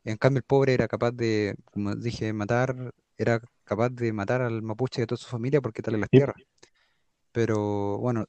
[0.03, 4.61] En cambio, el pobre era capaz de, como dije, matar, era capaz de matar al
[4.61, 6.35] mapuche de toda su familia porque tal las tierras.
[7.31, 8.25] Pero bueno,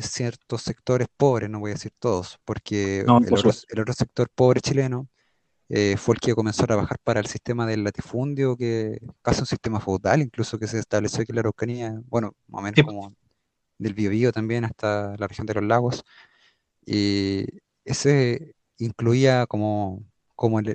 [0.00, 5.08] ciertos sectores pobres, no voy a decir todos, porque el, otro, sector pobre chileno
[5.68, 9.46] eh, fue el que comenzó a trabajar para el sistema del latifundio, que casi un
[9.46, 13.14] sistema feudal, incluso que se estableció aquí en la Araucanía, bueno, más o menos como
[13.80, 16.04] del Biobío también hasta la región de los lagos.
[16.86, 17.46] Y
[17.84, 20.04] ese incluía como,
[20.36, 20.68] como el,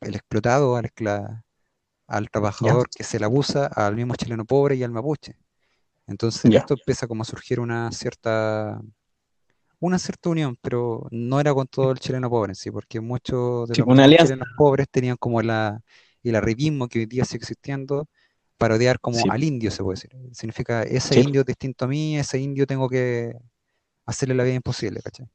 [0.00, 0.90] explotado al,
[2.06, 5.36] al trabajador que se le abusa, al mismo chileno pobre y al mapuche.
[6.06, 8.80] Entonces esto empieza como a surgir una cierta
[9.80, 13.76] una cierta unión, pero no era con todo el chileno pobre sí, porque muchos de
[13.76, 15.80] los chilenos pobres tenían como la,
[16.24, 18.08] el arribismo que hoy día sigue existiendo,
[18.58, 20.10] parodiar como al indio, se puede decir.
[20.32, 23.34] Significa, ese indio es distinto a mí, ese indio tengo que
[24.04, 25.26] hacerle la vida imposible, ¿cachai?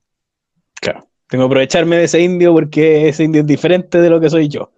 [0.80, 4.30] Claro, tengo que aprovecharme de ese indio porque ese indio es diferente de lo que
[4.30, 4.74] soy yo.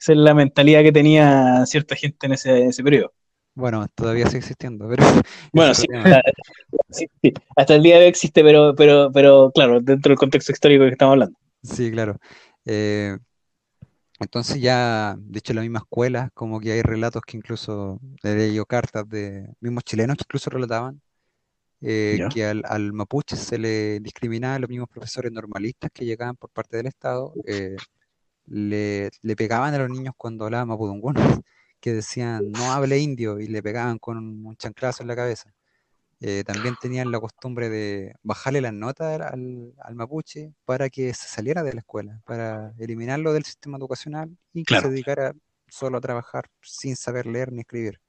[0.00, 3.12] Esa es la mentalidad que tenía cierta gente en ese, ese periodo.
[3.54, 5.04] Bueno, todavía sigue existiendo, pero...
[5.52, 5.86] Bueno, sí,
[7.56, 10.92] hasta el día de hoy existe, pero, pero, pero claro, dentro del contexto histórico que
[10.92, 11.38] estamos hablando.
[11.62, 12.16] Sí, claro.
[12.64, 13.18] Eh,
[14.20, 18.36] entonces ya, de hecho, en la misma escuela, como que hay relatos que incluso le
[18.36, 21.00] leído cartas de mismos chilenos que incluso relataban
[21.82, 26.50] eh, que al, mapuche se le discriminaba a los mismos profesores normalistas que llegaban por
[26.50, 27.76] parte del Estado, eh,
[28.46, 31.14] le, pegaban a los niños cuando hablaban mapudungún,
[31.80, 35.54] que decían no hable indio y le pegaban con un chanclazo en la cabeza.
[36.22, 41.62] Eh, también tenían la costumbre de bajarle las notas al, mapuche para que se saliera
[41.62, 45.34] de la escuela, para eliminarlo del sistema educacional y que se dedicara
[45.66, 48.00] solo a trabajar sin saber leer ni escribir.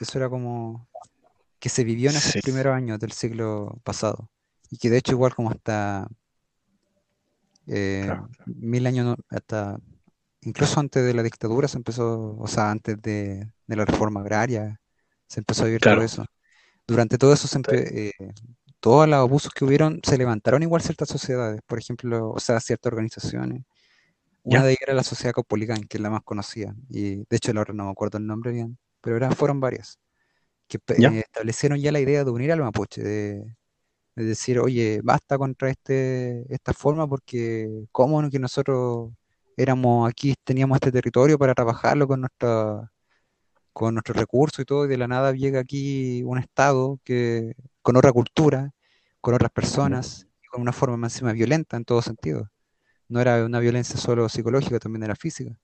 [0.00, 0.88] Eso era como
[1.58, 4.30] que se vivió en esos primeros años del siglo pasado.
[4.70, 6.08] Y que de hecho igual como hasta
[7.66, 8.10] eh,
[8.46, 9.78] mil años, hasta
[10.40, 14.79] incluso antes de la dictadura se empezó, o sea, antes de, de la reforma agraria,
[15.30, 16.26] se empezó a vivir todo eso.
[16.86, 18.12] Durante todo eso, siempre, eh,
[18.80, 22.92] todos los abusos que hubieron, se levantaron igual ciertas sociedades, por ejemplo, o sea, ciertas
[22.92, 23.62] organizaciones.
[24.42, 27.52] Una de ellas era la Sociedad Copolicán, que es la más conocida, y de hecho
[27.56, 30.00] ahora no me acuerdo el nombre bien, pero eran, fueron varias,
[30.66, 33.56] que eh, establecieron ya la idea de unir al mapuche, de,
[34.16, 39.12] decir, oye, basta contra este, esta forma porque cómo que nosotros
[39.56, 42.90] éramos aquí, teníamos este territorio para trabajarlo con nuestra
[43.72, 47.96] con nuestros recursos y todo, y de la nada llega aquí un Estado que con
[47.96, 48.72] otra cultura,
[49.20, 52.50] con otras personas, con una forma más violenta en todo sentido.
[53.08, 55.58] No era una violencia solo psicológica, también era física.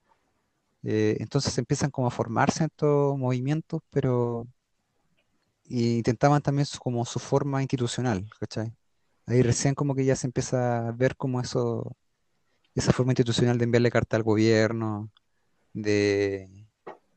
[0.83, 4.47] Eh, entonces empiezan como a formarse estos movimientos, pero
[5.69, 8.73] intentaban también como su forma institucional, ¿cachai?
[9.27, 11.97] Ahí recién como que ya se empieza a ver como eso,
[12.75, 15.11] esa forma institucional de enviarle carta al gobierno,
[15.73, 16.66] de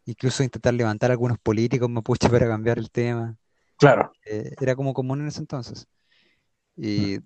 [0.10, 3.38] incluso intentar levantar a algunos políticos mapuche para cambiar el tema.
[3.78, 4.12] Claro.
[4.26, 5.88] Eh, era como común en ese entonces.
[6.76, 7.20] Y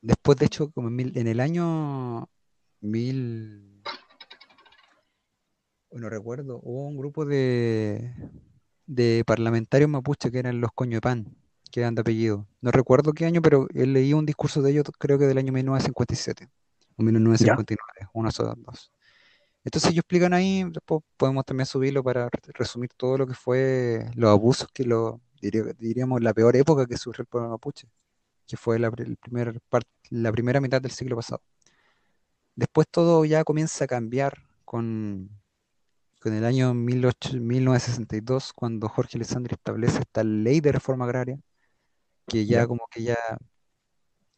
[0.00, 2.28] después, de hecho, como en, el año
[2.80, 3.82] mil,
[5.90, 8.14] no recuerdo, hubo un grupo de,
[8.86, 11.36] de parlamentarios mapuche que eran los coño de pan,
[11.70, 12.46] que eran de apellido.
[12.60, 16.48] No recuerdo qué año, pero leí un discurso de ellos, creo que del año 1957
[16.96, 18.92] o 1959, uno de esos dos.
[19.70, 24.28] Entonces ellos explican ahí, después podemos también subirlo para resumir todo lo que fue los
[24.28, 27.86] abusos que lo diríamos la peor época que sufrió el pueblo mapuche,
[28.48, 29.60] que fue la, el primer
[30.10, 31.40] la primera mitad del siglo pasado.
[32.56, 35.30] Después todo ya comienza a cambiar con,
[36.20, 41.38] con el año 1962, cuando Jorge Alessandri establece esta ley de reforma agraria,
[42.26, 43.16] que ya como que ya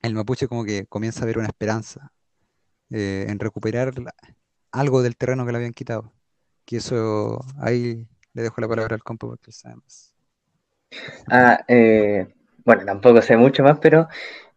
[0.02, 2.12] el mapuche como que comienza a ver una esperanza
[2.90, 3.94] eh, en recuperar
[4.72, 6.12] algo del terreno que le habían quitado.
[6.64, 10.14] Que eso, ahí le dejo la palabra al compo porque sabe más.
[11.30, 12.26] Ah, eh,
[12.64, 14.08] bueno, tampoco sé mucho más, pero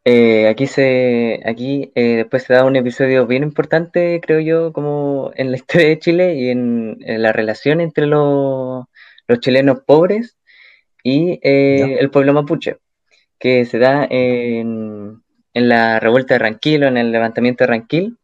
[0.03, 5.31] eh, aquí se, aquí eh, después se da un episodio bien importante, creo yo, como
[5.35, 8.85] en la historia de Chile y en, la relación entre los,
[9.39, 10.37] chilenos pobres
[11.03, 12.77] y el pueblo mapuche,
[13.39, 15.23] que se da en,
[15.53, 18.17] en la revuelta de Ranquilo, en el levantamiento de Ranquil,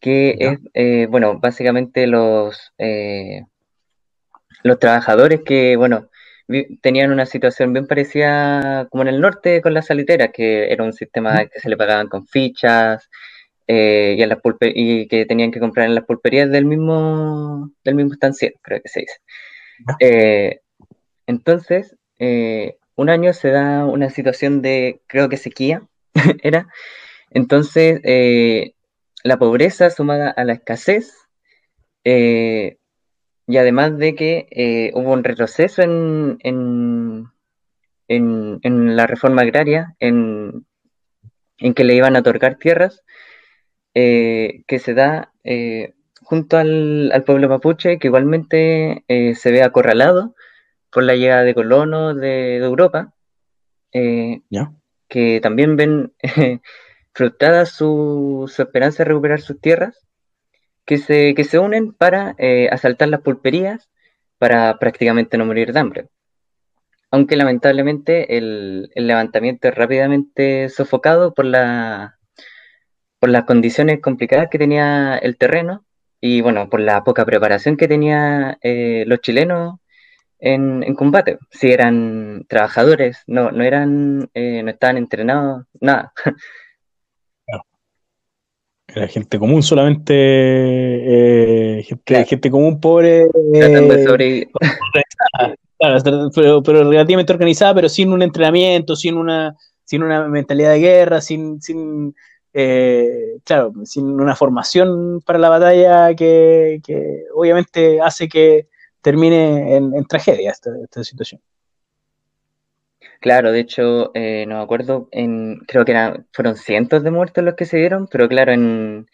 [0.00, 3.42] que es, eh, bueno, básicamente los, eh,
[4.62, 6.08] los trabajadores que, bueno,
[6.82, 10.92] tenían una situación bien parecida como en el norte con las saliteras, que era un
[10.92, 13.08] sistema que se le pagaban con fichas
[13.68, 14.38] eh, y, las
[14.74, 18.88] y que tenían que comprar en las pulperías del mismo, del mismo estanciero, creo que
[18.88, 19.20] se dice.
[21.26, 21.96] entonces,
[22.96, 25.82] un año se da una situación de, creo que sequía,
[26.42, 26.66] era.
[27.30, 28.00] Entonces,
[29.22, 31.12] la pobreza sumada a la escasez
[32.04, 32.78] eh,
[33.46, 36.38] y además de que eh, hubo un retroceso en,
[38.08, 40.66] en, la reforma agraria, en,
[41.74, 43.02] que le iban a otorgar tierras,
[43.94, 45.32] eh, que se da
[46.22, 50.34] junto al, pueblo mapuche, que igualmente se ve acorralado
[50.92, 53.14] por la llegada de colonos de, Europa,
[53.90, 56.12] que también ven
[57.12, 60.06] frustrada su, esperanza de recuperar sus tierras,
[60.84, 63.88] que se, que se unen para eh, asaltar las pulperías
[64.38, 66.08] para prácticamente no morir de hambre.
[67.10, 72.18] Aunque lamentablemente el, levantamiento es rápidamente sofocado por, la,
[73.18, 75.84] por las condiciones complicadas que tenía el terreno
[76.20, 79.80] y bueno, por la poca preparación que tenían eh, los chilenos
[80.38, 81.38] en, en, combate.
[81.50, 86.12] Si eran trabajadores, no, no eran, eh, no estaban entrenados, nada.
[88.94, 91.86] Era gente común solamente, eh,
[92.26, 93.26] gente, común pobre.
[93.54, 94.46] Eh,
[96.34, 101.62] pero, relativamente organizada, pero sin un entrenamiento, sin una, sin una mentalidad de guerra, sin,
[101.62, 102.14] sin
[102.52, 106.80] eh, claro, sin una formación para la batalla que,
[107.34, 108.68] obviamente hace que
[109.00, 111.40] termine en, tragedia esta situación.
[113.20, 117.44] Claro, de hecho, eh, no me acuerdo, en, creo que eran, fueron cientos de muertos
[117.44, 119.08] los que se dieron, pero claro, en,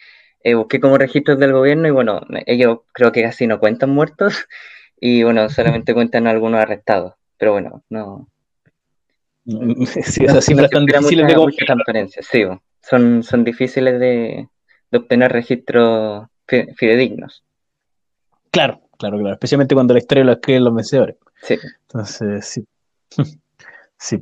[0.45, 4.47] eh, busqué como registros del gobierno y bueno, ellos creo que casi no cuentan muertos
[5.01, 8.29] y bueno, solamente cuentan algunos arrestados, pero bueno, no.
[9.87, 12.45] Sí, esas cifras tan difíciles de sí,
[12.81, 14.49] son, son difíciles de,
[14.93, 17.45] obtener registros fidedignos.
[18.53, 21.17] Claro, claro, claro, especialmente cuando la historia lo escriben los vencedores.
[21.43, 21.59] Sí.
[21.89, 22.67] Entonces, sí.
[23.99, 24.21] Sí,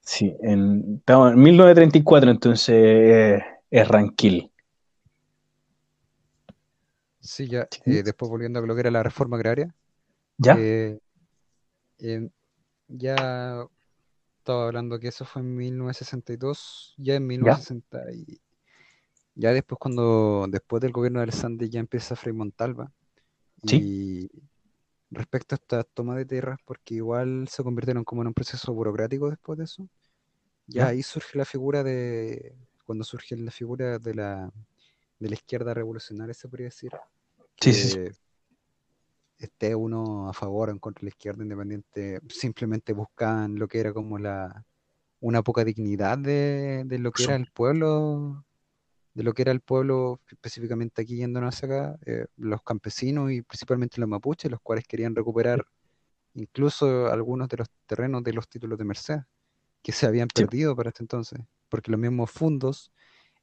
[0.00, 0.36] sí.
[0.42, 4.50] En, estamos en 1934, entonces eh, es Ranquil.
[7.20, 7.68] Sí, ya.
[7.84, 9.74] Eh, después volviendo a lo que era la reforma agraria.
[10.38, 10.56] ¿Ya?
[10.58, 10.98] Eh,
[12.88, 13.66] ya
[14.38, 18.40] estaba hablando que eso fue en 1962, ya en 1960 y
[19.34, 22.92] ya después cuando después del gobierno de Alessandri ya empieza Frei Montalva
[23.64, 23.76] ¿Sí?
[23.76, 24.49] y
[25.10, 29.30] respecto a esta toma de tierras, porque igual se convirtieron como en un proceso burocrático
[29.30, 29.88] después de eso.
[30.66, 32.54] Ya ahí surge la figura de,
[32.84, 34.52] cuando surge la figura de la,
[35.18, 36.92] de la izquierda revolucionaria, se podría decir.
[37.60, 37.98] Sí, sí,
[39.38, 43.80] Esté uno a favor o en contra de la izquierda independiente, simplemente buscan lo que
[43.80, 44.64] era como la
[45.20, 48.44] una poca dignidad de, lo que era el pueblo
[49.14, 53.42] de lo que era el pueblo, específicamente aquí yéndonos hacia acá, eh, los campesinos y
[53.42, 55.66] principalmente los mapuches, los cuales querían recuperar
[56.34, 59.18] incluso algunos de los terrenos de los títulos de merced
[59.82, 62.92] que se habían perdido para este entonces, porque los mismos fundos,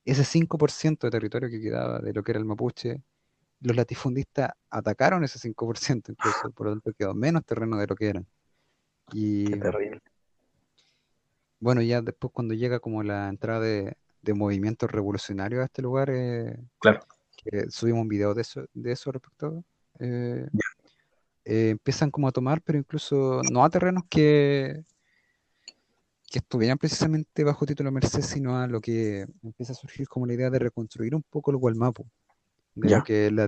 [0.06, 3.02] ese 5% de territorio que quedaba de lo que era el mapuche,
[3.60, 8.08] los latifundistas atacaron ese 5%, incluso, por lo tanto quedó menos terreno de lo que
[8.08, 8.28] eran.
[9.12, 10.00] Y, terrible.
[11.60, 16.10] Bueno, ya después cuando llega como la entrada de, de movimientos revolucionarios a este lugar,
[16.12, 17.00] eh, claro.
[17.38, 19.64] que subimos un video de eso, de eso respecto,
[20.00, 20.46] eh,
[21.46, 24.84] eh, empiezan como a tomar, pero incluso no a terrenos que,
[26.30, 30.34] que estuvieran precisamente bajo título Merced, sino a lo que empieza a surgir como la
[30.34, 32.06] idea de reconstruir un poco el Gualmapu,
[32.76, 33.48] de lo que la,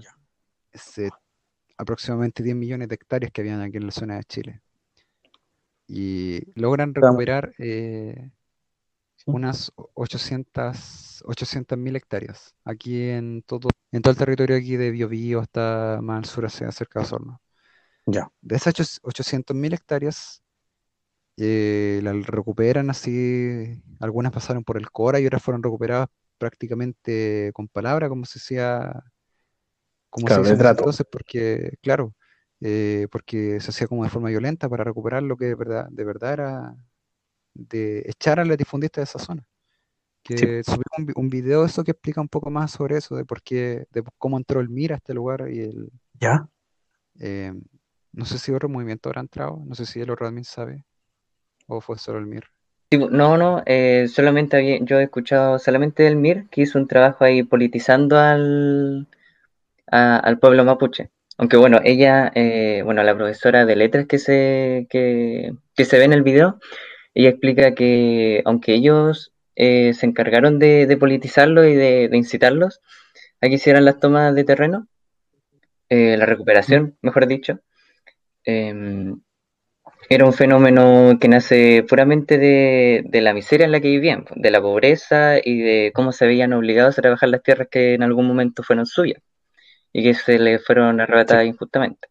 [1.78, 4.62] aproximadamente 10 millones de hectáreas que habían aquí en la zona de Chile.
[5.88, 8.32] Y logran recuperar eh,
[9.26, 16.00] unas 800 mil hectáreas aquí en todo, en todo el territorio aquí de Biobío hasta
[16.02, 17.42] más al sur, hacia cerca de Osorno.
[18.06, 18.32] Ya.
[18.42, 20.42] De esas 800 mil hectáreas,
[21.38, 27.68] eh, las recuperan así, algunas pasaron por el Cora y otras fueron recuperadas prácticamente con
[27.68, 29.04] palabra, como se decía,
[30.10, 32.14] como se decía entonces, porque, claro,
[32.62, 36.04] eh, porque se hacía como de forma violenta para recuperar lo que de verdad, de
[36.04, 36.76] verdad era
[37.54, 39.46] de echar a la difundista de esa zona.
[40.22, 43.88] Que subimos un, video eso que explica un poco más sobre eso, de por qué,
[43.92, 45.92] de cómo entró el MIR a este lugar y el.
[46.20, 46.48] ¿Ya?
[47.20, 47.54] Eh,
[48.12, 50.86] no sé si otro movimiento habrá entrado, no sé si el otro admin sabe,
[51.68, 52.46] o fue solo el MIR.
[52.92, 57.44] No, no, eh, solamente yo he escuchado solamente del MIR que hizo un trabajo ahí
[57.44, 59.08] politizando al,
[59.88, 61.12] al pueblo mapuche.
[61.38, 66.04] Aunque bueno, ella, eh, bueno, la profesora de letras que se, que, que se ve
[66.04, 66.60] en el video,
[67.14, 72.82] ella explica que aunque ellos eh, se encargaron de, politizarlo y de, incitarlos
[73.42, 74.88] a que hicieran las tomas de terreno,
[75.90, 77.60] eh, la recuperación, mejor dicho,
[78.44, 79.22] em,
[80.10, 84.62] era un fenómeno que nace puramente de, la miseria en la que vivían, de la
[84.62, 88.64] pobreza y de cómo se veían obligados a trabajar las tierras que en algún momento
[88.64, 89.22] fueron suyas
[89.94, 92.08] y que se les fueron arrebatadas injustamente.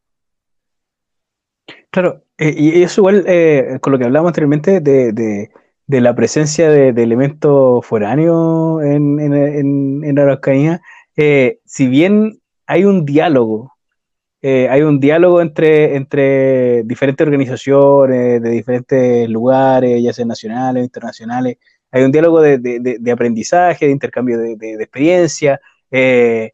[1.91, 6.69] Claro, eh, y eso igual eh, con lo que hablábamos anteriormente de, de, la presencia
[6.71, 10.83] de, elementos foráneos en, en, en, Araucanía,
[11.17, 13.73] eh, si bien hay un diálogo,
[14.43, 21.57] hay un diálogo entre, entre diferentes organizaciones de diferentes lugares, ya sean nacionales o internacionales,
[21.91, 25.61] hay un diálogo de, aprendizaje, de intercambio de, experiencia.
[25.91, 26.53] Eh, eh,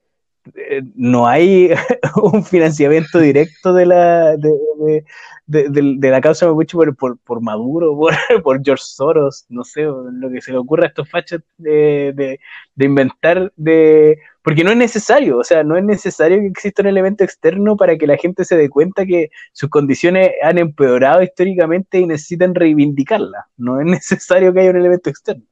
[0.94, 1.70] no hay
[2.22, 5.02] un financiamiento directo de la, de,
[5.46, 7.98] de, la causa Mapuche por, por, por Maduro,
[8.42, 12.38] por, George Soros, no sé, lo que se le ocurra a estos fachos de,
[12.76, 17.24] inventar, de porque no es necesario, o sea, no es necesario que exista un elemento
[17.24, 22.06] externo para que la gente se dé cuenta que sus condiciones han empeorado históricamente y
[22.06, 25.44] necesitan reivindicarlas, no es necesario que haya un elemento externo.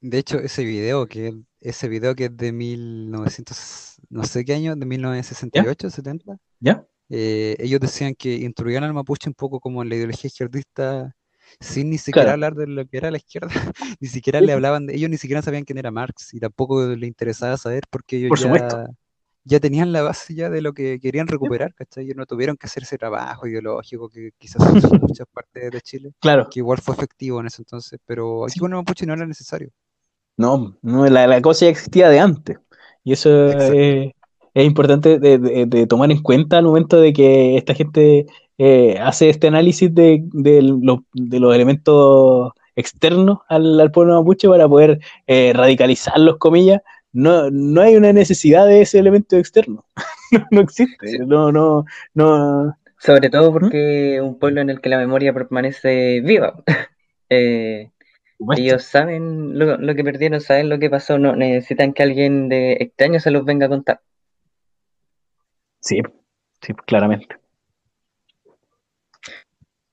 [0.00, 4.76] De hecho, ese video que ese video que es de 1900, no sé qué año,
[4.76, 6.36] de 1968, 70.
[6.60, 6.86] ¿Ya?
[7.08, 11.14] Eh, ellos decían que instruían al mapuche un poco como en la ideología izquierdista,
[11.60, 13.48] sin ni siquiera hablar de lo que era la izquierda,
[14.00, 17.06] ni siquiera le hablaban de ellos, ni siquiera sabían quién era Marx y tampoco le
[17.06, 18.86] interesaba saber porque ellos ya,
[19.44, 22.04] ya, tenían la base ya de lo que querían recuperar, ¿cachai?
[22.04, 24.72] Ellos no tuvieron que hacer ese trabajo ideológico que quizás en
[25.02, 26.48] muchas partes de Chile, claro.
[26.50, 29.70] que igual fue efectivo en ese entonces, pero aquí con mapuche no era necesario.
[30.36, 32.58] No, no la, cosa ya existía de antes.
[33.04, 34.12] Y eso es,
[34.54, 38.26] importante de, tomar en cuenta al momento de que esta gente
[38.58, 46.38] eh, hace este análisis de, los elementos externos al, pueblo mapuche para poder eh, radicalizarlos,
[46.38, 46.80] comillas.
[47.14, 49.86] No, no hay una necesidad de ese elemento externo.
[50.50, 51.20] no, existe.
[51.20, 52.76] No, no, no.
[52.98, 53.52] Sobre todo ¿Mm?
[53.52, 56.60] porque un pueblo en el que la memoria permanece viva.
[57.30, 57.92] eh,
[58.56, 63.20] ellos saben lo, que perdieron, saben lo que pasó, no necesitan que alguien de extraño
[63.20, 64.00] se los venga a contar.
[65.78, 66.02] Sí,
[66.60, 67.36] sí, claramente.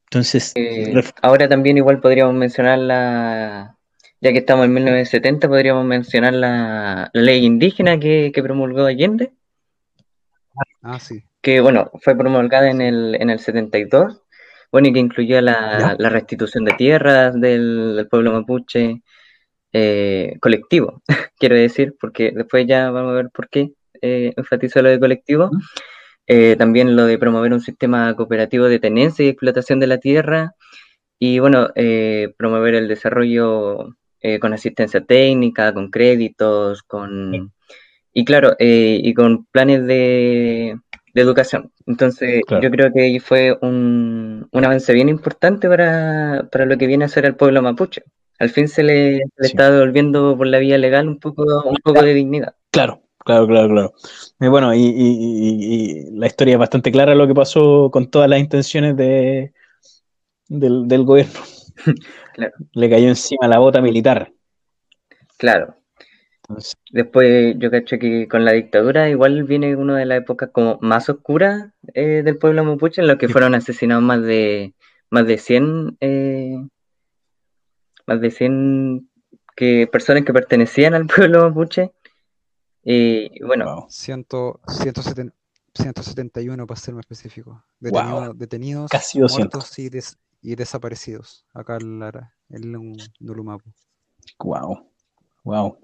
[0.06, 0.92] Entonces, eh,
[1.22, 3.78] ahora también igual podríamos mencionar la,
[4.22, 9.32] ya que estamos en 1970, podríamos mencionar la, ley indígena que, promulgó Allende.
[10.82, 11.24] Ah, sí.
[11.42, 14.22] Que bueno, fue promulgada en el, en el 72
[14.72, 19.02] bueno, y que incluía la, restitución de tierras del, pueblo mapuche
[19.74, 21.02] eh, colectivo,
[21.38, 25.50] quiero decir, porque después ya vamos a ver por qué eh, enfatizo lo de colectivo.
[26.28, 30.54] Eh, también lo de promover un sistema cooperativo de tenencia y explotación de la tierra
[31.20, 31.70] y bueno,
[32.38, 33.96] promover el desarrollo
[34.40, 37.52] con asistencia técnica, con créditos, con...
[38.14, 40.78] Y claro, y con planes de,
[41.14, 41.72] educación.
[41.88, 47.06] Entonces, yo creo que fue un, un avance bien importante para, para, lo que viene
[47.06, 48.04] a ser el pueblo mapuche.
[48.40, 52.14] Al fin se le, está devolviendo por la vía legal un poco, un poco de
[52.14, 52.56] dignidad.
[52.72, 53.94] Claro, Claro, claro, claro.
[54.40, 58.96] Y bueno, y, la historia es bastante clara lo que pasó con todas las intenciones
[58.98, 59.54] de,
[60.48, 61.40] del, gobierno.
[62.74, 64.34] Le cayó encima la bota militar.
[65.38, 65.76] Claro.
[66.92, 71.10] Después yo cacho que con la dictadura igual viene una de las épocas como más
[71.10, 74.76] oscuras eh, del pueblo mapuche, en los que fueron asesinados más de
[75.10, 76.58] más de 100 eh,
[78.06, 79.10] más de 100
[79.56, 81.92] que, personas que pertenecían al pueblo mapuche
[82.84, 83.88] y bueno.
[83.90, 87.64] 171 para ser más específico.
[87.80, 89.90] Detenidos, Casi muertos y,
[90.42, 92.02] desaparecidos acá en,
[92.50, 93.70] en Nulumapu.
[94.40, 94.88] Wow.
[95.44, 95.78] Wow.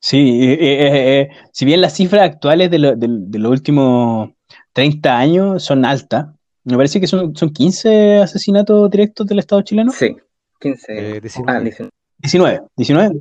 [0.00, 4.30] Sí, eh, eh, eh, si bien las cifras actuales de, los últimos
[4.72, 6.26] 30 años son altas,
[6.64, 9.92] me parece que son, son 15 asesinatos directos del Estado chileno.
[9.92, 10.16] Sí,
[10.60, 11.20] 15.
[11.20, 11.76] 19.
[12.18, 12.62] 19.
[12.76, 13.20] 19.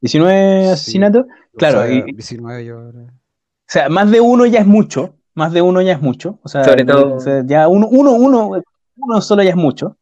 [0.00, 1.26] 19 asesinatos.
[1.56, 1.80] Claro.
[1.80, 5.16] O sea, más de uno ya es mucho.
[5.34, 6.38] Más de uno ya es mucho.
[6.42, 7.18] O sea, sobre todo.
[7.44, 8.62] ya uno, uno, uno,
[9.06, 9.96] uno solo ya es mucho.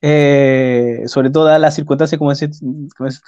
[0.00, 2.50] Eh, sobre todo dadas las circunstancias, como decir,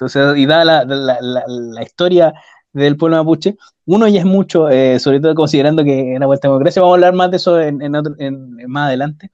[0.00, 2.34] o sea, y dada la, la, historia
[2.72, 6.48] del pueblo mapuche, uno ya es mucho, eh, sobre todo considerando que en la vuelta
[6.48, 9.30] democracia, vamos a hablar más de eso en, en, más adelante.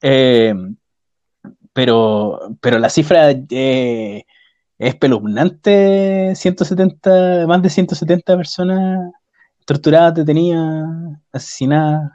[0.00, 0.54] Eh,
[1.72, 4.24] pero, pero la cifra es
[4.78, 9.12] espeluznante, 170, más de 170 personas
[9.64, 10.86] torturadas, detenidas,
[11.32, 12.12] asesinadas.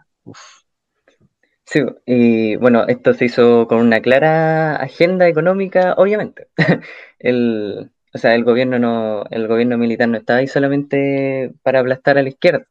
[1.72, 6.48] Sí, y bueno, esto se hizo con una clara agenda económica, obviamente.
[7.20, 12.18] el, o sea, el gobierno no, el gobierno militar no estaba ahí solamente para aplastar
[12.18, 12.68] a la izquierda,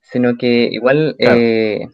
[0.00, 1.88] sino que igual eh,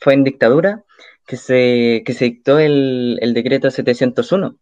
[0.00, 0.82] fue en dictadura
[1.26, 4.56] que se, que se dictó el, el decreto 701,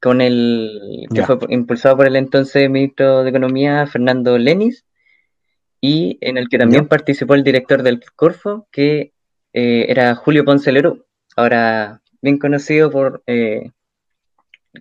[0.00, 4.86] con el que fue impulsado por el entonces ministro de Economía, Fernando Lenis,
[5.82, 9.12] y en el que también participó el director del Corfo, que
[9.52, 11.04] eh, era Julio Ponce Lerú,
[11.36, 13.70] ahora bien conocido por, eh,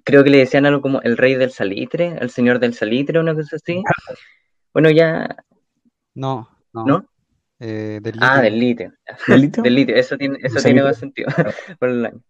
[0.03, 3.33] creo que le decían algo como el rey del salitre, el señor del salitre, una
[3.33, 3.81] cosa así.
[4.73, 5.35] Bueno, ya...
[6.15, 7.05] No, no.
[7.59, 8.93] Eh, del ah, del litio.
[9.63, 9.95] ¿Del litio?
[9.95, 11.29] Eso tiene, eso tiene más sentido
[11.79, 12.21] por el año.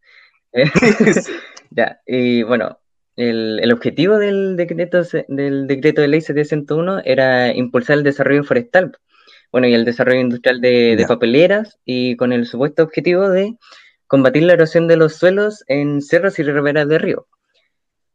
[1.69, 2.79] ya, y bueno,
[3.15, 8.97] el, el, objetivo del decreto, del decreto de ley 701 era impulsar el desarrollo forestal,
[9.51, 13.55] bueno, y el desarrollo industrial de, papeleras, y con el supuesto objetivo de
[14.07, 17.27] combatir la erosión de los suelos en cerros y riberas de río.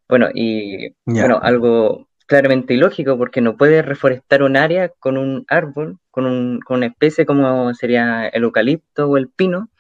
[0.08, 5.98] Bueno, y bueno, algo claramente ilógico porque no puede reforestar un área con un árbol,
[6.10, 9.70] con, un, con una especie como sería el eucalipto o el pino,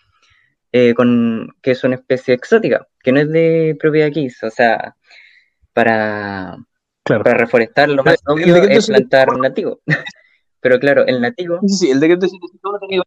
[0.72, 4.96] eh, con, que es una especie exótica, que no es de propiedad aquí, o sea,
[5.72, 6.56] para,
[7.04, 9.80] para reforestar lo más obvio es plantar nativo.
[10.64, 11.58] Pero claro, el nativo...
[11.66, 12.26] Sí, sí, el decreto
[12.62, 13.02] no tenía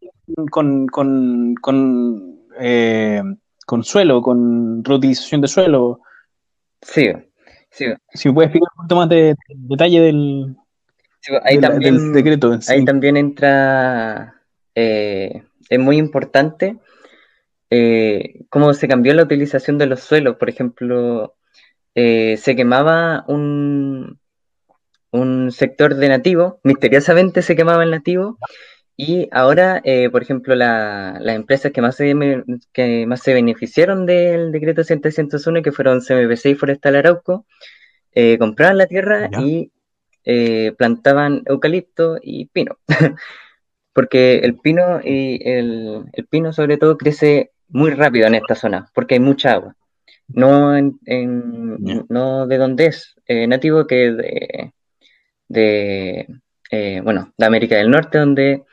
[0.51, 3.19] con, con, con, eh,
[3.65, 6.01] con suelo, con reutilización de suelo.
[6.83, 7.11] Sí,
[7.71, 7.85] sí.
[8.13, 10.55] Si me puedes explicar un poquito más de, detalle del,
[11.43, 12.59] ahí también, decreto.
[12.67, 14.35] Ahí también entra,
[14.75, 16.77] eh, es muy importante
[17.71, 20.35] eh, cómo se cambió la utilización de los suelos.
[20.35, 21.33] Por ejemplo,
[21.95, 24.19] eh, se quemaba un,
[25.11, 28.37] un sector de nativo, misteriosamente se quemaba el nativo,
[28.95, 32.15] y ahora, eh, por ejemplo, las empresas que más, se,
[32.73, 37.45] que más se beneficiaron del decreto 701, que fueron CMPC y Forestal Arauco,
[38.39, 39.71] compraban la tierra y
[40.77, 42.77] plantaban eucalipto y pino.
[43.97, 48.91] porque el pino y el, el, pino sobre todo crece muy rápido en esta zona,
[48.93, 49.75] porque hay mucha agua.
[50.27, 50.99] No, en,
[52.07, 54.73] no de dónde es, eh, nativo que de,
[55.47, 56.27] de
[56.71, 58.63] eh, bueno, de América del Norte, donde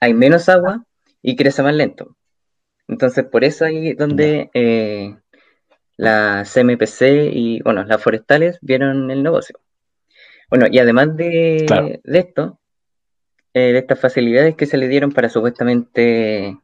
[0.00, 0.84] hay menos agua
[1.22, 2.16] y crece más lento.
[2.88, 5.16] Entonces, por eso ahí donde eh,
[5.96, 9.60] las CMPC y, bueno, las forestales vieron el negocio.
[10.48, 12.58] Bueno, y además de, de esto,
[13.54, 16.56] de estas facilidades que se le dieron para supuestamente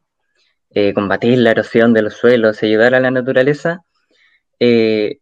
[0.69, 3.83] eh, combatir la erosión de los suelos, ayudar a la naturaleza,
[4.59, 5.19] eh,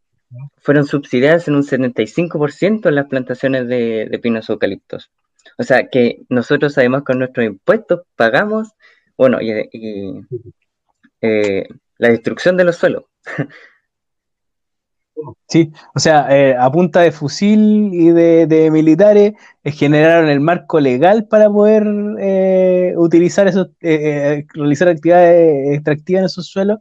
[0.57, 5.11] fueron subsidiadas en un 75% en las plantaciones de, pinos eucaliptos.
[5.57, 8.69] O sea que nosotros además con nuestros impuestos pagamos,
[9.17, 9.51] bueno, y,
[11.21, 13.03] eh, la destrucción de los suelos.
[15.47, 19.33] Sí, o sea, eh, a punta de fusil y de, militares
[19.63, 21.85] eh, generaron el marco legal para poder
[22.19, 26.79] eh, utilizar esos, realizar actividades extractivas en esos suelos.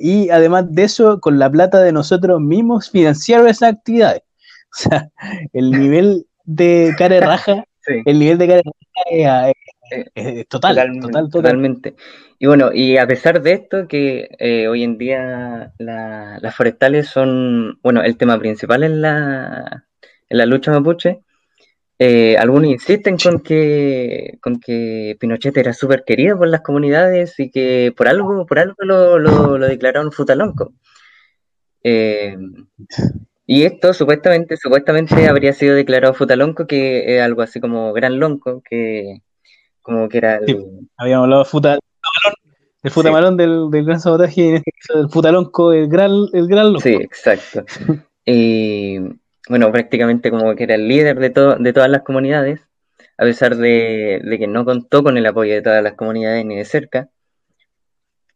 [0.00, 4.22] Y además de eso, con la plata de nosotros mismos, financiaron esas actividades.
[4.76, 5.10] O sea,
[5.54, 7.64] el nivel de cara raja,
[8.04, 9.52] el nivel de cara raja
[10.14, 11.94] es, total, total, totalmente.
[12.38, 17.78] Y bueno, y a pesar de esto, que eh, hoy en día las forestales son,
[17.82, 19.86] bueno, el tema principal en la,
[20.28, 21.22] en la lucha mapuche,
[21.98, 27.50] eh, algunos insisten con que, con que Pinochet era súper querido por las comunidades y
[27.50, 30.72] que por algo, por algo lo, lo, declararon futalonco.
[31.82, 32.36] Eh,
[33.46, 38.62] y esto supuestamente, supuestamente habría sido declarado futalonco, que es algo así como gran lonco,
[38.68, 39.22] que
[39.80, 40.88] como que era el...
[40.96, 41.86] habíamos hablado de futalonco
[42.86, 46.46] el futamalón del, del, gran sabotaje y en este caso el futalonco, el gran, el
[46.46, 46.82] gran loco.
[46.82, 47.64] Sí, exacto.
[48.24, 48.98] y
[49.48, 52.60] bueno, prácticamente como que era el líder de, de todas las comunidades,
[53.18, 56.64] a pesar de, que no contó con el apoyo de todas las comunidades ni de
[56.64, 57.08] cerca,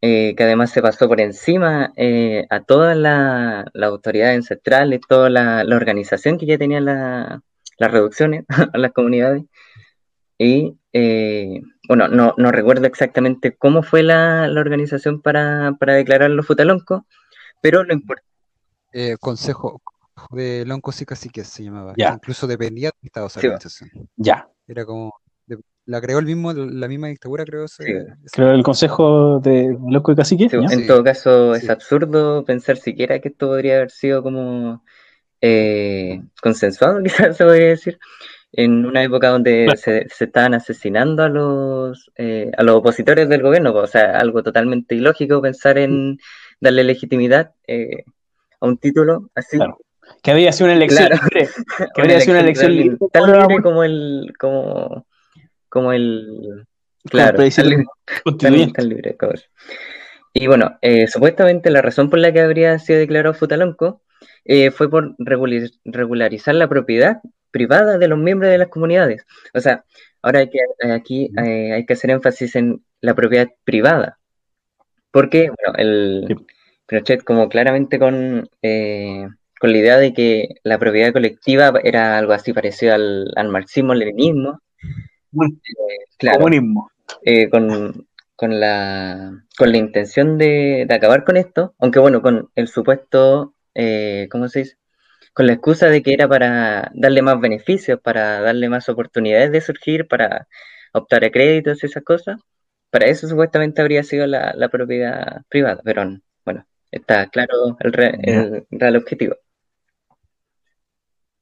[0.03, 5.65] eh, que además se pasó por encima eh, a todas las autoridades ancestrales, toda la,
[5.77, 7.41] organización que ya tenía las
[7.78, 9.43] reducciones a las comunidades,
[10.39, 17.07] y eh, bueno, no, recuerdo exactamente cómo fue la, organización para, para declararlo futalonco,
[17.61, 18.31] pero lo importante.
[18.93, 19.82] Eh, consejo
[20.31, 23.91] de Loncos y Caciques se llamaba, incluso dependía de Estado de organización.
[24.17, 24.49] Ya.
[24.67, 25.15] Era como,
[25.87, 27.67] la creó el mismo, la misma dictadura, creo.
[28.33, 30.53] Creo el consejo de Loncos y Caciques.
[30.53, 34.85] en todo caso, es absurdo pensar siquiera que esto podría haber sido como
[35.41, 37.99] eh, consensuado, quizás se podría decir
[38.53, 43.43] en una época donde se, se, estaban asesinando a los, eh, a los opositores del
[43.43, 46.19] gobierno, o sea, algo totalmente ilógico pensar en
[46.61, 48.05] darle legitimidad eh,
[48.61, 49.59] a un título así.
[50.23, 51.49] Que había sido una elección libre,
[51.95, 53.62] que habría sido una elección libre, tan libre.
[53.62, 55.07] como el, como,
[55.69, 56.66] como el,
[57.05, 57.39] claro,
[58.39, 59.16] tan libre,
[60.35, 64.03] Y bueno, eh, supuestamente la razón por la que habría sido declarado Futalonco
[64.73, 67.20] fue por regularizar la propiedad
[67.51, 69.24] privada de los miembros de las comunidades.
[69.55, 69.85] O sea,
[70.23, 70.59] ahora hay que,
[70.93, 74.19] aquí eh, hay que hacer énfasis en la propiedad privada.
[75.11, 76.37] Porque, bueno, el
[76.87, 79.27] Pinochet, como claramente con, eh,
[79.61, 84.59] con la idea de que la propiedad colectiva era algo así parecido al, marxismo-leninismo.
[84.93, 86.91] Eh, claro, comunismo.
[87.51, 92.66] con, con, la, con la intención de, de, acabar con esto, aunque bueno, con el
[92.66, 93.55] supuesto,
[94.31, 94.81] ¿cómo se dice?
[95.32, 99.61] con la excusa de que era para darle más beneficios, para darle más oportunidades de
[99.61, 100.49] surgir, para
[100.93, 102.41] optar a créditos y esas cosas.
[102.91, 109.37] Para eso supuestamente habría sido la, propiedad privada, pero bueno, está claro el, real objetivo.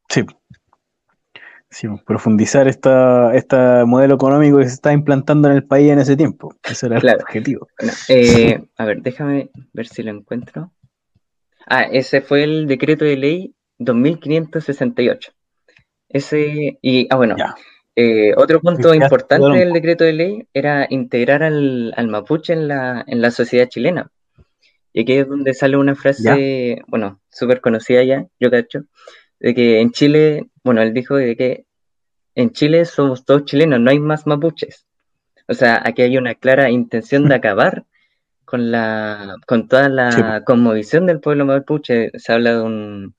[0.08, 0.24] Sí.
[1.70, 6.16] Sí, profundizar esta, este modelo económico que se está implantando en el país en ese
[6.16, 6.54] tiempo.
[6.62, 7.68] Ese era el objetivo.
[8.08, 10.72] Eh, a ver, déjame ver si lo encuentro.
[11.66, 15.32] Ah, ese fue el decreto de ley 2568.
[16.08, 17.36] Ese, y, ah, bueno,
[17.94, 23.20] eh, otro punto importante del decreto de ley era integrar al, mapuche en la, en
[23.20, 24.10] la sociedad chilena.
[24.94, 28.84] Y aquí es donde sale una frase, bueno, súper conocida ya, yo cacho,
[29.40, 31.66] de que en Chile, bueno, él dijo de que
[32.34, 34.86] en Chile somos todos chilenos, no hay más mapuches.
[35.48, 37.84] O sea, aquí hay una clara intención de acabar
[38.44, 42.10] con la con toda la conmovisión del pueblo mapuche.
[42.18, 43.14] Se habla de un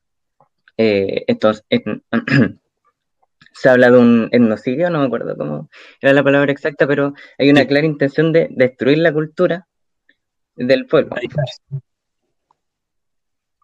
[0.81, 1.65] eh, entonces,
[3.51, 5.69] se habla de un etnocidio, no me acuerdo cómo
[5.99, 9.67] era la palabra exacta, pero hay una clara intención de destruir la cultura
[10.55, 11.13] del pueblo.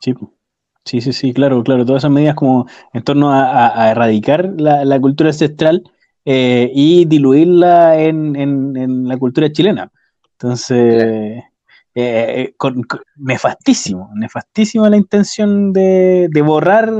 [0.01, 0.13] Sí,
[0.85, 1.85] sí, sí, sí, claro, claro.
[1.85, 5.83] Todas esas medidas como en torno a, erradicar la, cultura ancestral
[6.23, 9.91] eh, y diluirla en, la cultura chilena.
[10.33, 11.43] Entonces,
[11.97, 12.83] eh, eh, con,
[13.15, 16.91] nefastísimo, nefastísimo la intención de, borrar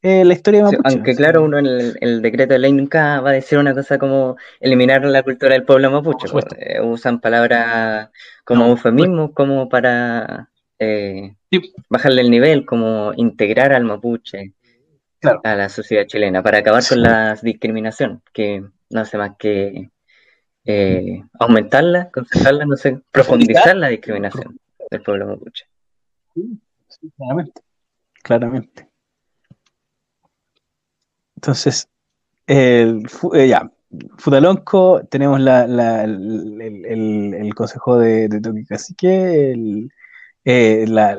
[0.00, 0.94] eh, la historia de Mapuche.
[0.94, 4.36] aunque claro, uno en el, decreto de ley nunca va a decir una cosa como
[4.60, 6.28] eliminar la cultura del pueblo mapuche.
[6.82, 8.10] Usan palabras
[8.44, 10.51] como eufemismos, como para
[11.88, 14.54] bajarle el nivel, como integrar al mapuche
[15.44, 19.90] a la sociedad chilena, para acabar con la discriminación, que no hace más que
[20.64, 24.58] eh, aumentarla, concentrarla, no sé, profundizar la discriminación
[24.90, 25.66] del pueblo mapuche.
[26.34, 27.62] Sí, claramente,
[28.22, 28.88] claramente.
[31.36, 31.88] Entonces,
[32.46, 33.02] el,
[33.34, 33.70] eh, ya,
[34.16, 36.84] Futalonco, tenemos la, la, el,
[37.34, 39.92] el, consejo de, de Toque Cacique, el,
[40.44, 41.18] eh, la,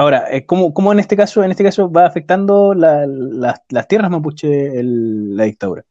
[0.00, 5.44] Ahora, ¿cómo, ¿cómo, en este caso, en este caso va afectando las tierras mapuche la
[5.44, 5.84] dictadura?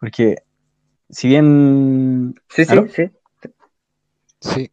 [0.00, 0.42] Porque
[1.08, 2.34] si bien...
[2.48, 3.10] Sí, sí, sí.
[4.40, 4.70] Sí.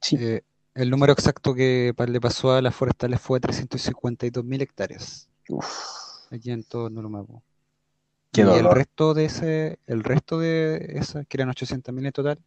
[0.00, 0.16] sí.
[0.18, 0.42] Eh,
[0.74, 5.30] el número exacto que le pasó a las forestales fue 352.000 hectáreas.
[5.48, 5.68] Uf.
[6.32, 7.42] Aquí en todo Nurumapu.
[8.32, 12.38] y el resto de ese, el resto de esas, que eran 800.000 en total,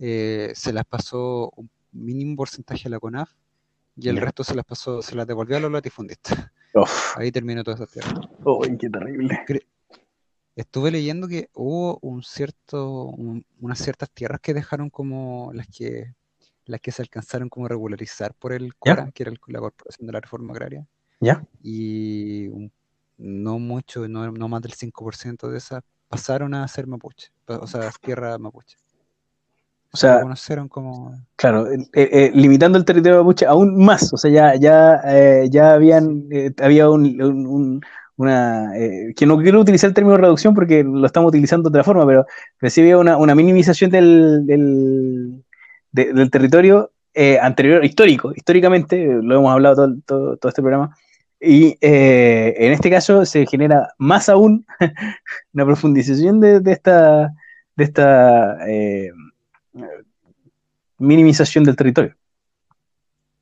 [0.00, 3.30] eh, se las pasó un mínimo porcentaje a la CONAF
[3.96, 6.50] y el resto se las pasó, se las devolvió a los latifundistas.
[7.16, 8.20] Ahí terminó toda esa tierra.
[8.44, 9.44] ¡Uy, qué terrible!
[10.54, 13.06] Estuve leyendo que hubo un cierto,
[13.60, 16.14] unas ciertas tierras que dejaron como las que
[16.64, 20.20] las que se alcanzaron como regularizar por el CORA, que era la Corporación de la
[20.20, 20.86] Reforma Agraria.
[21.18, 21.46] ¿Ya?
[21.62, 22.70] Y
[23.16, 27.90] no mucho, no, no más del 5% de esas pasaron a ser mapuche, o sea,
[28.00, 28.76] tierra mapuche.
[29.90, 30.22] O sea,
[30.68, 31.14] como...
[31.36, 35.72] Claro, eh, eh, limitando el territorio mapuche aún más, o sea, ya, ya, eh, ya
[35.72, 36.28] habían,
[36.58, 37.80] había un,
[38.16, 38.70] una,
[39.16, 42.26] que no quiero utilizar el término reducción porque lo estamos utilizando de otra forma, pero,
[42.58, 45.42] pero sí había una, una minimización del, del,
[45.92, 46.92] del territorio
[47.40, 50.96] anterior, histórico, históricamente, lo hemos hablado todo, todo, este programa,
[51.40, 54.66] y en este caso se genera más aún
[55.54, 57.32] una profundización de, de esta,
[57.74, 58.58] de esta
[60.98, 62.16] minimización del territorio.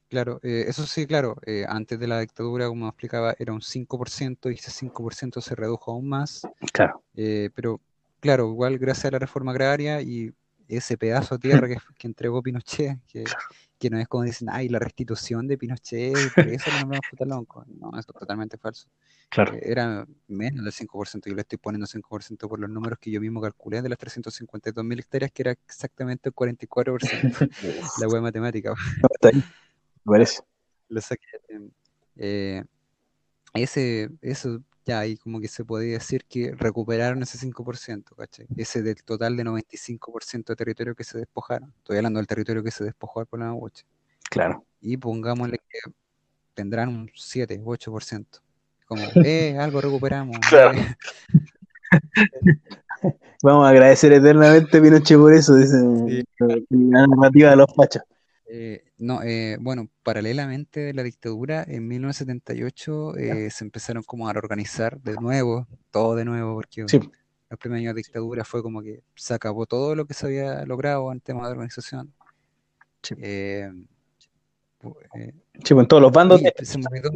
[0.09, 4.51] Claro, eh, eso sí, claro, eh, antes de la dictadura, como explicaba, era un 5%
[4.51, 6.43] y ese 5% se redujo aún más.
[6.73, 7.03] Claro.
[7.17, 7.81] Eh, pero,
[8.21, 10.33] claro, igual gracias a la reforma agraria y
[10.69, 11.77] ese pedazo de tierra que,
[12.07, 13.25] entregó Pinochet, que,
[13.79, 17.47] que, no es como dicen, ay, la restitución de Pinochet, por eso no nos vamos
[17.51, 18.89] a No, eso es totalmente falso.
[19.29, 19.55] Claro.
[19.55, 23.21] Eh, era menos del 5%, yo le estoy poniendo 5% por los números que yo
[23.21, 27.51] mismo calculé de las 352 mil hectáreas, que era exactamente el 44%.
[28.01, 28.75] la web matemática.
[30.05, 30.41] Parece.
[30.89, 31.27] Lo saqué.
[32.17, 32.63] Eh,
[33.59, 38.47] ese, eso ya ahí como que se podía decir que recuperaron ese 5%, ¿cachai?
[38.57, 41.73] Ese del total de 95% de territorio que se despojaron.
[41.79, 43.85] Estoy hablando del territorio que se despojó por la Mapuche.
[44.31, 44.65] Claro.
[44.81, 45.79] Y pongámosle que
[46.55, 48.27] tendrán un 7, 8%.
[48.87, 50.39] Como, eh, algo recuperamos.
[50.49, 50.79] Claro.
[53.43, 55.77] Vamos a agradecer eternamente a Pinochet por eso, dice
[56.71, 58.03] la narrativa de los fachos.
[58.59, 64.31] Eh, no, eh, bueno, paralelamente de la dictadura, en 1978 eh, se empezaron como a
[64.31, 69.03] organizar de nuevo, todo de nuevo, porque los primeros años de dictadura fue como que
[69.15, 72.15] se acabó todo lo que se había logrado en temas de organización.
[73.03, 73.71] Sí, eh,
[74.83, 76.41] en todos los bandos.
[76.63, 77.11] Se me olvidó,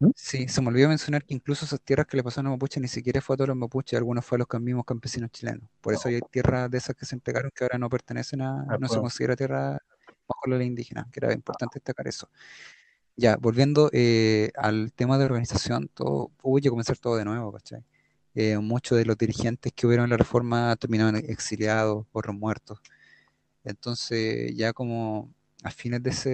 [0.00, 0.10] ¿Mm?
[0.14, 2.88] Sí, se me olvidó mencionar que incluso esas tierras que le pasaron a Mapuche ni
[2.88, 5.68] siquiera fue a todos los mapuches, algunos fue a los mismos campesinos chilenos.
[5.80, 8.88] Por eso hay tierras de esas que se entregaron que ahora no pertenecen a, no
[8.88, 9.78] se considera tierra
[10.30, 12.28] bajo la ley indígena, que era importante destacar eso.
[13.16, 17.84] Ya, volviendo eh, al tema de organización, todo, hubo que comenzar todo de nuevo, ¿cachai?
[18.34, 22.80] Eh, muchos de los dirigentes que hubieron en la reforma terminaron exiliados o muertos.
[23.64, 25.32] Entonces, ya como
[25.62, 26.30] a fines de, ese,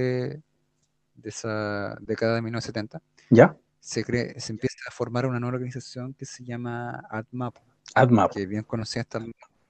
[1.14, 3.56] de esa década de 1970, ¿Ya?
[3.80, 7.56] Se, cree, se empieza a formar una nueva organización que se llama ADMAP.
[7.94, 8.32] ADMAP.
[8.32, 9.20] Que bien conocía hasta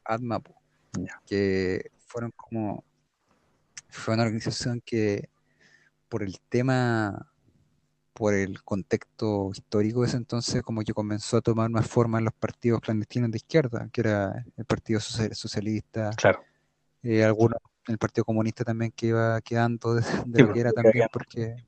[0.04, 0.46] ADMAP.
[1.26, 2.84] Que fueron como
[3.88, 5.28] fue una organización que
[6.08, 7.32] por el tema,
[8.12, 12.24] por el contexto histórico de ese entonces, como que comenzó a tomar más forma en
[12.24, 16.42] los partidos clandestinos de izquierda, que era el Partido Socialista, claro.
[17.02, 20.02] Eh, algunos, el Partido Comunista también que iba quedando de,
[20.42, 21.64] lo que era también, porque el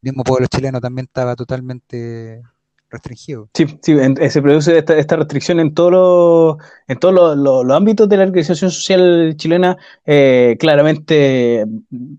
[0.00, 2.42] mismo pueblo chileno también estaba totalmente
[2.90, 3.48] restringido.
[3.54, 6.56] Sí, eh, se produce esta, restricción en todos los
[6.86, 11.66] en todos los, ámbitos de la organización social chilena, eh, claramente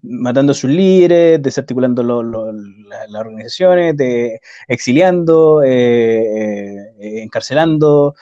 [0.03, 8.13] matando a sus líderes, desarticulando las organizaciones, de, exiliando, eh, encarcelando,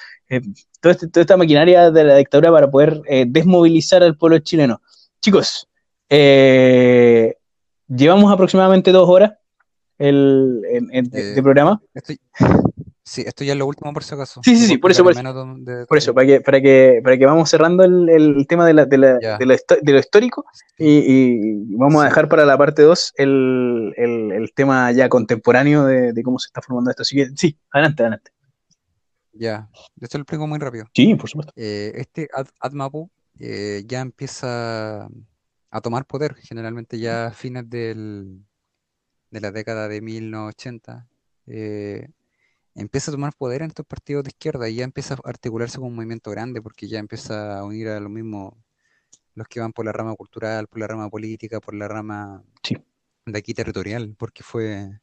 [0.79, 4.81] toda, este, toda, esta maquinaria de la dictadura para poder desmovilizar al pueblo chileno.
[5.21, 5.67] Chicos,
[6.09, 9.33] llevamos aproximadamente dos horas
[9.97, 10.61] el,
[11.09, 11.81] de, programa.
[11.93, 12.19] Estoy,
[13.03, 14.41] sí, esto ya es lo último por si acaso.
[14.43, 17.83] Sí, sí, sí, por eso, por eso, para que, para que, para que vamos cerrando
[17.83, 20.45] el, el tema de, la, de, la, de, lo histórico
[20.77, 26.39] y, vamos a dejar para la parte 2 el, el, tema ya contemporáneo de, cómo
[26.39, 27.03] se está formando esto.
[27.03, 28.31] Así que sí, adelante, adelante.
[29.33, 29.69] Ya,
[30.01, 30.85] esto lo explico muy rápido.
[30.93, 31.53] Sí, por supuesto.
[31.55, 32.27] Eh, este
[32.59, 33.09] AdMapu
[33.39, 35.07] eh, ya empieza
[35.69, 38.41] a tomar poder, generalmente ya a fines del,
[39.31, 41.07] de la década de 1980,
[41.47, 42.09] eh,
[42.75, 45.89] empieza a tomar poder en estos partidos de izquierda y ya empieza a articularse como
[45.89, 48.53] un movimiento grande porque ya empieza a unir a los mismos,
[49.33, 52.43] los que van por la rama cultural, por la rama política, por la rama
[53.25, 54.99] de aquí territorial, porque fue,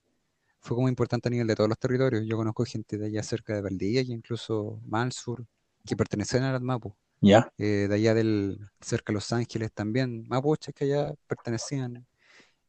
[0.60, 2.24] fue como importante a nivel de todos los territorios.
[2.26, 5.46] Yo conozco gente de allá cerca de Valdivia y incluso más al sur,
[5.84, 6.94] que pertenecen al Mapu.
[7.20, 7.52] Ya.
[7.58, 12.06] Eh, de allá del cerca de Los Ángeles también, mapuches que allá pertenecían.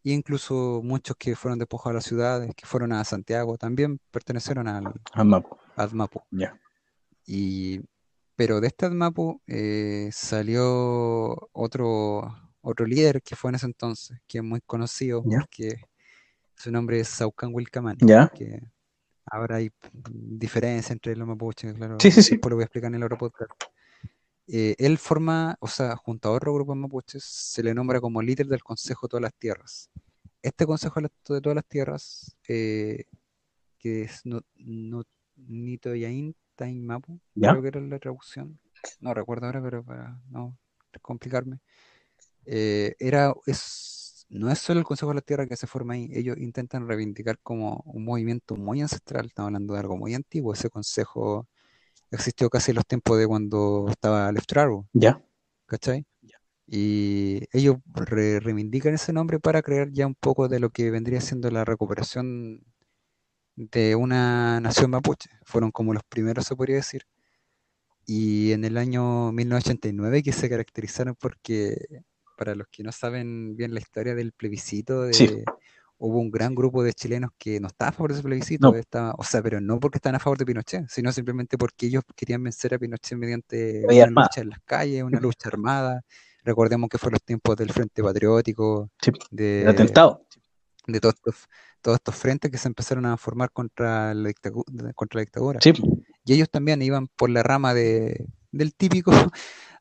[0.06, 4.68] E incluso muchos que fueron despojados a las ciudades, que fueron a Santiago, también pertenecieron
[4.68, 5.58] al, Al Mapu.
[5.76, 6.22] al Mapu.
[6.32, 6.60] Ya.
[7.26, 7.82] Y,
[8.36, 14.38] pero de este Mapu eh, salió otro, otro líder que fue en ese entonces, que
[14.40, 15.40] es muy conocido, Ya.
[15.40, 15.76] porque
[16.56, 18.28] su nombre es Saucan Wilcamán, Ya.
[18.28, 18.62] que
[19.26, 19.72] ahora hay
[20.04, 22.32] diferencia entre los mapuches, claro, Sí, sí, sí.
[22.36, 23.52] después lo voy a explicar en el otro podcast.
[24.48, 28.22] Eh, él forma, o sea, junto a otro grupo de mapuches, se le nombra como
[28.22, 29.90] líder del Consejo de todas las Tierras.
[30.42, 31.12] Este Consejo de las-
[31.42, 33.06] todas las Tierras, eh,
[33.80, 35.04] que es no, no,
[35.38, 37.52] Nitoyain Tain Mapu, Ya.
[37.52, 38.60] creo que era la traducción.
[39.00, 40.58] No recuerdo ahora, pero para no
[41.02, 41.60] complicarme.
[42.46, 46.10] Eh, era, es, no es solo el Consejo de la Tierra que se forma ahí,
[46.14, 50.70] ellos intentan reivindicar como un movimiento muy ancestral, estamos hablando de algo muy antiguo, ese
[50.70, 51.48] consejo
[52.16, 55.22] existió casi en los tiempos de cuando estaba Leftraro, Ya.
[55.68, 56.06] ¿cachai?
[56.68, 61.22] Y ellos re- reivindican ese nombre para crear ya un poco de lo que vendría
[61.22, 62.64] siendo la recuperación
[63.56, 65.30] de una nación mapuche.
[65.44, 67.04] Fueron como los primeros, se podría decir.
[68.08, 71.76] Y en el año 1989 que se caracterizaron porque,
[72.38, 75.44] para los que no saben bien la historia del plebiscito, de, Sí.
[75.98, 78.78] Hubo un gran grupo de chilenos que no estaban a favor de ese plebiscito, No.
[78.78, 82.04] estaba- o sea, pero no porque estaban a favor de Pinochet, sino simplemente porque ellos
[82.16, 84.28] querían vencer a Pinochet mediante una armada.
[84.28, 86.02] lucha en las calles, una lucha armada.
[86.44, 89.12] Recordemos que fue los tiempos del Frente Patriótico, Sí.
[89.32, 90.26] de, El atentado.
[90.88, 91.36] de todos estos,
[91.82, 94.32] todos estos frentes que se empezaron a formar contra la,
[94.94, 95.60] contra la dictadura.
[95.62, 95.74] Sí.
[96.26, 99.12] Y ellos también iban por la rama de, del típico,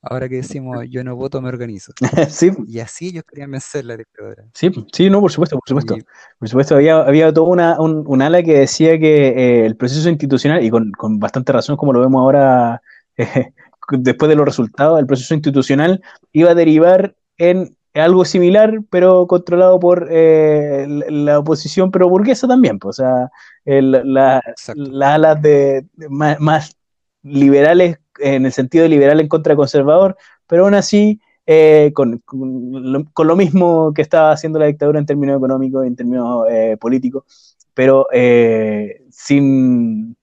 [0.02, 1.92] ahora que decimos yo no voto, me organizo.
[2.28, 2.50] sí.
[2.66, 4.44] Y así ellos querían vencer la dictadura.
[4.54, 5.96] Sí, sí, no, por supuesto, por supuesto.
[5.96, 6.04] Y-
[6.38, 10.08] Por supuesto, había, había toda una, un, un ala que decía que eh, el proceso
[10.10, 12.82] institucional, y con, con bastante razón, como lo vemos ahora,
[13.16, 13.52] eh,
[13.92, 16.02] después de los resultados, el proceso institucional
[16.32, 22.78] iba a derivar en algo similar, pero controlado por eh, la oposición, pero burguesa también,
[22.80, 23.30] pues, o sea,
[23.64, 24.42] el- la-
[24.74, 26.76] las alas de, de más, más
[27.22, 30.16] liberales, en el sentido liberal en contra conservador,
[30.46, 34.98] pero aún así eh, con, con lo, con lo mismo que estaba haciendo la dictadura
[34.98, 40.16] en términos económicos y en términos eh, políticos, pero eh, sin,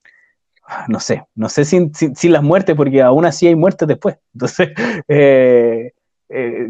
[0.87, 4.17] no sé, no sé sin, sin, sin, las muertes, porque aún así hay muertes después.
[4.33, 4.69] Entonces,
[5.07, 5.91] eh,
[6.29, 6.69] eh,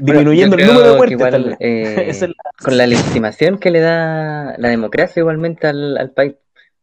[0.00, 1.18] disminuyendo el número de muertes.
[1.18, 5.96] igual, eh, Esa es la- con la legitimación que le da la democracia igualmente al,
[5.98, 6.34] al país,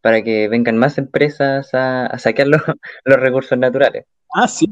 [0.04, 2.62] para que vengan más empresas a, a saquear los,
[3.06, 4.06] los recursos naturales.
[4.36, 4.68] Ah, sí.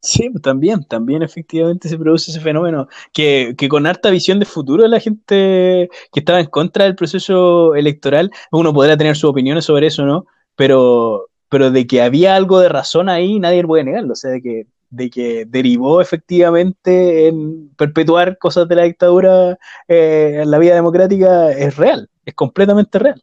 [0.00, 4.86] Sí, también, también efectivamente se produce ese fenómeno, que, que con harta visión de futuro
[4.86, 9.86] la gente que estaba en contra del proceso electoral, uno podrá tener sus opiniones sobre
[9.86, 10.26] eso, ¿no?
[10.54, 14.42] Pero, pero de que había algo de razón ahí, nadie puede negarlo, o sea, de
[14.42, 20.74] que, de que derivó efectivamente en perpetuar cosas de la dictadura eh, en la vida
[20.74, 23.22] democrática, es real, es completamente real.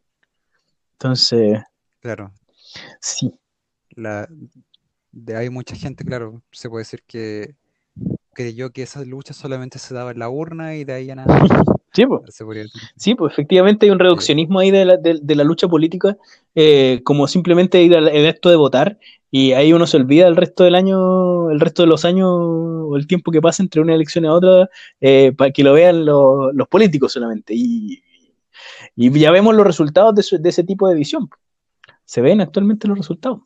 [0.93, 1.59] Entonces,
[1.99, 2.31] Claro.
[2.99, 3.31] sí.
[3.91, 4.27] La,
[5.11, 7.55] de, hay mucha gente, claro, se puede decir que
[8.33, 11.27] creyó que esa lucha solamente se daba en la urna y de ahí a nada.
[11.95, 12.21] Sí, pues.
[12.97, 16.17] Sí, pues efectivamente hay un reduccionismo ahí de la, de, de la lucha política,
[16.55, 18.97] eh, como simplemente ir al el acto de votar,
[19.29, 22.95] y ahí uno se olvida el resto del año, el resto de los años, o
[22.97, 24.71] el tiempo que pasa entre una elección y otra,
[25.01, 27.53] eh, para que lo vean lo, los políticos solamente.
[27.55, 28.01] Y,
[28.95, 31.29] y ya vemos los resultados de, su, de ese tipo de visión.
[32.05, 33.41] Se ven actualmente los resultados.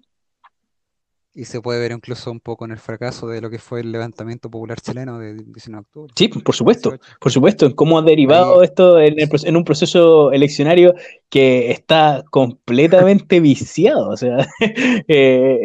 [1.33, 3.91] Y se puede ver incluso un poco en el fracaso de lo que fue el
[3.91, 6.13] levantamiento popular chileno de 19 de octubre.
[6.15, 7.17] Sí, por supuesto, 18.
[7.19, 8.65] por supuesto, en cómo ha derivado Ahí.
[8.65, 10.95] esto en, el, en, un proceso eleccionario
[11.29, 14.47] que está completamente viciado, o sea,
[15.07, 15.59] eh,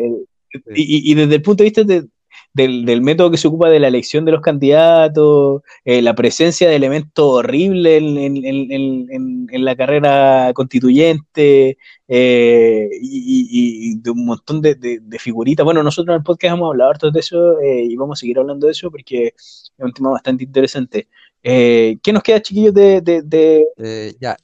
[0.74, 2.06] y, y, desde el punto de vista de,
[2.54, 6.68] del, del, método que se ocupa de la elección de los candidatos, eh, la presencia
[6.68, 14.74] de elementos horribles en, en, en, la carrera constituyente eh, y, de un montón de,
[14.74, 15.64] de, de, figuritas.
[15.64, 18.38] Bueno, nosotros en el podcast hemos hablado harto de eso eh, y vamos a seguir
[18.38, 21.08] hablando de eso porque es un tema bastante interesante.
[21.42, 23.66] Eh, ¿Qué nos queda, chiquillos, de...?
[23.78, 24.36] Eh, ya,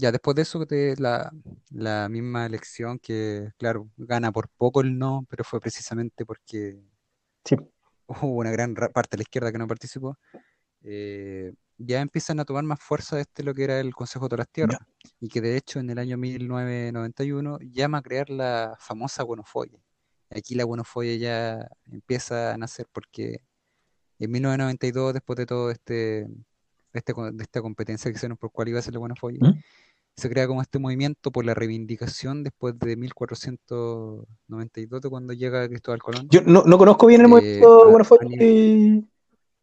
[0.00, 1.30] ya, después de eso, de la,
[1.70, 6.80] la, misma elección que, claro, gana por poco el no, pero fue precisamente porque
[7.44, 7.56] sí.
[8.06, 10.18] hubo una gran parte de la izquierda que no participó,
[10.82, 14.48] eh, ya empiezan a tomar más fuerza este lo que era el Consejo de las
[14.48, 14.80] Tierras,
[15.20, 19.82] y que de hecho en el año 1991 llama a crear la famosa Buenofoye.
[20.30, 23.42] Aquí la Buenofoye ya empieza a nacer porque
[24.18, 26.28] En 1992, después de todo este,
[26.92, 29.60] este de esta competencia que hicieron por cuál iba a ser la buena folla, ¿Mm?
[30.20, 36.00] Se crea como este movimiento por la reivindicación después de 1492, de cuando llega Cristóbal
[36.00, 36.28] Colón.
[36.30, 38.28] Yo no, no conozco bien el eh, movimiento de Buenafolla.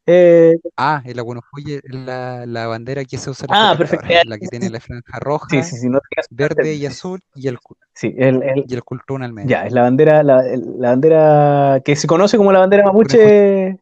[0.09, 4.07] Eh, ah, el Aguanofolle es la, la bandera que se usa ah, perfecto.
[4.25, 7.57] la que tiene la franja roja, sí, sí, no verde y azul y el,
[7.93, 9.49] sí, el, el, y el cultún al medio.
[9.49, 13.77] Ya, es la bandera, la, la, bandera que se conoce como la bandera mapuche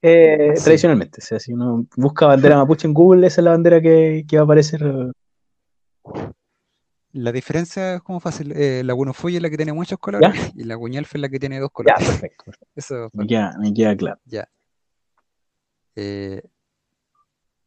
[0.00, 1.20] eh, tradicionalmente.
[1.20, 4.36] O sea, si uno busca bandera mapuche en Google, esa es la bandera que, que
[4.36, 4.80] va a aparecer.
[7.12, 8.52] La diferencia es como fácil.
[8.52, 11.38] Eh, la Aguanofolle es la que tiene muchos colores y la Guñalfe es la que
[11.38, 11.98] tiene dos colores.
[12.00, 12.52] Ya, perfecto.
[12.74, 14.20] Eso, me, queda, me queda claro.
[14.24, 14.48] Ya.
[16.00, 16.42] Eh,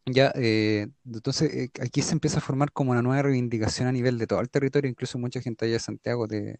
[0.05, 4.17] ya, eh, entonces eh, aquí se empieza a formar como una nueva reivindicación a nivel
[4.17, 6.57] de todo el territorio, incluso mucha gente allá de Santiago, de,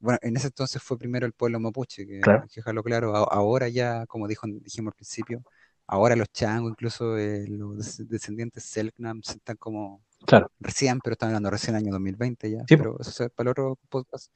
[0.00, 2.46] bueno, en ese entonces fue primero el pueblo mapuche, que, claro.
[2.82, 5.42] claro, ahora ya, como dijo, dijimos al principio,
[5.86, 10.50] ahora los changos, incluso los descendientes Selknam, están como claro.
[10.60, 14.32] recién, pero están hablando recién año 2020 ya, pero eso es para el otro podcast.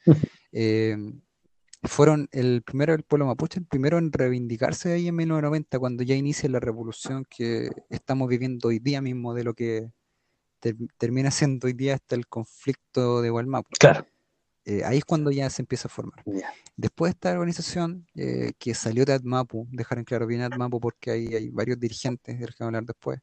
[1.82, 6.14] fueron el primero del pueblo mapuche, el primero en reivindicarse ahí en 1990, cuando ya
[6.14, 9.92] inicia la revolución que estamos viviendo hoy día mismo, de lo que
[10.96, 13.70] termina siendo hoy día hasta el conflicto de Gualmapu.
[13.78, 14.06] Claro.
[14.64, 16.22] Eh, ahí es cuando ya se empieza a formar.
[16.76, 21.10] Después de esta organización eh, que salió de ADMAPU, dejar en claro bien ADMAPU porque
[21.10, 23.18] hay, hay varios dirigentes, del que hablar después,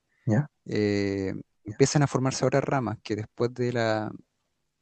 [0.65, 1.35] eh,
[1.65, 4.11] empiezan a formarse ahora ramas que después de la,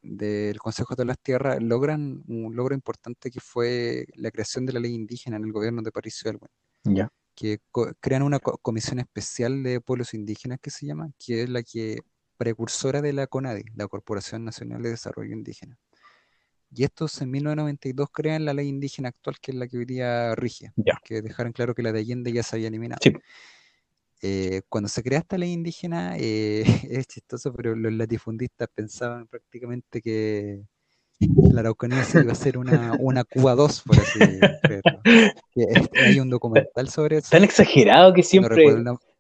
[0.04, 4.80] del Consejo de las Tierras logran un logro importante que fue la creación de la
[4.80, 6.24] ley indígena en el gobierno de París
[6.84, 7.10] Ya.
[7.36, 7.60] Que
[8.00, 12.02] crean una comisión especial de pueblos indígenas que se llama, que es la que
[12.38, 15.80] precursora de la CONADI, la Corporación Nacional de Desarrollo Indígena.
[16.76, 20.36] Y estos en 1992 crean la ley indígena actual, que es la que hoy día
[20.36, 20.74] rige,
[21.04, 23.00] que dejaron claro que la de Allende ya se había eliminado.
[23.02, 23.14] Sí.
[24.26, 30.02] Eh, cuando se crea esta ley indígena, eh, es chistoso, pero los latifundistas pensaban prácticamente
[30.02, 30.62] que
[31.20, 35.02] la Araucanía se iba a ser una, una Cuba 2, por así decirlo.
[36.06, 37.28] hay un documental sobre eso.
[37.32, 38.66] Tan exagerado que siempre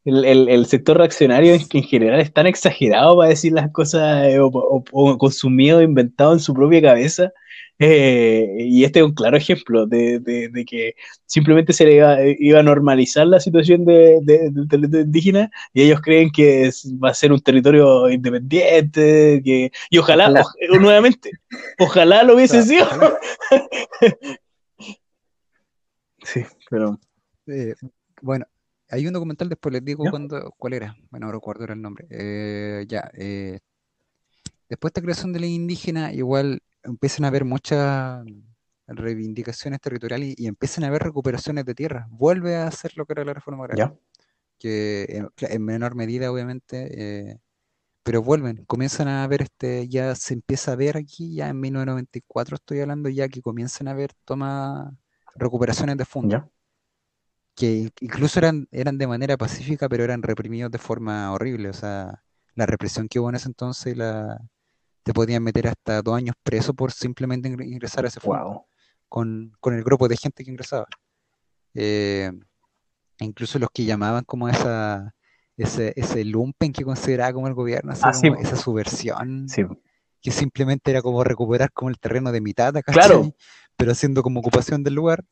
[0.05, 4.39] el, el, sector reaccionario en, en general es tan exagerado para decir las cosas eh,
[4.39, 4.51] o,
[4.91, 7.33] o, con su miedo inventado en su propia cabeza
[7.79, 10.95] eh, y este es un claro ejemplo de, de, que
[11.25, 14.21] simplemente se le iba, a normalizar la situación de,
[14.69, 16.69] territorio indígena y ellos creen que
[17.03, 20.31] va a ser un territorio independiente, que, y ojalá,
[20.79, 21.31] nuevamente,
[21.79, 22.87] ojalá lo hubiese sido.
[26.23, 26.99] sí, pero...
[27.47, 27.73] Eh,
[28.21, 28.45] bueno,
[28.89, 32.07] hay un documental, después les digo cuándo, cuál era, bueno, no recuerdo el nombre.
[32.09, 33.59] Eh, ya, después
[34.69, 38.25] de esta creación de la indígena, igual empiezan a haber muchas
[38.87, 42.07] reivindicaciones territoriales y, empiezan a haber recuperaciones de tierra.
[42.09, 43.95] Vuelve a hacer lo que era la reforma agraria.
[44.59, 47.39] Que en, menor medida, obviamente, eh,
[48.03, 52.55] pero vuelven, comienzan a ver, este, ya se empieza a ver aquí, ya en 1994
[52.55, 54.95] estoy hablando, ya que comienzan a haber toma
[55.35, 56.43] recuperaciones de fondos.
[57.55, 61.69] Que incluso eran, eran de manera pacífica, pero eran reprimidos de forma horrible.
[61.69, 62.23] O sea,
[62.55, 64.39] la represión que hubo en ese entonces, la,
[65.03, 68.65] te podían meter hasta dos años preso por simplemente ingresar a ese fondo.
[69.09, 70.87] Con, el grupo de gente que ingresaba.
[71.75, 72.31] Eh,
[73.19, 75.13] incluso los que llamaban como esa
[75.57, 79.47] ese, ese lumpen que consideraba como el gobierno, ah, esa subversión,
[80.21, 83.33] que simplemente era como recuperar como el terreno de mitad, claro.
[83.75, 85.23] pero haciendo como ocupación del lugar.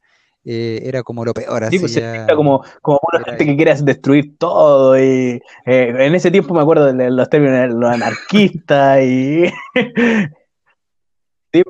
[0.44, 1.68] Eh, era como lo peor.
[1.70, 2.02] Sí, pues
[2.36, 4.98] como, como una gente que quiere destruir todo.
[5.00, 9.46] Y eh, en ese tiempo me acuerdo de los términos los anarquistas y.
[11.54, 11.66] Pues.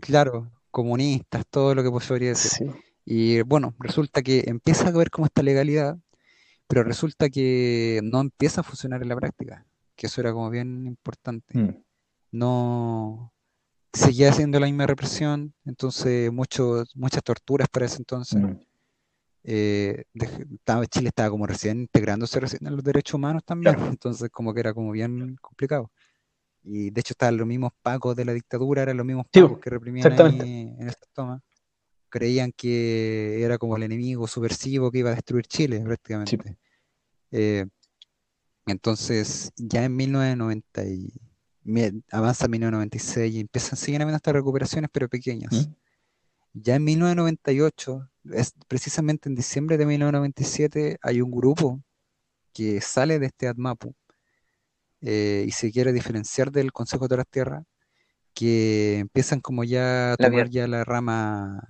[0.00, 2.72] Claro, comunistas, todo lo que podría decir.
[3.04, 5.98] Y bueno, resulta que empieza a ver como esta legalidad,
[6.66, 10.86] pero resulta que no empieza a funcionar en la práctica, que eso era como bien
[10.86, 11.58] importante.
[11.58, 11.82] Mm.
[12.32, 13.32] No,
[13.92, 18.40] seguía haciendo la misma represión, entonces muchos, muchas torturas para ese entonces.
[18.40, 18.60] Mm.
[19.44, 20.04] Eh,
[20.88, 24.72] Chile estaba como recién integrándose recién en los derechos humanos también, entonces como que era
[24.72, 25.90] como bien complicado.
[26.64, 29.70] Y de hecho estaban los mismos pacos de la dictadura, eran los mismos pacos que
[29.70, 31.42] reprimían ahí en esta toma.
[32.08, 36.58] Creían que era como el enemigo subversivo que iba a destruir Chile prácticamente.
[37.30, 37.66] Eh,
[38.66, 40.82] entonces, ya en 1990
[42.10, 45.52] avanza 1996 y empiezan, siguen habiendo estas recuperaciones, pero pequeñas.
[45.52, 45.72] ¿Mm?
[46.54, 51.82] Ya en 1998, es precisamente en diciembre de 1997, hay un grupo
[52.52, 53.94] que sale de este ADMAPU
[55.00, 57.64] eh, y se quiere diferenciar del Consejo de las Tierras,
[58.34, 61.66] que empiezan como ya a tomar ya la rama,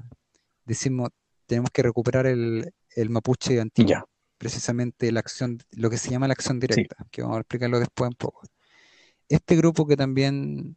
[0.65, 1.11] decimos,
[1.47, 4.09] tenemos que recuperar el, el mapuche antiguo.
[4.39, 8.09] Precisamente la acción, lo que se llama la acción directa, que vamos a explicarlo después
[8.09, 8.43] un poco.
[9.33, 10.77] Este grupo que también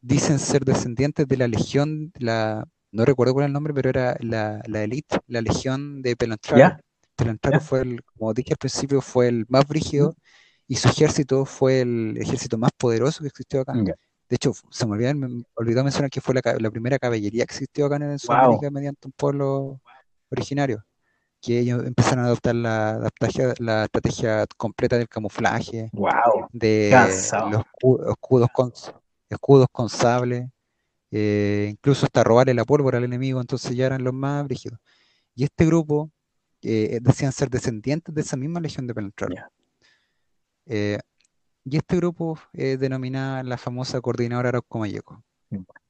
[0.00, 4.16] dicen ser descendientes de la legión, la, no recuerdo cuál es el nombre, pero era
[4.20, 6.80] la, la elite, la legión de Pelantraco.
[7.14, 10.14] Pelantraco fue el, como dije al principio, fue el más brígido
[10.66, 13.74] y su ejército fue el ejército más poderoso que existió acá.
[13.74, 18.18] De hecho, se me olvidó, mencionar que fue la, primera caballería que existió acá en
[18.18, 19.78] Sudamérica mediante un pueblo
[20.30, 20.82] originario.
[21.40, 23.10] Que ellos empezaron a adoptar la,
[23.58, 25.90] la, estrategia completa del camuflaje,
[26.52, 26.90] de
[27.50, 27.64] los
[28.10, 28.72] escudos con,
[29.30, 30.50] escudos con sable,
[31.10, 34.78] eh, incluso hasta robarle la pólvora al enemigo, entonces ya eran los más brígidos.
[35.34, 36.10] Y este grupo
[36.62, 39.50] eh, decían ser descendientes de esa misma legión de Penetrar.
[40.66, 40.98] Eh,
[41.64, 45.22] y este grupo es denominada la famosa Coordinadora Arauco Mayeco,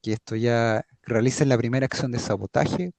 [0.01, 2.93] que esto ya realiza la primera acción de sabotaje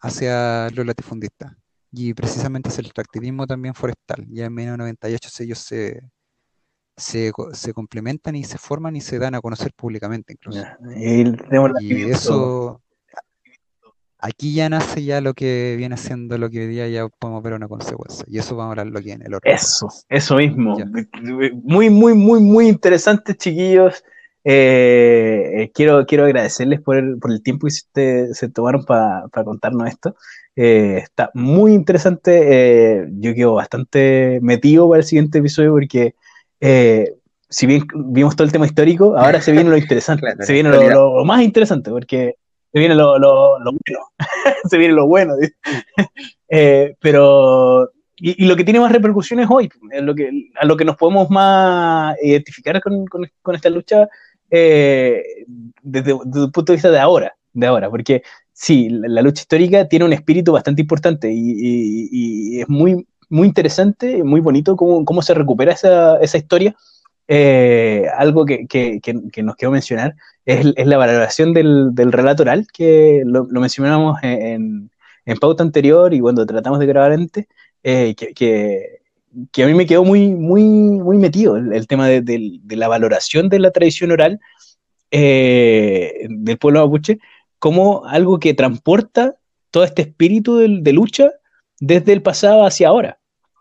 [0.00, 1.52] hacia los latifundistas.
[1.92, 4.26] Y precisamente es el extractivismo también forestal.
[4.28, 6.02] Ya en 1998 ellos se,
[6.96, 10.62] se, complementan y se forman y se dan a conocer públicamente incluso.
[11.80, 12.82] y eso,
[14.18, 17.54] aquí ya nace ya lo que viene siendo lo que hoy día ya podemos ver
[17.54, 18.24] una consecuencia.
[18.28, 19.50] Y eso vamos a hablar lo que en el otro.
[19.50, 20.76] Eso, eso mismo.
[21.62, 24.04] Muy, muy, muy, muy interesante, chiquillos.
[24.50, 30.16] Eh, quiero, quiero agradecerles por el, por el tiempo que se, tomaron para contarnos esto.
[30.56, 33.02] Eh, está muy interesante.
[33.02, 36.14] Eh, yo quedo bastante metido para el siguiente episodio porque
[37.50, 41.24] si bien vimos todo el tema histórico, ahora se viene lo interesante, se viene lo,
[41.26, 42.36] más interesante, porque
[42.72, 44.06] se viene lo, lo, bueno,
[44.70, 45.34] se viene lo bueno.
[46.48, 49.68] eh, pero, y, y, lo que tiene más repercusiones hoy,
[50.00, 54.08] lo que, a lo que nos podemos más identificar con, con, con esta lucha
[54.50, 55.22] eh,
[55.82, 58.22] desde, desde, el punto de vista de ahora, de ahora, porque
[58.52, 63.06] sí, la, la lucha histórica tiene un espíritu bastante importante y, y, y es muy,
[63.28, 66.74] muy interesante, muy bonito cómo, cómo se recupera esa, esa historia.
[67.30, 70.14] Eh, algo que, que, que, nos quiero mencionar
[70.46, 74.90] es, es la valoración del, del, relato oral, que lo, lo mencionamos en,
[75.26, 77.46] en, pauta anterior y cuando tratamos de grabar antes,
[77.82, 79.00] eh, que,
[79.52, 82.76] que, a mí me quedó muy, muy, muy metido el, el tema de, de, de,
[82.76, 84.40] la valoración de la tradición oral
[85.10, 87.18] eh, del pueblo mapuche
[87.58, 89.36] como algo que transporta
[89.70, 91.32] todo este espíritu de, de lucha
[91.80, 93.18] desde el pasado hacia ahora.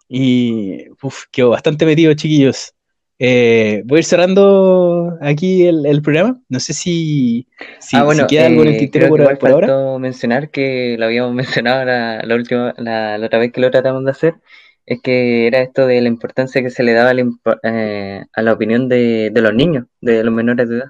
[0.10, 2.74] Y uf, quedó bastante metido, chiquillos.
[3.20, 6.40] Eh, voy a ir cerrando aquí el, el, programa.
[6.50, 7.48] No sé si,
[7.80, 9.98] si, ah, bueno, si queda eh, algo en el tintero por, por ahora.
[9.98, 14.06] mencionar que lo habíamos mencionado la, la última, la, la, otra vez que lo tratamos
[14.06, 14.36] de hacer,
[14.88, 17.30] es que era esto de la importancia que se le daba la,
[17.64, 20.90] eh, a la opinión de, de, los niños, de los menores de edad.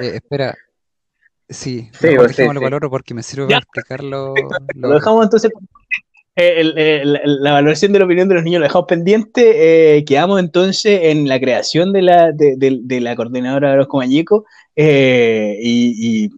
[0.00, 0.56] Eh, espera,
[1.48, 2.48] Sí, sí, mejor sí, sí.
[2.48, 4.34] valoro porque me sirve para explicarlo.
[4.34, 5.52] Lo, lo dejamos entonces
[6.36, 9.98] eh, el, el, la valoración de la opinión de los niños lo dejamos pendiente.
[9.98, 13.88] Eh, quedamos entonces en la creación de la, de, de, de la coordinadora de los
[13.88, 14.44] Comañicos.
[14.74, 16.30] Eh, y, y,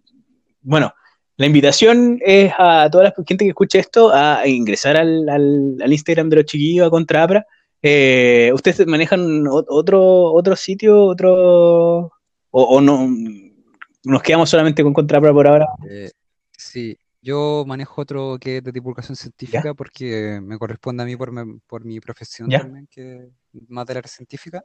[0.62, 0.92] bueno,
[1.38, 5.92] la invitación es a toda la gente que escuche esto a ingresar al, al, al
[5.92, 7.46] Instagram de los chiquillos a Contrapra.
[7.82, 12.10] Eh, ¿Ustedes manejan otro, otro sitio, otro o,
[12.50, 13.06] o no?
[14.04, 15.66] ¿Nos quedamos solamente con Contrapra por ahora?
[15.88, 16.10] Eh,
[16.56, 19.74] sí, yo manejo otro que es de divulgación científica ¿Ya?
[19.74, 22.60] porque me corresponde a mí por, me, por mi profesión ¿Ya?
[22.60, 24.64] también, que es más de la científica.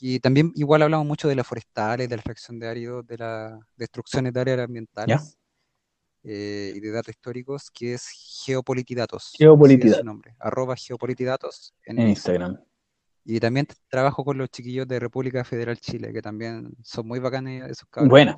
[0.00, 3.58] Y también igual hablamos mucho de las forestales, de la extracción de áridos, de las
[3.76, 5.37] destrucciones de áreas ambientales
[6.24, 8.08] eh, y de datos históricos, que es
[8.44, 9.32] Geopolitidatos.
[9.36, 10.04] Geopolitidatos.
[10.04, 12.50] Nombre, arroba Geopolitidatos en, en Instagram.
[12.50, 12.68] Instagram.
[13.24, 17.70] Y también trabajo con los chiquillos de República Federal Chile, que también son muy bacanes
[17.70, 18.10] esos cabros.
[18.10, 18.36] Bueno.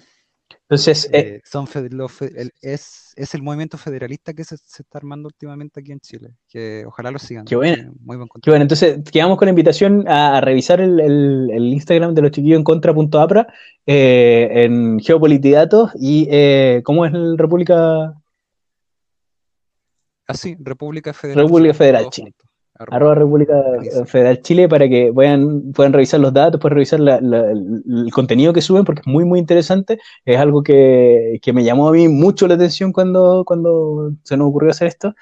[0.62, 4.98] Entonces, eh, eh, son lo, el, es, es, el movimiento federalista que se, se, está
[4.98, 7.44] armando últimamente aquí en Chile, que ojalá lo sigan.
[7.44, 7.92] Qué bueno.
[8.00, 8.62] Muy buen qué bueno.
[8.62, 12.64] Entonces, quedamos con la invitación a, revisar el, el, el, Instagram de los chiquillos en
[12.64, 13.52] contra.apra
[13.86, 18.14] eh, en Geopolitidatos y eh, ¿cómo es el República?
[20.26, 21.44] Ah, sí, República Federal.
[21.44, 22.30] República Federal Chile.
[22.30, 22.49] Juntos
[22.88, 23.54] arroba República
[24.06, 28.52] Federal Chile para que puedan, puedan revisar los datos, puedan revisar la, la, el contenido
[28.52, 29.98] que suben porque es muy, muy interesante.
[30.24, 34.48] Es algo que, que, me llamó a mí mucho la atención cuando, cuando se nos
[34.48, 35.14] ocurrió hacer esto.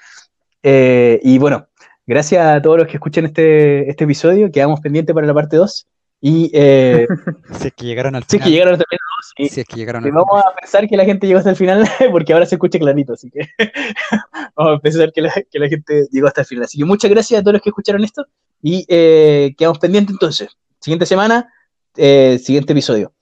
[0.63, 1.67] Eh, y bueno,
[2.07, 4.51] gracias a todos los que escuchan este, este episodio.
[4.51, 5.87] Quedamos pendientes para la parte 2.
[6.21, 7.07] Y eh,
[7.59, 8.29] si es que llegaron al final.
[8.29, 8.85] Si es que llegaron hasta
[9.19, 9.47] el final.
[9.47, 11.55] Y, si es que llegaron y vamos a pensar que la gente llegó hasta el
[11.55, 13.13] final porque ahora se escucha clarito.
[13.13, 13.49] Así que
[14.55, 16.65] vamos a pensar que la, que la, gente llegó hasta el final.
[16.65, 18.25] Así que muchas gracias a todos los que escucharon esto.
[18.61, 20.49] Y eh, quedamos pendientes entonces.
[20.79, 21.51] Siguiente semana,
[21.97, 23.13] eh, siguiente episodio.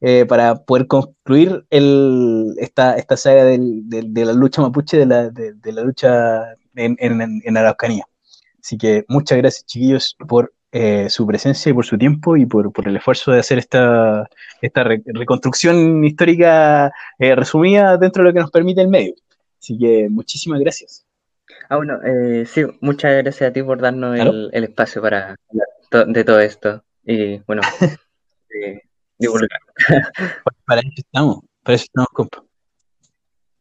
[0.00, 5.30] eh, para poder concluir el, esta, esta saga del, de la lucha mapuche, de la,
[5.30, 8.04] de, la lucha en, en, en, Araucanía.
[8.62, 12.72] Así que muchas gracias, chiquillos, por eh, su presencia y por su tiempo y por,
[12.72, 14.28] por el esfuerzo de hacer esta,
[14.60, 19.14] esta reconstrucción histórica eh, resumida dentro de lo que nos permite el medio.
[19.60, 21.06] Así que muchísimas gracias.
[21.68, 26.08] Ah, bueno, eh, sí, muchas gracias a ti por darnos el, el, espacio para hablar
[26.08, 26.82] de todo esto.
[27.04, 27.62] Y bueno,
[28.60, 28.80] eh,
[29.16, 29.60] divulgar.
[30.66, 32.42] para eso estamos, para eso estamos, compa.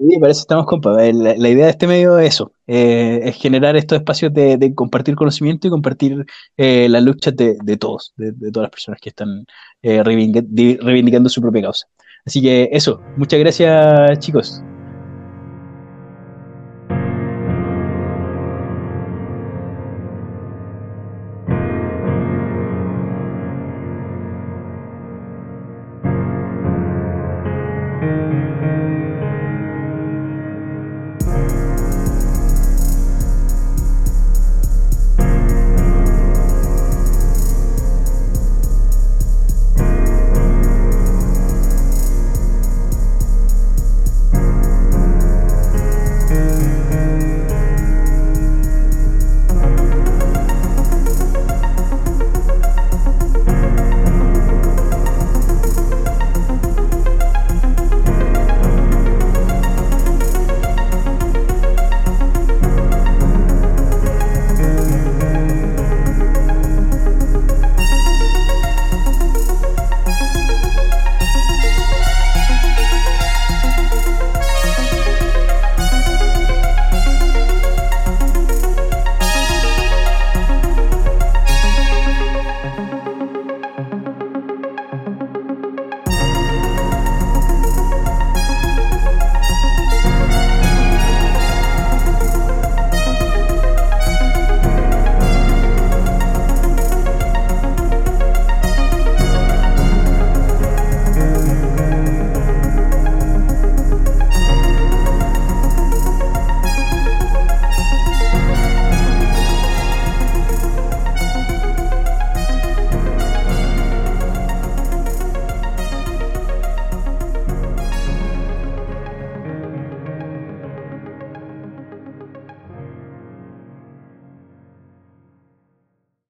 [0.10, 0.92] Sí, para eso estamos, compa.
[1.14, 4.76] La, la idea de este medio es eso, eh, es generar estos espacios de, de,
[4.76, 6.26] compartir conocimiento y compartir
[6.58, 9.46] eh, las luchas de, de todos, de, todas las personas que están
[9.82, 11.88] eh, reivindicando su propia causa.
[12.26, 14.62] Así que eso, muchas gracias chicos.